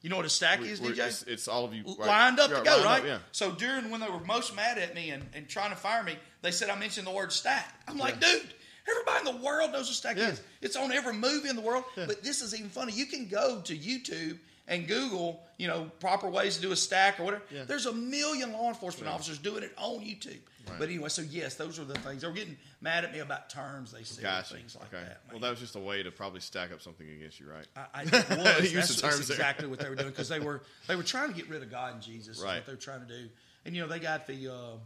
[0.01, 1.07] You know what a stack We- is, DJ?
[1.07, 2.07] It's, it's all of you right.
[2.07, 2.99] lined up to go, right?
[2.99, 3.17] up, yeah.
[3.31, 6.15] So during when they were most mad at me and, and trying to fire me,
[6.43, 7.73] they said I mentioned the word stack.
[7.87, 8.53] I'm like, dude,
[8.87, 10.39] everybody in the world knows what stack is.
[10.61, 11.85] It's on every movie in the world.
[11.95, 12.93] But this is even funny.
[12.93, 14.37] You can go to YouTube
[14.67, 17.43] and Google, you know, proper ways to do a stack or whatever.
[17.51, 17.63] Yeah.
[17.65, 20.39] There's a million law enforcement officers doing it on YouTube.
[20.67, 20.79] Right.
[20.79, 22.23] But anyway, so yes, those are the things.
[22.23, 24.55] They were getting mad at me about terms they said, Gotcha.
[24.55, 25.03] things like okay.
[25.03, 25.21] that.
[25.29, 27.67] Well, that was just a way to probably stack up something against you, right?
[27.75, 28.11] I, I was.
[28.73, 31.35] That's, the that's exactly what they were doing because they were they were trying to
[31.35, 32.41] get rid of God and Jesus.
[32.41, 32.55] Right.
[32.55, 33.29] What they were trying to do,
[33.65, 34.77] and you know they got the uh,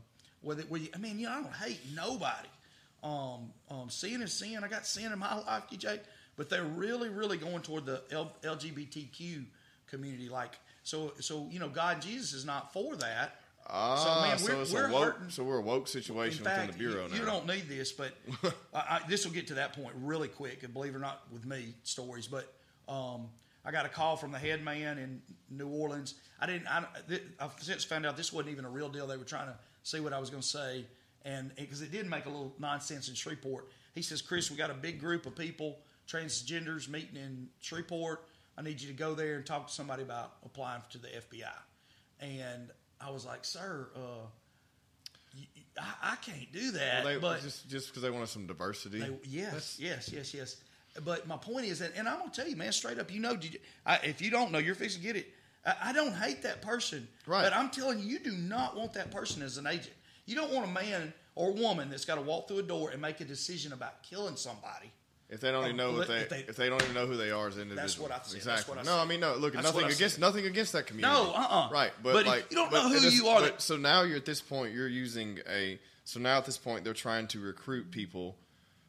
[0.41, 2.49] where, they, where you, I mean, you know, I don't hate nobody.
[3.01, 4.61] Um, um, sin is sin.
[4.63, 5.99] I got sin in my life, DJ,
[6.35, 9.45] but they're really, really going toward the L- LGBTQ
[9.89, 10.29] community.
[10.29, 13.35] Like, so, so you know, God Jesus is not for that.
[13.71, 15.29] Ah, man, so, we're- it's we're a woke, hurting.
[15.29, 17.19] so we're a woke situation In fact, within the bureau you, now.
[17.19, 18.13] you don't need this, but
[18.73, 20.63] I, I, this will get to that point really quick.
[20.63, 22.51] And believe it or not, with me stories, but
[22.87, 23.27] um,
[23.63, 25.21] I got a call from the head man in
[25.51, 26.15] New Orleans.
[26.39, 26.67] I didn't.
[26.67, 29.05] I, th- I've since found out this wasn't even a real deal.
[29.05, 30.85] They were trying to see what I was going to say,
[31.23, 33.67] and because it did make a little nonsense in Shreveport.
[33.93, 35.77] He says, "Chris, we got a big group of people,
[36.07, 38.23] transgenders, meeting in Shreveport.
[38.59, 41.55] I need you to go there and talk to somebody about applying to the FBI."
[42.19, 44.27] And I was like, "Sir." Uh,
[45.33, 45.45] you-
[45.79, 47.05] I, I can't do that.
[47.05, 48.99] Well, they, but just just because they wanted some diversity.
[48.99, 50.55] they, yes, That's- yes, yes, yes.
[51.05, 53.35] But my point is that, and I'm gonna tell you, man, straight up, you know,
[53.35, 55.31] did you, I, if you don't know, you're fixing to get it.
[55.65, 57.43] I, I don't hate that person, Right.
[57.43, 59.93] But I'm telling you, you do not want that person as an agent.
[60.25, 63.01] You don't want a man or woman that's got to walk through a door and
[63.01, 64.91] make a decision about killing somebody
[65.31, 67.15] If they don't even know what they, if they- if they don't even know who
[67.15, 68.37] they are as individuals, what I said.
[68.37, 68.75] Exactly.
[68.75, 69.01] That's what I no.
[69.01, 69.35] I mean no.
[69.35, 70.21] Look, That's nothing against said.
[70.21, 71.13] nothing against that community.
[71.13, 71.69] No, uh-uh.
[71.71, 74.25] Right, but, But like you don't know who you are, but- so now you're at
[74.25, 74.73] this point.
[74.73, 75.79] You're using a.
[76.03, 78.35] So now at this point, they're trying to recruit people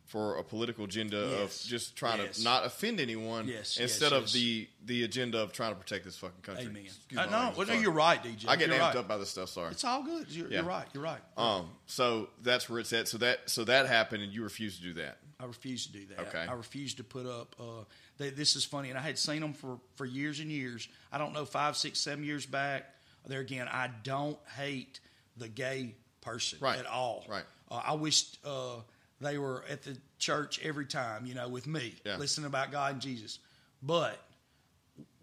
[0.06, 1.62] for a political agenda Yes.
[1.64, 2.38] of just trying Yes.
[2.38, 6.16] to not offend anyone, Yes, instead of the the agenda of trying to protect this
[6.16, 6.64] fucking country.
[6.66, 6.86] Amen.
[7.16, 8.46] Uh, no, well, no, you're right, DJ.
[8.48, 8.96] I get You're amped right.
[8.96, 9.50] up by this stuff.
[9.50, 9.70] Sorry.
[9.72, 10.28] It's all good.
[10.30, 10.54] You're, Yeah.
[10.60, 10.88] you're right.
[10.94, 11.20] You're right.
[11.36, 11.70] Um.
[11.86, 13.06] So that's where it's at.
[13.08, 15.18] So that so that happened, and you refused to do that.
[15.40, 16.20] I refuse to do that.
[16.28, 16.46] Okay.
[16.48, 17.54] I refuse to put up.
[17.58, 17.84] Uh,
[18.18, 20.86] they, this is funny, and I had seen them for, for years and years.
[21.10, 22.84] I don't know five, six, seven years back.
[23.26, 25.00] There again, I don't hate
[25.36, 26.78] the gay person Right.
[26.78, 27.24] at all.
[27.28, 27.44] Right.
[27.70, 28.76] Uh, I wish uh,
[29.20, 32.16] they were at the church every time, you know, with me, Yeah.
[32.16, 33.38] listening about God and Jesus.
[33.82, 34.18] But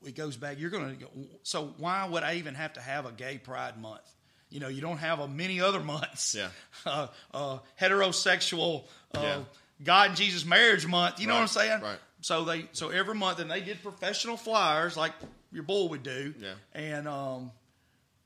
[0.06, 0.60] it goes back.
[0.60, 1.06] You're going to.
[1.44, 4.02] So why would I even have to have a gay pride month?
[4.50, 6.36] You know, you don't have a many other months.
[6.36, 6.50] Yeah.
[6.86, 8.86] Uh, uh, heterosexual.
[9.14, 9.40] Uh, Yeah.
[9.84, 11.20] God and Jesus marriage month.
[11.20, 11.82] You know what I'm saying?
[11.82, 12.00] right.
[12.22, 15.14] So they so every month and they did professional flyers like
[15.52, 16.34] your boy would do.
[16.40, 16.54] Yeah.
[16.74, 17.52] And um,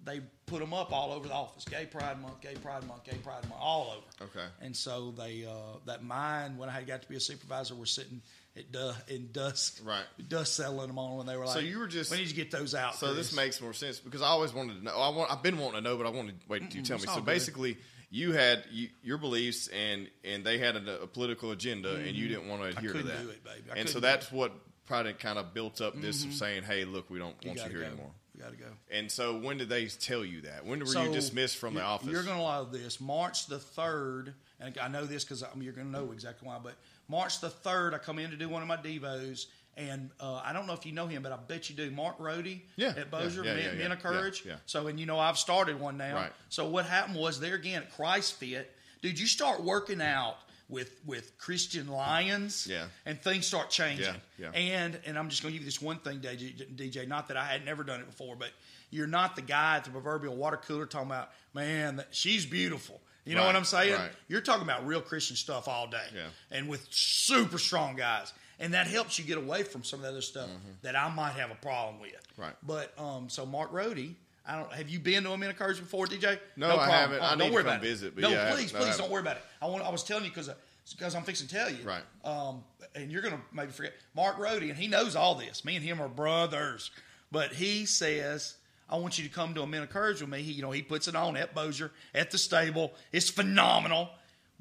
[0.04, 1.66] they put them up all over the office.
[1.66, 4.30] Gay Pride Month, Gay Pride Month, Gay Pride Month, all over.
[4.34, 4.46] Okay.
[4.62, 7.86] And so they uh, that mine when I had got to be a supervisor were
[7.86, 8.22] sitting
[8.58, 10.04] at du- in dusk, Right.
[10.28, 12.36] Dust settling them on when they were like, So you were just- we need to
[12.36, 12.96] get those out.
[12.96, 14.92] So this Chris." makes more sense because I always wanted to know.
[14.98, 16.98] I want, I've been wanting to know, but I wanted to wait till you tell
[16.98, 17.06] me.
[17.06, 17.26] So good.
[17.26, 17.78] basically,
[18.12, 22.26] you had you, your beliefs, and and they had a, a political agenda, and you
[22.26, 22.34] mm-hmm.
[22.34, 23.22] didn't want to adhere to that.
[23.22, 23.42] it,
[23.76, 24.52] and so that's what
[24.86, 27.80] probably kind of built up this of saying, "Hey, look, we don't want you, here
[27.80, 27.88] go.
[27.88, 28.66] anymore." You got to go.
[28.90, 30.66] And so when did they tell you that?
[30.66, 32.10] When were So, you dismissed from the office?
[32.10, 33.00] You're going to love this.
[33.00, 36.58] March the third, and I know this because you're going to know exactly why.
[36.62, 36.76] But
[37.08, 39.46] March the third, I come in to do one of my devos,
[39.90, 41.90] and uh, I don't know if you know him, but I bet you do.
[41.92, 44.44] Mark Rody, Yeah, at yeah, yeah, Men, Men of Courage.
[44.66, 46.16] So, and you know, I've started one now.
[46.16, 46.32] Right.
[46.50, 48.72] So what happened was there again at Christ Fit,
[49.02, 49.20] dude.
[49.20, 50.36] You start working out
[50.70, 52.86] with with Christian Lions, Yeah.
[53.06, 54.16] and things start changing.
[54.38, 54.60] Yeah, yeah.
[54.60, 57.08] And and I'm just going to give you this one thing, DJ, DJ.
[57.08, 58.50] Not that I had never done it before, but
[58.90, 63.00] you're not the guy at the proverbial water cooler talking about, man, she's beautiful.
[63.24, 63.94] You know Right, what I'm saying?
[63.94, 64.12] right.
[64.28, 66.28] You're talking about real Christian stuff all day, Yeah.
[66.50, 70.10] and with super strong guys, and that helps you get away from some of the
[70.10, 70.50] other stuff
[70.84, 72.12] that I might have a problem with.
[72.12, 72.42] Mm-hmm.
[72.42, 72.54] Right.
[72.66, 74.16] But um, so Mark Rody.
[74.44, 74.74] I don't.
[74.74, 76.40] Have you been to a men before, DJ?
[76.58, 76.90] No, I problem.
[76.90, 77.20] haven't.
[77.20, 77.88] Oh, I don't need to worry come about it.
[77.88, 78.74] visit, but no, yeah, please.
[78.74, 79.44] No, I please don't worry about it.
[79.62, 79.84] I want.
[79.84, 80.50] I was telling you because
[80.92, 81.84] because I'm fixing to tell you.
[81.84, 82.02] Right.
[82.26, 82.64] Um,
[82.96, 85.64] and you're gonna maybe forget Mark Rody, and he knows all this.
[85.64, 86.92] Me and him are brothers,
[87.32, 88.56] but he says.
[88.90, 90.42] I want you to come to a men of courage with me.
[90.42, 92.92] He, you know, he puts it on at Bossier at the stable.
[93.14, 94.10] It's phenomenal.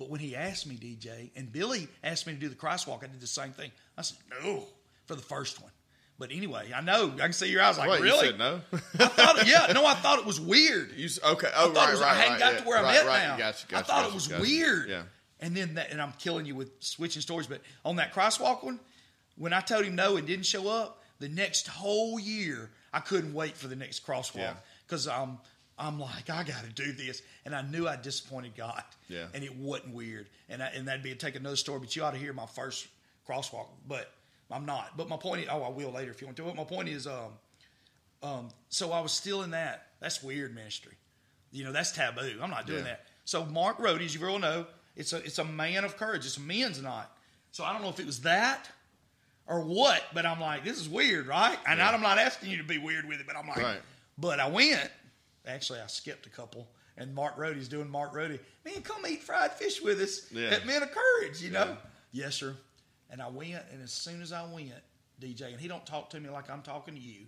[0.01, 3.09] But when he asked me, DJ, and Billy asked me to do the crosswalk, I
[3.09, 3.71] did the same thing.
[4.01, 4.65] I said no
[5.07, 5.71] for the first one.
[6.19, 8.37] But anyway, I know I can see your eyes like really.
[8.37, 8.61] No.
[8.73, 10.93] I thought, yeah, no, I thought it was weird.
[10.97, 11.49] you okay?
[11.55, 12.85] Oh, I thought right, it was, right, I hadn't right, got yeah, to where I'm
[12.85, 13.37] at now.
[13.39, 14.43] Gotcha, I thought gotcha, it was gotcha.
[14.43, 14.89] weird.
[14.89, 15.03] Yeah.
[15.41, 18.81] And then that, and I'm killing you with switching stories, but on that crosswalk one,
[19.37, 23.33] when I told him no and didn't show up, the next whole year I couldn't
[23.33, 24.55] wait for the next crosswalk Yeah.
[24.87, 25.39] because I'm
[25.79, 28.83] I'm like I got to do this, and I knew I disappointed God.
[29.09, 29.27] Yeah.
[29.33, 32.05] And it wasn't weird, and I, and that'd be a take another story, but you
[32.05, 32.87] ought to hear my first
[33.29, 34.13] crosswalk, but
[34.51, 34.97] I'm not.
[34.97, 36.43] But my point is, oh, I will later if you want to.
[36.45, 37.33] But my point is, um,
[38.23, 39.87] um, so I was still in that.
[40.01, 40.95] That's weird ministry.
[41.53, 42.39] You know, that's taboo.
[42.43, 42.85] I'm not doing Yeah.
[42.93, 43.07] that.
[43.25, 44.67] So Mark Rody, as you all know,
[44.97, 46.27] it's a it's a man of courage.
[46.27, 47.07] It's a men's night.
[47.53, 48.69] So I don't know if it was that
[49.47, 51.59] or what, but I'm like, this is weird, right?
[51.67, 51.91] And Yeah.
[51.91, 53.81] I'm not asking you to be weird with it, but I'm like, Right.
[54.19, 54.91] but I went.
[55.47, 58.39] Actually, I skipped a couple, and Mark Rody's doing Mark Rody.
[58.65, 60.51] Man, come eat fried fish with us Yeah.
[60.51, 61.77] at Men of Courage, you know?
[62.13, 62.55] Yes, sir.
[63.11, 64.73] And I went, and as soon as I went,
[65.21, 67.27] DJ, and he don't talk to me like I'm talking to you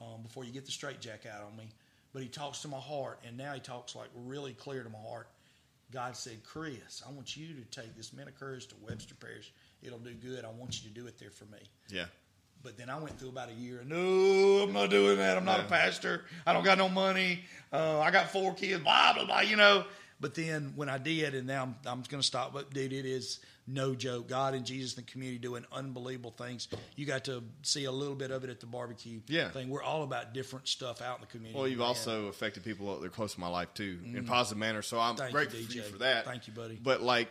[0.00, 1.68] um, before you get the straight jack out on me,
[2.12, 4.98] but he talks to my heart, and now he talks like really clear to my
[4.98, 5.28] heart.
[5.92, 9.52] God said, Chris, I want you to take this Men of Courage to Webster Parish.
[9.82, 10.44] It'll do good.
[10.44, 11.58] I want you to do it there for me.
[11.88, 12.06] Yeah.
[12.62, 13.80] But then I went through about a year.
[13.80, 15.36] And no, I'm not doing that.
[15.36, 16.24] I'm not a pastor.
[16.46, 17.40] I don't got no money.
[17.70, 18.82] Uh, I got four kids.
[18.82, 19.40] Blah blah blah.
[19.40, 19.84] You know.
[20.20, 22.54] But then when I did, and now I'm, I'm going to stop.
[22.54, 24.28] But dude, it is no joke.
[24.28, 26.68] God and Jesus and the community doing unbelievable things.
[26.96, 29.20] You got to see a little bit of it at the barbecue.
[29.26, 29.48] Yeah.
[29.50, 29.68] thing.
[29.70, 31.58] We're all about different stuff out in the community.
[31.58, 31.88] Well, you've man.
[31.88, 34.82] also affected people that are close to my life too, in positive manner.
[34.82, 35.18] So I'm Mm.
[35.18, 36.24] Thank you, grateful for you for that.
[36.24, 36.78] Thank you, buddy.
[36.82, 37.28] But like,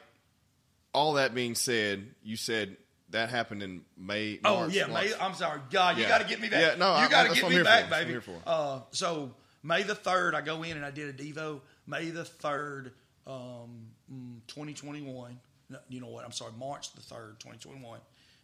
[0.93, 2.77] all that being said, you said
[3.09, 4.39] that happened in May.
[4.43, 5.05] Oh March, yeah, March.
[5.05, 6.09] May, I'm sorry, God, you Yeah.
[6.09, 6.61] got to get me back.
[6.61, 7.89] Yeah, no, you got to get me back, for.
[7.89, 8.41] That's I'm baby.
[8.45, 11.61] Uh, so May the third, I go in and I did a Devo.
[11.87, 12.91] May the third,
[13.25, 15.39] um, mm, 2021.
[15.73, 16.25] No, you know what?
[16.25, 17.99] I'm sorry, March the third, 2021,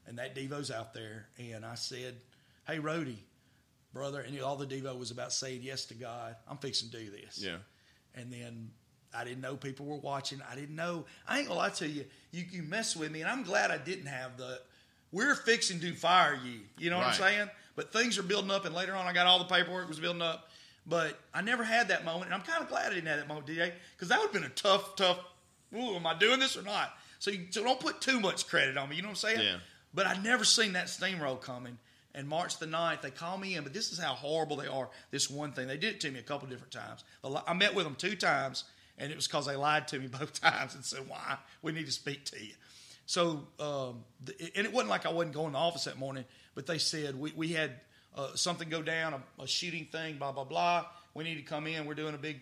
[0.07, 1.27] and that Devo's out there.
[1.37, 2.15] And I said,
[2.67, 3.23] "Hey, Rody,
[3.93, 6.35] brother," and all the Devo was about saying yes to God.
[6.47, 7.39] I'm fixing to do this.
[7.41, 7.57] Yeah.
[8.15, 8.71] And then
[9.13, 10.41] I didn't know people were watching.
[10.49, 11.05] I didn't know.
[11.27, 12.05] I ain't gonna lie to you.
[12.31, 14.59] You you mess with me, and I'm glad I didn't have the
[15.11, 16.59] we're fixing to fire you.
[16.77, 17.49] You know what I'm saying?
[17.75, 20.21] But things are building up, and later on, I got all the paperwork was building
[20.21, 20.49] up.
[20.85, 23.27] But I never had that moment, and I'm kind of glad I didn't have that
[23.27, 25.19] moment, DJ, because that would have been a tough, tough.
[25.75, 26.93] Ooh, am I doing this or not?
[27.19, 28.95] So, you, so don't put too much credit on me.
[28.95, 29.41] You know what I'm saying?
[29.41, 29.57] Yeah.
[29.93, 31.77] But I never seen that steamroll coming.
[32.15, 34.89] And March the 9th, they call me in, but this is how horrible they are.
[35.11, 35.67] This one thing.
[35.67, 37.03] They did it to me a couple different times.
[37.23, 38.63] I met with them two times,
[38.97, 41.37] and it was because they lied to me both times and said, Why?
[41.61, 42.53] We need to speak to you.
[43.05, 46.25] So, um, the, and it wasn't like I wasn't going to the office that morning,
[46.55, 47.73] but they said, We, we had
[48.15, 50.85] uh, something go down, a, a shooting thing, blah, blah, blah.
[51.13, 51.85] We need to come in.
[51.85, 52.41] We're doing a big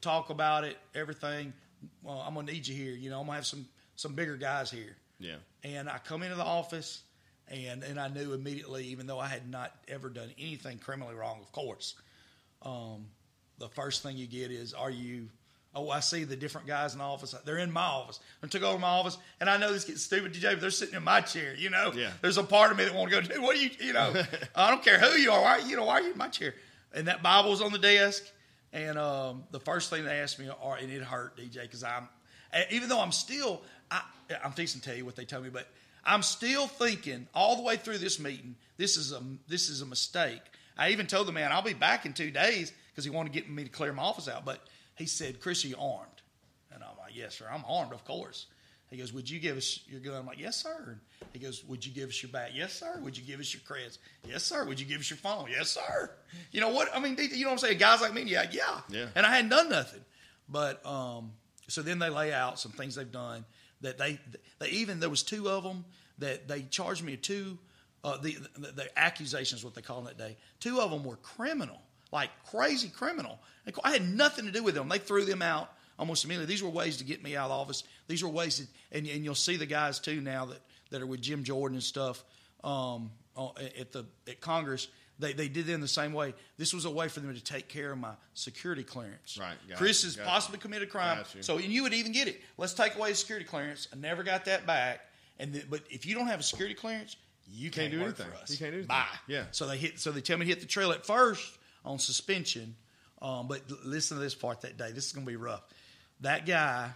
[0.00, 1.52] talk about it, everything.
[2.02, 2.94] Well, I'm gonna need you here.
[2.94, 3.66] You know, I'm gonna have some
[4.00, 4.96] some bigger guys here.
[5.18, 5.36] Yeah.
[5.62, 7.02] And I come into the office,
[7.48, 11.38] and and I knew immediately, even though I had not ever done anything criminally wrong,
[11.40, 11.94] of course.
[12.62, 13.06] Um,
[13.58, 15.28] the first thing you get is, are you?
[15.72, 17.32] Oh, I see the different guys in the office.
[17.44, 18.18] They're in my office.
[18.42, 20.96] I took over my office, and I know this gets stupid, DJ, but they're sitting
[20.96, 21.54] in my chair.
[21.54, 22.10] You know, Yeah.
[22.22, 23.70] There's a part of me that want to go, dude, what are you?
[23.78, 24.12] You know,
[24.56, 25.40] I don't care who you are.
[25.40, 26.54] Why, you know, why are you in my chair?
[26.92, 28.24] And that Bible was on the desk,
[28.72, 32.08] and um, the first thing they asked me, are, and it hurt, DJ, because I'm,
[32.70, 34.02] even though I'm still, I,
[34.44, 35.68] I'm fixing to tell you what they told me, but
[36.04, 39.86] I'm still thinking all the way through this meeting, this is a this is a
[39.86, 40.42] mistake.
[40.78, 43.38] I even told the man I'll be back in two days because he wanted to
[43.40, 44.60] get me to clear my office out, but
[44.96, 46.22] he said, "Chris, are you armed?"
[46.72, 47.46] And I'm like, "Yes, sir.
[47.52, 48.46] I'm armed, of course."
[48.88, 51.62] He goes, "Would you give us your gun?" I'm like, "Yes, sir." And he goes,
[51.64, 54.42] "Would you give us your bat?" "Yes, sir." "Would you give us your creds?" "Yes,
[54.42, 56.10] sir." "Would you give us your phone?" "Yes, sir."
[56.50, 56.88] You know what?
[56.94, 57.78] I mean, you know what I'm saying?
[57.78, 58.80] Guys like me, yeah, yeah.
[58.88, 59.06] Yeah.
[59.14, 60.04] And I hadn't done nothing,
[60.48, 61.32] but um,
[61.68, 63.44] so then they lay out some things they've done
[63.80, 64.18] that they
[64.58, 65.84] they even there was two of them
[66.18, 67.58] that they charged me two.
[68.02, 71.78] Uh, the, the the accusations, what they call that day, two of them were criminal,
[72.12, 73.38] like crazy criminal.
[73.84, 74.88] I had nothing to do with them.
[74.88, 76.46] They threw them out almost immediately.
[76.46, 77.84] These were ways to get me out of office.
[78.08, 78.66] These were ways, to,
[78.96, 81.84] and, and you'll see the guys too now that, that are with Jim Jordan and
[81.84, 82.24] stuff
[82.64, 84.88] um, uh, at the at Congress.
[85.20, 86.34] They, they did it in the same way.
[86.56, 89.38] This was a way for them to take care of my security clearance.
[89.38, 90.28] Right, Chris you, has got you.
[90.28, 91.24] possibly committed a crime.
[91.40, 92.40] So and you would even get it.
[92.56, 93.86] Let's take away his security clearance.
[93.92, 95.00] I never got that back.
[95.38, 97.16] And then, but if you don't have a security clearance,
[97.52, 98.26] you can't, do work anything.
[98.26, 98.50] for us.
[98.50, 98.88] You can't do anything.
[98.88, 99.06] Bye.
[99.26, 99.44] Yeah.
[99.50, 99.98] So they hit.
[100.00, 102.74] So they tell me to hit the trail at first on suspension.
[103.20, 104.92] Um, but listen to this part that day.
[104.92, 105.62] This is going to be rough.
[106.20, 106.90] That guy,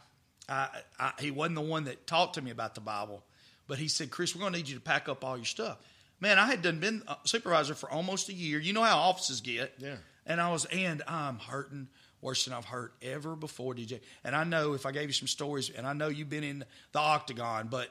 [0.48, 0.68] I,
[0.98, 3.22] I, he wasn't the one that talked to me about the Bible,
[3.66, 5.78] but he said, "Chris, we're going to need you to pack up all your stuff."
[6.24, 8.58] Man, I had done been a supervisor for almost a year.
[8.58, 9.74] You know how offices get.
[9.78, 9.96] Yeah.
[10.24, 11.86] And I was, and I'm hurting
[12.22, 14.00] worse than I've hurt ever before, DJ.
[14.24, 16.64] And I know if I gave you some stories, and I know you've been in
[16.92, 17.90] the octagon, but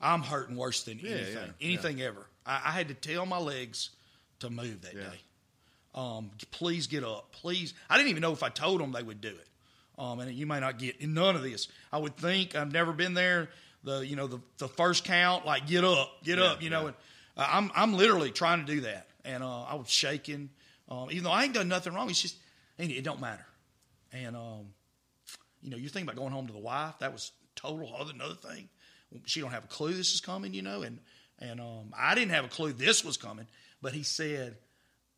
[0.00, 2.26] I'm hurting worse than Yeah, anything, yeah, anything ever.
[2.46, 3.90] I, I had to tell my legs
[4.38, 5.02] to move that Yeah.
[5.02, 5.20] day.
[5.94, 7.74] Um, please get up, please.
[7.90, 9.46] I didn't even know if I told them they would do it.
[9.98, 11.68] Um, and you may not get none of this.
[11.92, 13.50] I would think I've never been there.
[13.84, 16.62] The you know the the first count, like get up, get Yeah, up.
[16.62, 16.96] You know, and
[17.36, 20.50] uh, I'm I'm literally trying to do that, and uh, I was shaking,
[20.88, 22.10] um, even though I ain't done nothing wrong.
[22.10, 22.36] It's just
[22.78, 23.46] it don't matter.
[24.12, 24.66] And um,
[25.60, 26.94] you know, you're thinking about going home to the wife.
[27.00, 28.68] That was total other another thing.
[29.26, 30.98] She don't have a clue this is coming, you know, and
[31.38, 33.46] and um, I didn't have a clue this was coming.
[33.82, 34.56] But he said,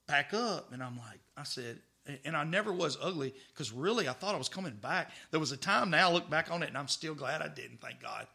[0.07, 1.79] "Pack up," and I'm like, I said,
[2.25, 5.11] and I never was ugly because really I thought I was coming back.
[5.31, 7.49] There was a time now I look back on it and I'm still glad I
[7.49, 7.81] didn't.
[7.81, 8.27] Thank God.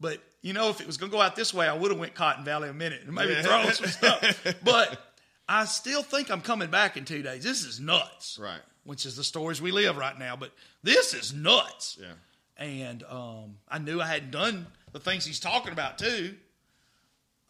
[0.00, 1.98] But you know, if it was going to go out this way, I would have
[2.00, 3.42] went Cotton Valley a minute and maybe Yeah.
[3.42, 4.46] thrown some stuff.
[4.62, 5.00] But
[5.48, 7.42] I still think I'm coming back in two days.
[7.42, 8.60] This is nuts Right.
[8.84, 10.36] which is the stories we live right now.
[10.36, 10.52] But
[10.82, 11.98] this is nuts.
[12.00, 12.12] Yeah.
[12.56, 16.34] And um, I knew I hadn't done the things he's talking about too.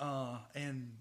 [0.00, 0.92] Uh, and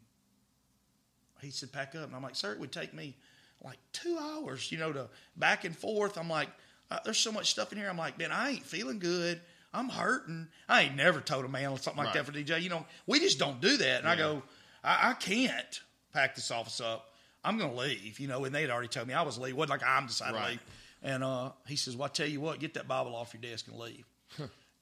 [1.41, 3.15] he said, "Pack up." And I'm like, "Sir, it would take me
[3.63, 6.49] like two hours, you know, to back and forth." I'm like,
[6.89, 9.39] uh, "There's so much stuff in here." I'm like, "Man, I ain't feeling good.
[9.77, 12.61] I'm hurting." I ain't never told a man something like that for DJ.
[12.61, 13.99] You know, we just don't do that.
[13.99, 14.41] And I go,
[14.83, 15.81] I, I can't
[16.13, 17.13] pack this office up.
[17.43, 19.57] I'm going to leave, you know, and they'd already told me I was leaving.
[19.57, 20.63] Wasn't like I'm deciding to leave.
[21.03, 23.67] And uh, he says, Well, I tell you what, get that Bible off your desk
[23.67, 24.03] and leave.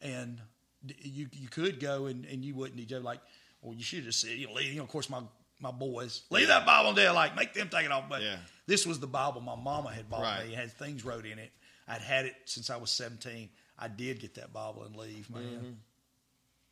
[0.02, 0.40] and
[0.86, 2.80] d- you you could go and, and you wouldn't.
[2.80, 3.20] DJ like,
[3.62, 4.72] well, you should have just said, you know, leave.
[4.72, 5.22] You know, of course, my
[5.60, 8.06] my boys leave that Bible there, like make them take it off.
[8.10, 8.38] But Yeah.
[8.68, 10.48] this was the Bible my mama had bought Right.
[10.48, 10.54] me.
[10.54, 11.52] It had things wrote in it.
[11.88, 13.50] I'd had it since I was 17.
[13.77, 15.77] I did get that Bible and leave, man.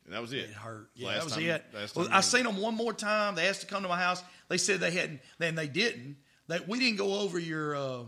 [0.04, 0.40] And that was it.
[0.40, 0.90] It hurt.
[0.94, 1.96] Yeah, Last that was time- it.
[1.96, 3.34] Well, I seen them one more time.
[3.34, 4.22] They asked to come to my house.
[4.48, 5.20] They said they hadn't.
[5.38, 6.16] Then they didn't.
[6.48, 7.74] That we didn't go over your.
[7.74, 8.02] Uh,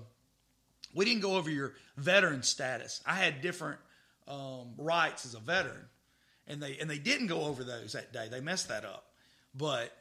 [0.95, 3.03] we didn't go over your veteran status.
[3.07, 3.81] I had different
[4.29, 5.87] um, rights as a veteran,
[6.47, 8.29] and they and they didn't go over those that day.
[8.31, 9.05] They messed that up.
[9.55, 9.97] But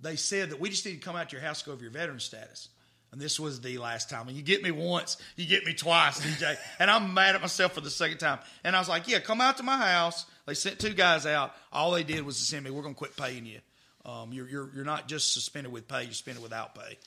[0.00, 1.82] they said that we just need to come out to your house to go over
[1.82, 2.68] your veteran status.
[3.16, 4.28] And this was the last time.
[4.28, 6.54] And you get me once, you get me twice, DJ.
[6.78, 8.40] and I'm mad at myself for the second time.
[8.62, 10.26] And I was like, yeah, come out to my house.
[10.44, 11.54] They sent two guys out.
[11.72, 13.60] All they did was to send me, we're going to quit paying you.
[14.04, 16.98] Um, you're, you're, you're not just suspended with pay, you're suspended without pay.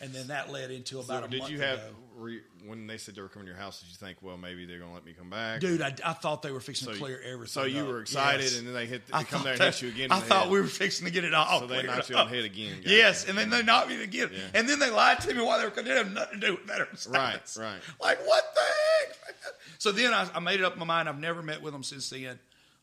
[0.00, 1.86] And then that led into about So a did month you have ago.
[2.16, 3.80] re, when they said they were coming to your house?
[3.80, 5.58] Did you think, well, maybe they're going to let me come back?
[5.60, 7.48] Dude, I, I thought they were fixing so to clear everything.
[7.48, 7.88] So you up.
[7.88, 8.58] were excited, Yes.
[8.58, 9.02] and then they hit.
[9.12, 10.12] I come there and that- hit you again.
[10.12, 10.52] I thought head.
[10.52, 11.60] we were fixing to get it all.
[11.60, 12.76] So they knocked you on the head again.
[12.76, 12.90] Gotcha.
[12.94, 14.38] Yes, and then they knocked me again, Yeah.
[14.54, 15.70] and then they lied to me while they were.
[15.70, 17.08] They didn't have nothing to do with veterans.
[17.10, 17.80] Right, right.
[18.00, 19.34] Like what the heck?
[19.78, 21.08] So then I, I made it up in my mind.
[21.08, 22.38] I've never met with them since then.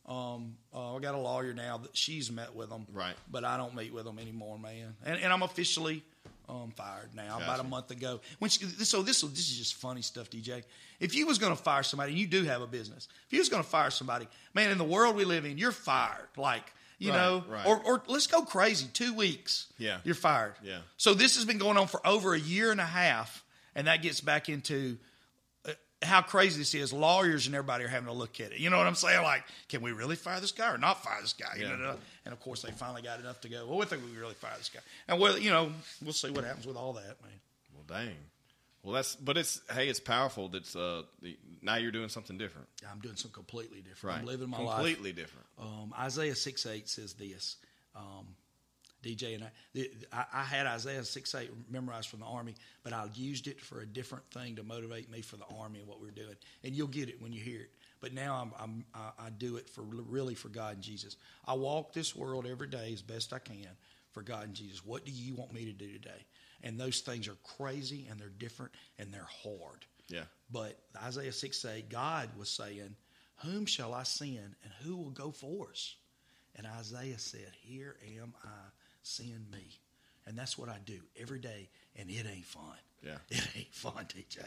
[0.05, 3.15] Um, uh, I got a lawyer now that she's met with them, Right.
[3.31, 4.95] But I don't meet with them anymore, man.
[5.03, 6.03] And, and I'm officially
[6.49, 7.37] um, fired now.
[7.37, 8.19] About a month ago.
[8.39, 10.63] When she, so this this is just funny stuff, DJ.
[10.99, 13.39] If you was going to fire somebody, and you do have a business, if you
[13.39, 16.27] was going to fire somebody, man, in the world we live in, you're fired.
[16.37, 16.63] Like
[16.97, 17.65] you Right, know, right.
[17.67, 18.87] or or let's go crazy.
[18.93, 19.97] Two weeks, Yeah.
[20.03, 20.53] you're fired.
[20.63, 20.79] Yeah.
[20.97, 23.43] So this has been going on for over a year and a half,
[23.75, 24.97] and that gets back into
[26.05, 26.93] how crazy this is.
[26.93, 28.59] Lawyers and everybody are having to look at it.
[28.59, 29.21] You know what I'm saying?
[29.23, 31.55] Like, can we really fire this guy or not fire this guy?
[31.57, 31.75] You Yeah.
[31.75, 31.95] know,
[32.25, 33.65] and of course they finally got enough to go.
[33.65, 35.71] Well, we think we really fire this guy, and well, you know,
[36.03, 37.39] we'll see what happens with all that, man.
[37.73, 38.15] Well, dang.
[38.83, 40.47] Well, that's but it's hey, it's powerful.
[40.47, 42.67] That's uh, the, now you're doing something different.
[42.89, 44.13] I'm doing something completely different.
[44.15, 44.19] Right.
[44.21, 44.75] I'm living my life.
[44.75, 45.47] completely different.
[45.59, 47.55] Um, Isaiah 6 8 says this.
[47.95, 48.27] Um,
[49.05, 52.93] DJ and I, the- I, I had Isaiah 6 8 memorized from the Army, but
[52.93, 56.01] I used it for a different thing to motivate me for the Army and what
[56.01, 56.35] we're doing.
[56.63, 57.69] And you'll get it when you hear it.
[58.01, 61.15] But now I'm, I'm, I, I do it for really for God and Jesus.
[61.45, 63.67] I walk this world every day as best I can
[64.11, 64.85] for God and Jesus.
[64.85, 66.25] What do you want me to do today?
[66.63, 69.85] And those things are crazy and they're different and they're hard.
[70.09, 70.23] Yeah.
[70.51, 72.95] But Isaiah 6 8, God was saying,
[73.43, 75.95] Whom shall I send and who will go for us?
[76.55, 78.49] And Isaiah said, Here am I,
[79.05, 79.79] send me.
[80.27, 82.63] And that's what I do every day, and it ain't fun.
[83.03, 83.17] Yeah.
[83.29, 84.39] It ain't fun, DJ.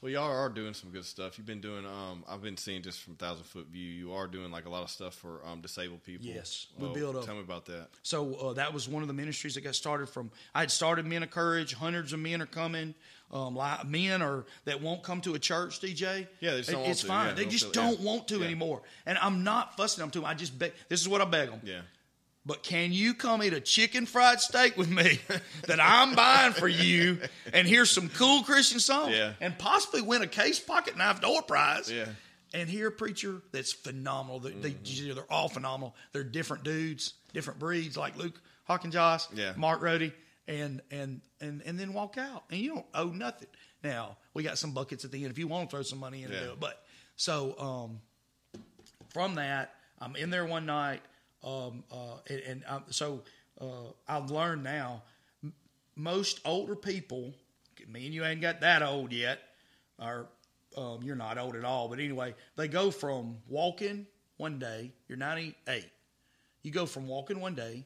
[0.00, 1.36] Well, y'all are doing some good stuff.
[1.36, 1.84] You've been doing.
[1.84, 3.90] Um, I've been seeing just from thousand foot view.
[3.90, 6.26] You are doing like a lot of stuff for um, disabled people.
[6.26, 7.24] Yes, we build up.
[7.24, 7.88] Tell me about that.
[8.04, 10.30] So uh, that was one of the ministries that got started from.
[10.54, 11.74] I had started Men of Courage.
[11.74, 12.94] Hundreds of men are coming.
[13.32, 15.80] Um, like men are that won't come to a church.
[15.80, 16.28] DJ.
[16.38, 17.06] Yeah, they just don't It- it's to.
[17.08, 17.26] fine.
[17.30, 18.44] Yeah, they don't just feel- don't want to Yeah.
[18.44, 18.82] anymore.
[19.06, 20.26] And I'm not fussing them to them.
[20.26, 20.72] I just beg.
[20.88, 21.60] This is what I beg them.
[21.64, 21.80] Yeah.
[22.46, 25.18] But can you come eat a chicken fried steak with me
[25.66, 27.18] that I'm buying for you
[27.54, 29.32] and hear some cool Christian songs Yeah.
[29.40, 31.90] and possibly win a case pocket knife door prize?
[31.90, 32.04] Yeah.
[32.52, 34.40] And hear a preacher that's phenomenal.
[34.40, 35.14] They, they, Mm-hmm.
[35.14, 35.94] they're all phenomenal.
[36.12, 38.38] They're different dudes, different breeds, like Luke
[38.68, 39.54] Hawkinjoss, Yeah.
[39.56, 40.12] Mark Rohde,
[40.46, 42.44] and and and and then walk out.
[42.50, 43.48] And you don't owe nothing.
[43.82, 46.18] Now we got some buckets at the end if you want to throw some money
[46.22, 46.40] in and Yeah.
[46.44, 46.60] do it.
[46.60, 46.80] But
[47.16, 48.00] so um,
[49.12, 51.00] from that, I'm in there one night,
[51.44, 53.22] um, uh, and, and so
[53.60, 55.02] uh, I've learned now.
[55.42, 55.52] m-
[55.96, 57.34] Most older people,
[57.88, 59.40] me and you ain't got that old yet,
[59.98, 60.26] or
[60.76, 61.88] um, you're not old at all.
[61.88, 64.06] But anyway, they go from walking
[64.38, 64.92] one day.
[65.08, 65.84] You're 98.
[66.62, 67.84] You go from walking one day,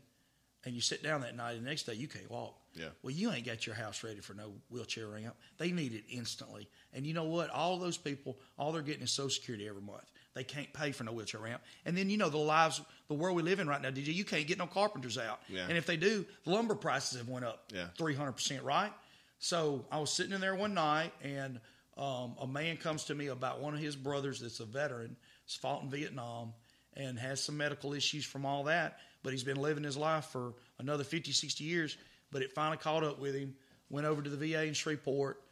[0.65, 2.55] and you sit down that night, and the next day you can't walk.
[2.75, 2.89] Yeah.
[3.03, 5.35] Well, you ain't got your house ready for no wheelchair ramp.
[5.59, 6.69] They need it instantly.
[6.95, 7.51] And you know what?
[7.51, 10.05] All those people, all they're getting is Social Security every month.
[10.39, 11.63] They can't pay for no wheelchair ramp.
[11.85, 14.15] And then you know the lives, the world we live in right now, DJ.
[14.15, 15.41] You can't get no carpenters out.
[15.49, 15.67] Yeah.
[15.69, 18.63] And if they do, lumber prices have went up three hundred percent.
[18.63, 18.93] Right.
[19.41, 21.59] So I was sitting in there one night, and
[21.97, 25.57] um, a man comes to me about one of his brothers that's a veteran, has
[25.57, 26.53] fought in Vietnam,
[26.95, 28.99] and has some medical issues from all that.
[29.25, 31.97] But he's been living his life for another 50, 60 years.
[32.31, 33.57] But it finally caught up with him.
[33.91, 35.43] Went over to the VA in Shreveport.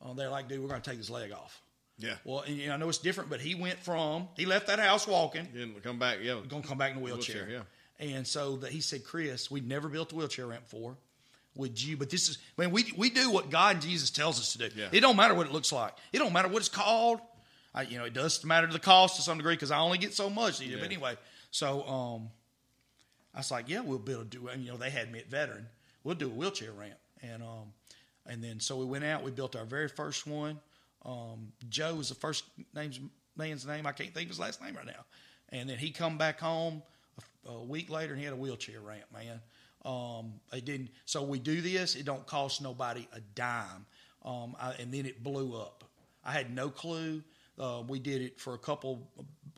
[0.00, 1.60] Uh, they're like, dude, we're going to take his leg off.
[1.98, 2.16] Yeah.
[2.24, 4.78] Well, and, you know, I know it's different, but he went from he left that
[4.78, 6.18] house walking, didn't come back.
[6.22, 6.40] Yeah.
[6.48, 7.46] going to come back in a wheelchair.
[7.46, 7.66] Wheelchair,
[7.98, 10.96] And so that he said, Chris, we'd never built a wheelchair ramp before.
[11.56, 11.96] Would you?
[11.96, 14.68] But this is man, we we do what God and Jesus tells us to do.
[14.76, 14.88] Yeah.
[14.92, 15.94] It don't matter what it looks like.
[16.12, 17.20] It don't matter what it's called.
[17.74, 19.98] I, you know, it does matter to the cost to some degree because I only
[19.98, 20.58] get so much.
[20.58, 21.16] But anyway,
[21.50, 22.30] so um,
[23.34, 24.48] I was like, yeah, we'll build a do.
[24.48, 25.66] And you know, they had me at veteran.
[26.04, 27.72] We'll do a wheelchair ramp, and um,
[28.26, 29.22] and then so we went out.
[29.22, 30.60] We built our very first one.
[31.06, 33.00] Um, Joe is the first name's
[33.36, 33.86] man's name.
[33.86, 35.04] I can't think of his last name right now.
[35.50, 36.82] And then he come back home
[37.46, 39.04] a, a week later, and he had a wheelchair ramp.
[39.12, 39.40] Man,
[39.84, 40.90] um, it didn't.
[41.04, 41.94] So we do this.
[41.94, 43.86] It don't cost nobody a dime.
[44.24, 45.84] Um, I, and then it blew up.
[46.24, 47.22] I had no clue.
[47.58, 49.08] Uh, we did it for a couple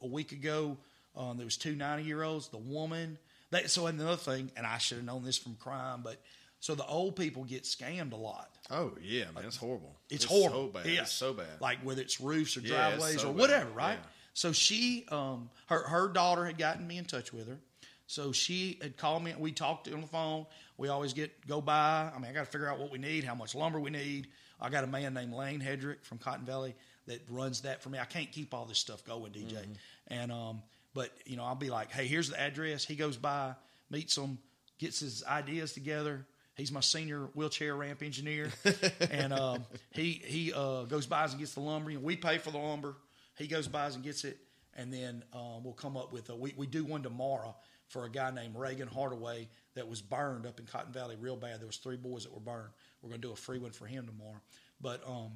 [0.03, 0.77] a week ago.
[1.17, 2.49] Um, there was two 90 year olds.
[2.49, 3.19] The woman.
[3.51, 6.21] That, so another thing, and I should have known this from crime, but
[6.61, 8.58] so the old people get scammed a lot.
[8.71, 9.97] Oh yeah, man, it's horrible.
[10.11, 10.67] It's, horrible.
[10.67, 10.87] So bad.
[10.87, 11.03] Yes.
[11.03, 11.61] It's so bad.
[11.61, 13.41] Like whether it's roofs or Yeah, driveways so or bad.
[13.41, 13.99] whatever, right?
[14.01, 14.11] Yeah.
[14.35, 17.59] So she, um, her her daughter had gotten me in touch with her.
[18.07, 19.33] So she had called me.
[19.33, 20.47] And we talked on the phone.
[20.77, 22.11] We always get go by.
[22.15, 24.29] I mean, I got to figure out what we need, how much lumber we need.
[24.61, 26.75] I got a man named Lane Hedrick from Cotton Valley
[27.07, 27.99] that runs that for me.
[27.99, 29.53] I can't keep all this stuff going, DJ.
[29.53, 29.73] Mm-hmm.
[30.09, 30.63] And um,
[30.95, 32.85] but you know, I'll be like, hey, here's the address.
[32.85, 33.55] He goes by,
[33.91, 34.39] meets them,
[34.79, 36.27] gets his ideas together.
[36.59, 38.51] He's my senior wheelchair ramp engineer,
[39.13, 41.93] and um, he he uh, goes by and gets the lumber.
[41.97, 42.97] We pay for the lumber.
[43.37, 44.39] He goes by and gets it,
[44.77, 46.35] and then um, we'll come up with a.
[46.35, 47.55] We, we do one tomorrow
[47.87, 51.61] for a guy named Reagan Hardaway that was burned up in Cotton Valley real bad.
[51.61, 52.71] There was three boys that were burned.
[53.03, 54.41] We're going to do a free one for him tomorrow.
[54.81, 55.31] But um,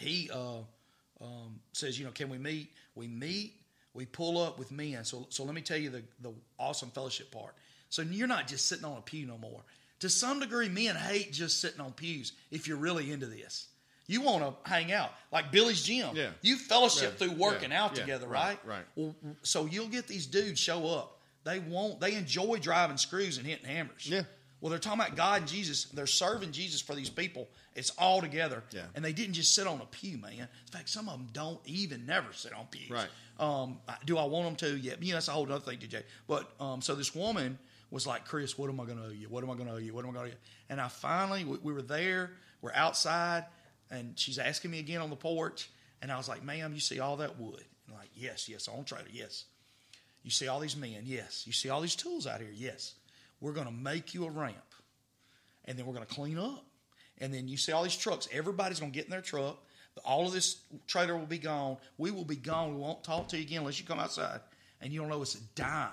[0.00, 0.58] he uh,
[1.20, 2.72] um, says, you know, can we meet?
[2.96, 3.54] We meet.
[3.94, 5.04] We pull up with men.
[5.04, 7.54] So so let me tell you the the awesome fellowship part.
[7.88, 9.62] So you're not just sitting on a pew no more.
[10.04, 12.32] To some degree, men hate just sitting on pews.
[12.50, 13.68] If you're really into this.
[14.06, 16.14] You want to hang out like Billy's gym.
[16.14, 16.28] Yeah.
[16.42, 17.26] You fellowship Yeah.
[17.26, 17.82] through working Yeah.
[17.84, 18.02] out Yeah.
[18.02, 18.62] together, Right.
[18.66, 18.66] right?
[18.66, 18.86] Right.
[18.96, 21.22] Well, so you'll get these dudes show up.
[21.44, 22.00] They won't.
[22.00, 24.04] They enjoy driving screws and hitting hammers.
[24.06, 24.24] Yeah.
[24.60, 25.84] Well, they're talking about God and Jesus.
[25.84, 27.48] They're serving Jesus for these people.
[27.74, 28.62] It's all together.
[28.72, 28.84] Yeah.
[28.94, 30.32] And they didn't just sit on a pew, man.
[30.34, 32.90] In fact, some of them don't even never sit on pews.
[32.90, 33.08] Right.
[33.40, 34.76] Um, do I want them to?
[34.76, 34.96] Yeah.
[35.00, 36.04] You know, that's a whole other thing, DJ.
[36.26, 37.58] But um, so this woman
[37.94, 39.28] was like, Chris, what am I going to owe you?
[39.28, 39.94] What am I going to owe you?
[39.94, 40.40] What am I going to owe you?
[40.68, 42.32] And I finally, we, we were there.
[42.60, 43.44] We're outside,
[43.88, 45.70] and she's asking me again on the porch.
[46.02, 47.64] And I was like, ma'am, you see all that wood?
[47.86, 49.44] And like, yes, yes, on trailer, yes.
[50.24, 51.02] You see all these men?
[51.04, 51.44] Yes.
[51.46, 52.50] You see all these tools out here?
[52.52, 52.94] Yes.
[53.40, 54.56] We're going to make you a ramp.
[55.66, 56.64] And then we're going to clean up.
[57.18, 58.28] And then you see all these trucks.
[58.32, 59.58] Everybody's going to get in their truck.
[60.04, 61.76] All of this trailer will be gone.
[61.96, 62.74] We will be gone.
[62.74, 64.40] We won't talk to you again unless you come outside.
[64.80, 65.90] And you don't know it's a dime.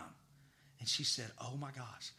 [0.82, 2.12] And she said, Oh my gosh,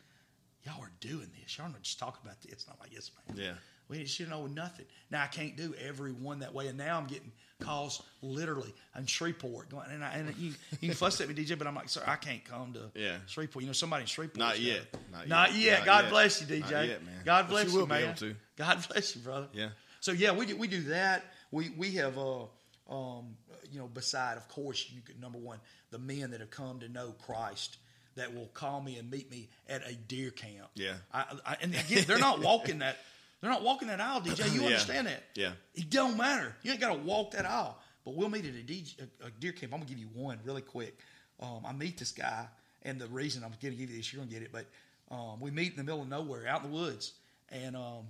[0.65, 1.59] y'all are doing this.
[1.59, 2.65] Y'all not just talking about this.
[2.65, 3.37] And I'm like, Yes, ma'am.
[3.39, 3.53] Yeah.
[3.89, 4.87] We should know nothing.
[5.11, 7.31] Now I can't do every one that way, and now I'm getting
[7.61, 9.69] calls literally in Shreveport.
[9.69, 12.03] Going, and, I, and you, you can fuss at me, DJ, but I'm like, sir,
[12.07, 13.17] I can't come to Yeah.
[13.27, 13.63] Shreveport.
[13.65, 14.39] You know, somebody in Shreveport.
[14.39, 14.83] Not yet.
[15.13, 15.61] Not Not yet.
[15.61, 15.79] yet.
[15.81, 16.11] Not God yet.
[16.11, 16.61] bless you, DJ.
[16.71, 17.15] Not yet, man.
[17.25, 18.37] God But bless you you, be man.
[18.57, 19.49] God bless you, brother.
[19.53, 19.69] Yeah.
[20.01, 21.25] So yeah, we do, we do that.
[21.51, 22.45] We we have uh
[22.89, 23.37] um
[23.71, 25.59] you know beside of course you could, number one
[25.91, 27.77] the men that have come to know Christ
[28.17, 30.69] that will call me and meet me at a deer camp.
[30.75, 30.95] Yeah.
[31.13, 32.97] I, I, and again, they're not walking that.
[33.41, 34.53] They're not walking that aisle, DJ.
[34.55, 34.67] You Yeah.
[34.67, 35.23] understand that?
[35.35, 35.53] Yeah.
[35.75, 36.55] It don't matter.
[36.63, 37.77] You ain't got to walk that aisle.
[38.05, 39.73] But we'll meet at a, DJ, a, a deer camp.
[39.73, 40.99] I'm gonna give you one really quick.
[41.41, 42.47] Um, I meet this guy,
[42.83, 44.51] and the reason I'm gonna give you this, you're gonna get it.
[44.53, 44.67] But
[45.15, 47.13] um, we meet in the middle of nowhere, out in the woods,
[47.51, 48.09] and um,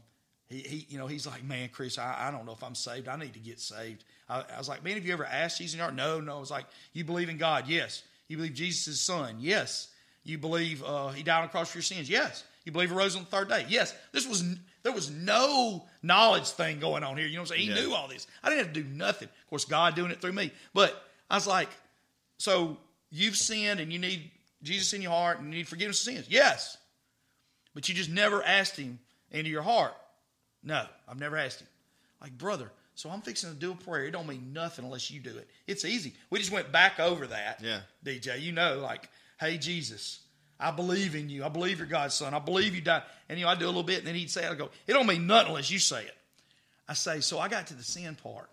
[0.49, 3.07] he, he, you know, he's like, "Man, Chris, I, I don't know if I'm saved.
[3.07, 5.75] I need to get saved." I, I was like, "Man, have you ever asked Jesus
[5.75, 6.37] in your heart?" No, no.
[6.37, 7.69] I was like, "You believe in God?
[7.69, 8.03] Yes.
[8.33, 9.37] You believe Jesus is Son?
[9.41, 9.89] Yes.
[10.25, 12.09] You believe uh, He died on the cross for your sins?
[12.09, 12.45] Yes.
[12.65, 13.67] You believe He rose on the third day?
[13.69, 13.95] Yes.
[14.11, 14.43] This was
[14.83, 17.27] there was no knowledge thing going on here.
[17.27, 17.69] You know what I'm saying?
[17.69, 17.87] He Yeah.
[17.87, 18.27] knew all this.
[18.43, 19.29] I didn't have to do nothing.
[19.29, 20.51] Of course, God doing it through me.
[20.73, 20.99] But
[21.29, 21.69] I was like,
[22.39, 22.79] so
[23.11, 24.31] you've sinned and you need
[24.63, 26.27] Jesus in your heart and you need forgiveness of sins.
[26.31, 26.79] Yes.
[27.75, 28.99] But you just never asked him
[29.31, 29.93] into your heart.
[30.63, 31.69] No, I've never asked him.
[32.23, 34.05] Like, brother, so I'm fixing to do a prayer.
[34.05, 35.49] It don't mean nothing unless you do it.
[35.67, 36.15] It's easy.
[36.31, 37.61] We just went back over that.
[37.63, 37.81] Yeah.
[38.05, 39.09] DJ, you know, like,
[39.41, 40.21] hey, Jesus,
[40.61, 41.45] I believe in you.
[41.45, 42.35] I believe you're God's son.
[42.35, 43.03] I believe you died.
[43.29, 44.47] And, you know, I do a little bit, and then he'd say.
[44.47, 46.17] I go, it don't mean nothing unless you say it.
[46.87, 48.51] I say, so I got to the sin part.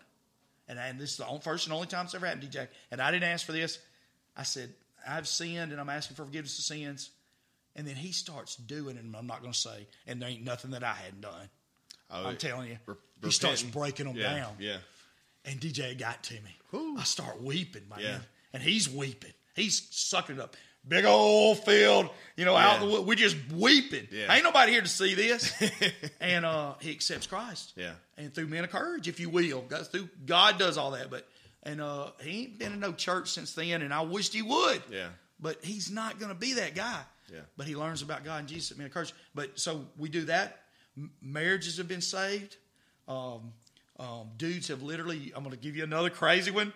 [0.68, 2.68] And, I, and this is the only, first and only time it's ever happened, DJ.
[2.90, 3.78] And I didn't ask for this.
[4.36, 4.72] I said,
[5.06, 7.10] I've sinned, and I'm asking for forgiveness of sins.
[7.76, 10.44] And then he starts doing it, and I'm not going to say, and there ain't
[10.44, 11.48] nothing that I hadn't done.
[12.10, 12.96] Oh, I'm telling you.
[13.22, 14.52] He starts breaking them yeah, down.
[14.58, 14.76] Yeah.
[15.44, 16.56] And DJ got to me.
[16.70, 16.98] Whew.
[16.98, 18.00] I start weeping, man.
[18.00, 18.18] Yeah.
[18.52, 19.32] And he's weeping.
[19.54, 20.56] He's sucking it up.
[20.86, 22.92] Big old field, you know, out the Yeah.
[22.92, 23.06] wood.
[23.06, 24.08] We're just weeping.
[24.10, 24.32] Yeah.
[24.32, 25.52] Ain't nobody here to see this.
[26.20, 27.74] and uh, he accepts Christ.
[27.76, 27.92] Yeah.
[28.16, 29.60] And through men of courage, if you will.
[29.62, 31.10] God, through, God does all that.
[31.10, 31.28] But
[31.62, 34.82] and uh, he ain't been in no church since then, and I wished he would.
[34.90, 35.08] Yeah.
[35.38, 37.00] But he's not going to be that guy.
[37.32, 37.40] Yeah.
[37.56, 39.12] But he learns about God and Jesus at men of courage.
[39.34, 40.62] But so we do that.
[40.96, 42.56] M- marriages have been saved.
[43.10, 43.52] Um,
[43.98, 45.32] um, dudes have literally.
[45.34, 46.72] I'm going to give you another crazy one.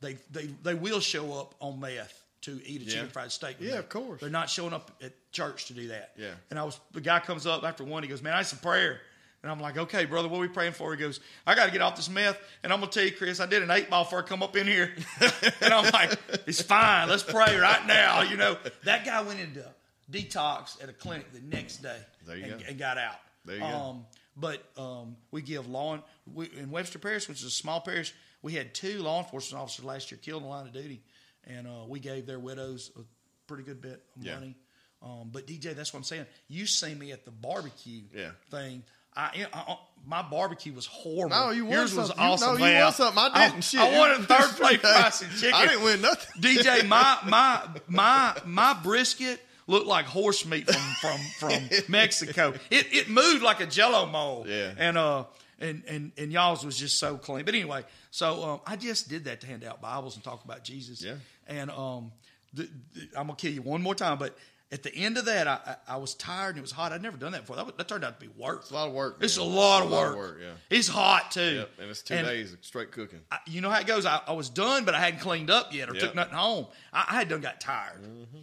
[0.00, 3.58] They they they will show up on meth to eat a chicken fried steak.
[3.58, 3.78] with Yeah, me.
[3.78, 4.20] of course.
[4.20, 6.12] They're not showing up at church to do that.
[6.16, 6.30] Yeah.
[6.50, 8.02] And I was the guy comes up after one.
[8.02, 9.00] He goes, "Man, I need some prayer."
[9.42, 11.72] And I'm like, "Okay, brother, what are we praying for?" He goes, "I got to
[11.72, 14.04] get off this meth." And I'm gonna tell you, Chris, I did an eight ball
[14.04, 14.92] before I come up in here.
[15.60, 17.08] and I'm like, "It's fine.
[17.08, 19.64] Let's pray right now." You know, that guy went into
[20.10, 22.66] detox at a clinic the next day There you and, go.
[22.68, 23.16] and got out.
[23.44, 24.04] There you go.
[24.36, 26.02] But um, we give law en-
[26.32, 28.14] we, in Webster Parish, which is a small parish.
[28.42, 31.02] We had two law enforcement officers last year killed in the line of duty,
[31.46, 33.00] and uh, we gave their widows a
[33.46, 34.34] pretty good bit of Yeah.
[34.34, 34.56] money.
[35.02, 36.26] Um, but DJ, that's what I'm saying.
[36.48, 38.30] You see me at the barbecue Yeah.
[38.50, 38.84] thing.
[39.14, 39.76] I, I,
[40.06, 41.36] my barbecue was horrible.
[41.36, 42.24] No, you won Yours was something.
[42.24, 42.48] You- awesome.
[42.48, 42.84] no, you man.
[42.84, 43.22] won something.
[43.34, 43.64] I didn't.
[43.64, 43.80] Shit.
[43.80, 45.50] I You- won a third place price in chicken.
[45.54, 46.40] I didn't win nothing.
[46.42, 52.54] DJ, my my my my brisket looked like horse meat from from from Mexico.
[52.70, 54.48] It it moved like a Jello mold.
[54.48, 54.72] Yeah.
[54.78, 55.24] and uh.
[55.60, 57.44] And, and and y'all's was just so clean.
[57.44, 60.64] But anyway, so um, I just did that to hand out Bibles and talk about
[60.64, 61.00] Jesus.
[61.00, 61.14] Yeah.
[61.46, 62.10] And um,
[62.52, 64.18] the, the, I'm gonna kill you one more time.
[64.18, 64.36] But
[64.72, 66.90] at the end of that, I, I, I was tired and it was hot.
[66.90, 67.54] I'd never done that before.
[67.54, 68.62] That, was- that turned out to be work.
[68.62, 69.18] It's a lot of work.
[69.20, 69.54] It's a man.
[69.54, 70.38] lot, It's of, work.
[70.42, 70.50] Yeah.
[70.76, 71.54] It's hot too.
[71.58, 71.70] Yep.
[71.80, 73.20] And it's two And days of straight cooking.
[73.30, 74.04] I, you know how it goes.
[74.04, 76.02] I, I was done, but I hadn't cleaned up yet or Yep.
[76.02, 76.66] took nothing home.
[76.92, 78.38] I, I had done got tired, Mm-hmm.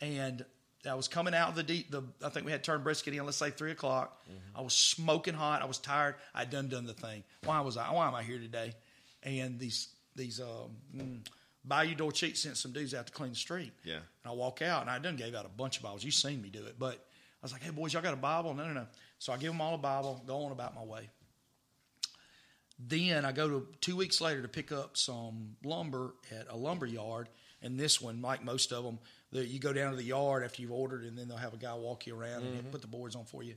[0.00, 0.44] and
[0.86, 1.90] I was coming out of the deep.
[1.90, 3.24] The I think we had turned brisket in.
[3.24, 4.22] Let's say three o'clock.
[4.24, 4.58] Mm-hmm.
[4.58, 5.62] I was smoking hot.
[5.62, 6.16] I was tired.
[6.34, 7.24] I'd done done the thing.
[7.44, 7.92] Why was I?
[7.92, 8.74] Why am I here today?
[9.22, 11.26] And these these um, mm,
[11.64, 13.72] Bayou Dorcheat sent some dudes out to clean the street.
[13.84, 13.94] Yeah.
[13.94, 16.04] And I walk out and I done gave out a bunch of Bibles.
[16.04, 18.54] You've seen me do it, but I was like, hey boys, y'all got a Bible?
[18.54, 18.86] No, no, no.
[19.18, 20.22] So I give them all a Bible.
[20.26, 21.08] Go on about my way.
[22.78, 26.86] Then I go to two weeks later to pick up some lumber at a lumber
[26.86, 27.28] yard.
[27.62, 28.98] And this one, like most of them,
[29.34, 31.58] the, you go down to the yard after you've ordered, and then they'll have a
[31.58, 33.54] guy walk you around and put the boards on for you.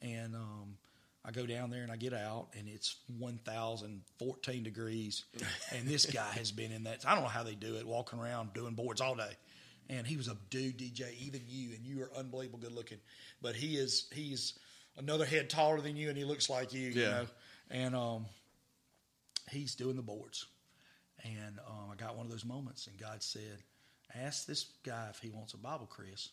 [0.00, 0.76] And um,
[1.24, 5.24] I go down there and I get out, and it's 1,014 degrees.
[5.72, 7.04] and this guy has been in that.
[7.06, 9.36] I don't know how they do it, walking around doing boards all day.
[9.90, 12.98] And he was a dude, DJ, even you, and you are unbelievable good looking.
[13.42, 14.58] But he is he's
[14.96, 17.26] another head taller than you, and he looks like you, you know.
[17.70, 18.26] And um,
[19.50, 20.46] he's doing the boards.
[21.24, 23.58] And um, I got one of those moments, and God said,
[24.14, 26.30] "Ask this guy if he wants a Bible, Chris."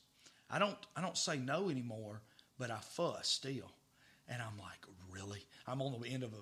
[0.50, 2.22] I don't, I don't say no anymore,
[2.60, 3.72] but I fuss still.
[4.28, 5.44] And I'm like, really?
[5.68, 6.42] I'm on the end of a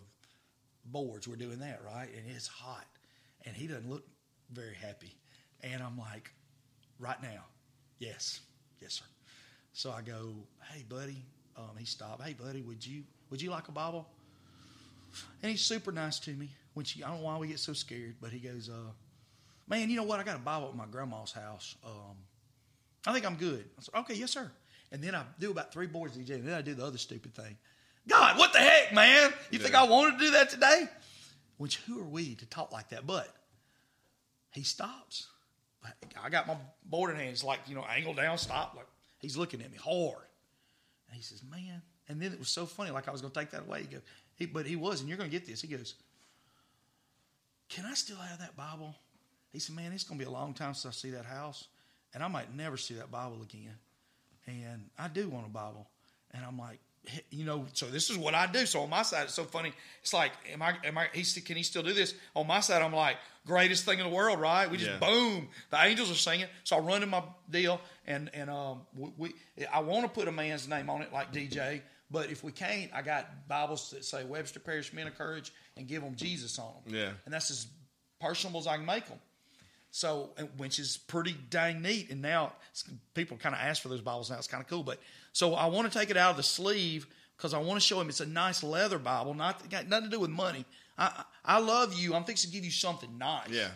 [0.86, 1.28] boards.
[1.28, 2.10] We're doing that, right?
[2.16, 2.86] And it's hot,
[3.46, 4.06] and he doesn't look
[4.52, 5.16] very happy.
[5.62, 6.32] And I'm like,
[7.00, 7.46] right now,
[8.00, 8.42] yes,
[8.82, 9.06] yes, sir.
[9.74, 10.34] So I go,
[10.72, 11.26] hey, buddy.
[11.56, 12.24] Um, he stopped.
[12.24, 14.08] Hey, buddy, would you would you like a Bible?
[15.42, 16.50] And he's super nice to me.
[16.74, 18.92] Which I don't know why we get so scared, but he goes, uh,
[19.68, 20.20] "Man, you know what?
[20.20, 21.76] I got a Bible at my grandma's house.
[21.86, 22.18] Um,
[23.06, 24.52] I think I'm good." I said, "Okay, yes, sir."
[24.92, 27.34] And then I do about three boards DJ, and then I do the other stupid
[27.34, 27.58] thing.
[28.08, 29.32] God, what the heck, man?
[29.50, 30.88] You think I wanted to do that today?
[31.58, 33.08] Which who are we to talk like that?
[33.08, 33.34] But
[34.52, 35.28] he stops.
[36.22, 37.30] I got my board in hand.
[37.30, 38.74] It's like you know, angled down, stop.
[38.76, 38.88] Like
[39.20, 40.26] he's looking at me hard,
[41.08, 42.92] and he says, "Man." And then it was so funny.
[42.92, 43.82] Like I was going to take that away.
[43.82, 44.02] He goes,
[44.36, 45.62] he, but he was, and you're going to get this.
[45.62, 45.96] He goes,
[47.70, 48.96] "Can I still have that Bible?"
[49.54, 51.68] He said, "Man, it's going to be a long time since I see that house,
[52.14, 53.78] and I might never see that Bible again."
[54.48, 55.88] And I do want a Bible,
[56.32, 56.80] and I'm like,
[57.30, 58.66] you know, so this is what I do.
[58.66, 59.72] So on my side, it's so funny.
[60.02, 60.76] It's like, am I?
[60.84, 61.08] Am I?
[61.14, 64.06] He said, "Can he still do this?" On my side, I'm like, greatest thing in
[64.10, 64.70] the world, right?
[64.70, 64.98] We just Yeah.
[65.00, 66.48] boom, the angels are singing.
[66.64, 69.36] So I run in my deal, and and um, we, we
[69.72, 72.92] I want to put a man's name on it like DJ, but if we can't,
[72.94, 76.74] I got Bibles that say Webster Parish Men of Courage and give them Jesus on
[76.86, 76.96] them.
[76.96, 77.12] Yeah.
[77.26, 77.68] and that's as
[78.20, 79.20] personable as I can make them.
[79.96, 82.10] So, which is pretty dang neat.
[82.10, 82.54] And now
[83.14, 84.38] people kind of ask for those Bibles now.
[84.38, 84.82] It's kind of cool.
[84.82, 84.98] But
[85.34, 87.06] so I want to take it out of the sleeve
[87.38, 89.36] because I want to show him it's a nice leather Bible.
[89.36, 90.66] Not got nothing to do with money.
[90.98, 92.16] I I love you.
[92.16, 93.50] I'm fixing to give you something nice.
[93.50, 93.68] Yeah.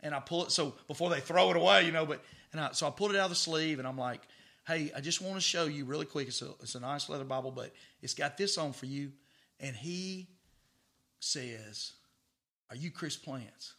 [0.00, 2.06] And I pull it so before they throw it away, you know.
[2.06, 4.22] But and I, so I pulled it out of the sleeve and I'm like,
[4.66, 6.28] hey, I just want to show you really quick.
[6.28, 7.70] It's a it's a nice leather Bible, but
[8.00, 9.12] it's got this on for you.
[9.60, 10.28] And he
[11.20, 11.92] says,
[12.70, 13.74] "Are you Chris Plants?"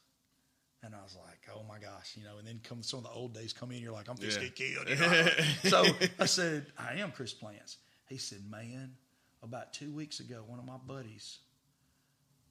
[0.83, 2.37] And I was like, "Oh my gosh," you know.
[2.37, 3.81] And then come some of the old days come in.
[3.81, 4.47] You're like, "I'm just Yeah.
[4.47, 5.29] get killed." You know?
[5.63, 5.85] so
[6.19, 7.77] I said, "I am Chris Plants."
[8.07, 8.93] He said, "Man,
[9.41, 11.39] about two weeks ago, one of my buddies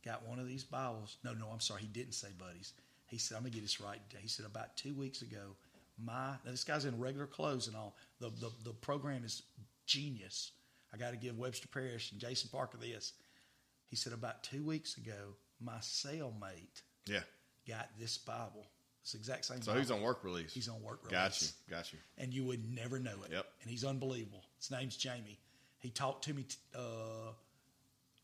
[0.04, 1.16] got one of these Bibles.
[1.24, 2.72] No, no, I'm sorry, he didn't say buddies.
[3.06, 4.00] He said, I'm gonna get this right.
[4.20, 5.56] He said about two weeks ago,
[6.02, 7.96] my now this guy's in regular clothes and all.
[8.20, 9.42] The the, the program is
[9.86, 10.52] genius.
[10.92, 13.12] I got to give Webster Parish and Jason Parker this.
[13.88, 17.20] He said about two weeks ago, my cellmate Yeah.
[17.68, 18.66] Got this Bible.
[19.02, 19.62] It's the exact same.
[19.62, 19.80] So Bible.
[19.80, 20.52] he's on work release.
[20.52, 21.12] He's on work release.
[21.12, 21.48] Got you.
[21.76, 21.98] Got you.
[22.18, 23.32] and you would never know it.
[23.32, 23.46] Yep.
[23.62, 24.42] And he's unbelievable.
[24.58, 25.38] His name's Jamie.
[25.78, 27.32] He talked to me t- uh,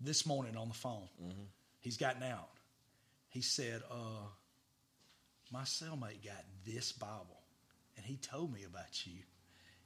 [0.00, 1.08] this morning on the phone.
[1.22, 1.42] Mm-hmm.
[1.80, 2.48] He's gotten out.
[3.28, 4.26] He said, uh,
[5.52, 7.40] "My cellmate got this Bible,
[7.96, 9.18] and he told me about you."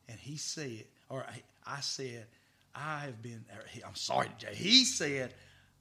[0.09, 2.27] And he said, or I, I said,
[2.74, 3.45] "I have been."
[3.87, 4.55] I'm sorry, Jay.
[4.55, 5.35] He said,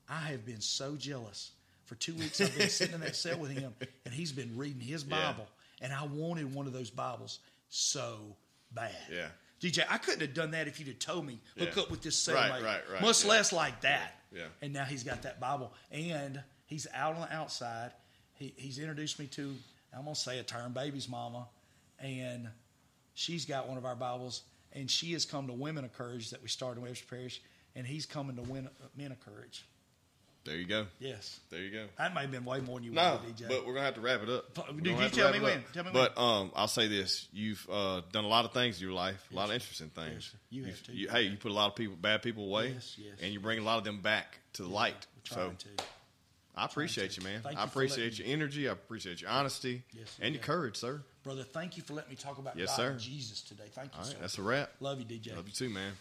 [0.10, 1.52] "I have been so jealous."
[1.86, 3.74] For two weeks, I've been sitting in that cell with him,
[4.06, 5.32] and he's been reading his Yeah.
[5.32, 5.48] Bible,
[5.82, 7.40] and I wanted one of those Bibles
[7.70, 8.36] so
[8.72, 8.96] bad.
[9.12, 9.30] Yeah.
[9.60, 11.84] DJ, I couldn't have done that if you'd have told me hook Yeah.
[11.84, 12.64] up with this Right, cellmate.
[12.64, 13.30] right, right, Much yeah.
[13.30, 14.20] less like that.
[14.32, 14.48] Yeah.
[14.62, 17.94] And now he's got that Bible, and he's out on the outside.
[18.34, 19.56] He, he's introduced me to
[19.94, 21.48] I'm gonna say a term, baby's mama,
[22.00, 22.50] and
[23.14, 24.42] she's got one of our Bibles,
[24.74, 27.42] and she has come to Women of Courage that we started in Webster Parish,
[27.76, 29.64] and he's coming to Win, Men of Courage.
[30.46, 30.86] There you go.
[31.00, 31.40] Yes.
[31.50, 31.86] There you go.
[31.98, 33.48] That may have been way more than you No, wanted, DJ.
[33.50, 34.54] but we're gonna have to wrap it up.
[34.82, 35.64] Dude, you tell me when.
[35.74, 38.86] Tell me but um, I'll say this: you've uh, done a lot of things in
[38.86, 40.26] your life, a lot of interesting things.
[40.32, 40.38] sir.
[40.52, 40.94] You have too.
[40.94, 43.14] you- hey, you put a lot of people, bad people away, Yes, yes.
[43.24, 45.08] and you bring a lot of them back to the light.
[45.32, 45.84] We're So to.
[46.58, 47.42] I appreciate you, man.
[47.42, 48.70] Thank I you appreciate your energy.
[48.70, 51.02] I appreciate your honesty Yes, and your courage, sir.
[51.24, 52.90] Brother, thank you for letting me talk about Yes, God sir.
[52.92, 53.64] and Jesus today.
[53.74, 54.18] Thank you, All right, sir.
[54.22, 54.70] that's a wrap.
[54.80, 55.36] Love you, DJ.
[55.36, 55.94] Love you too, man.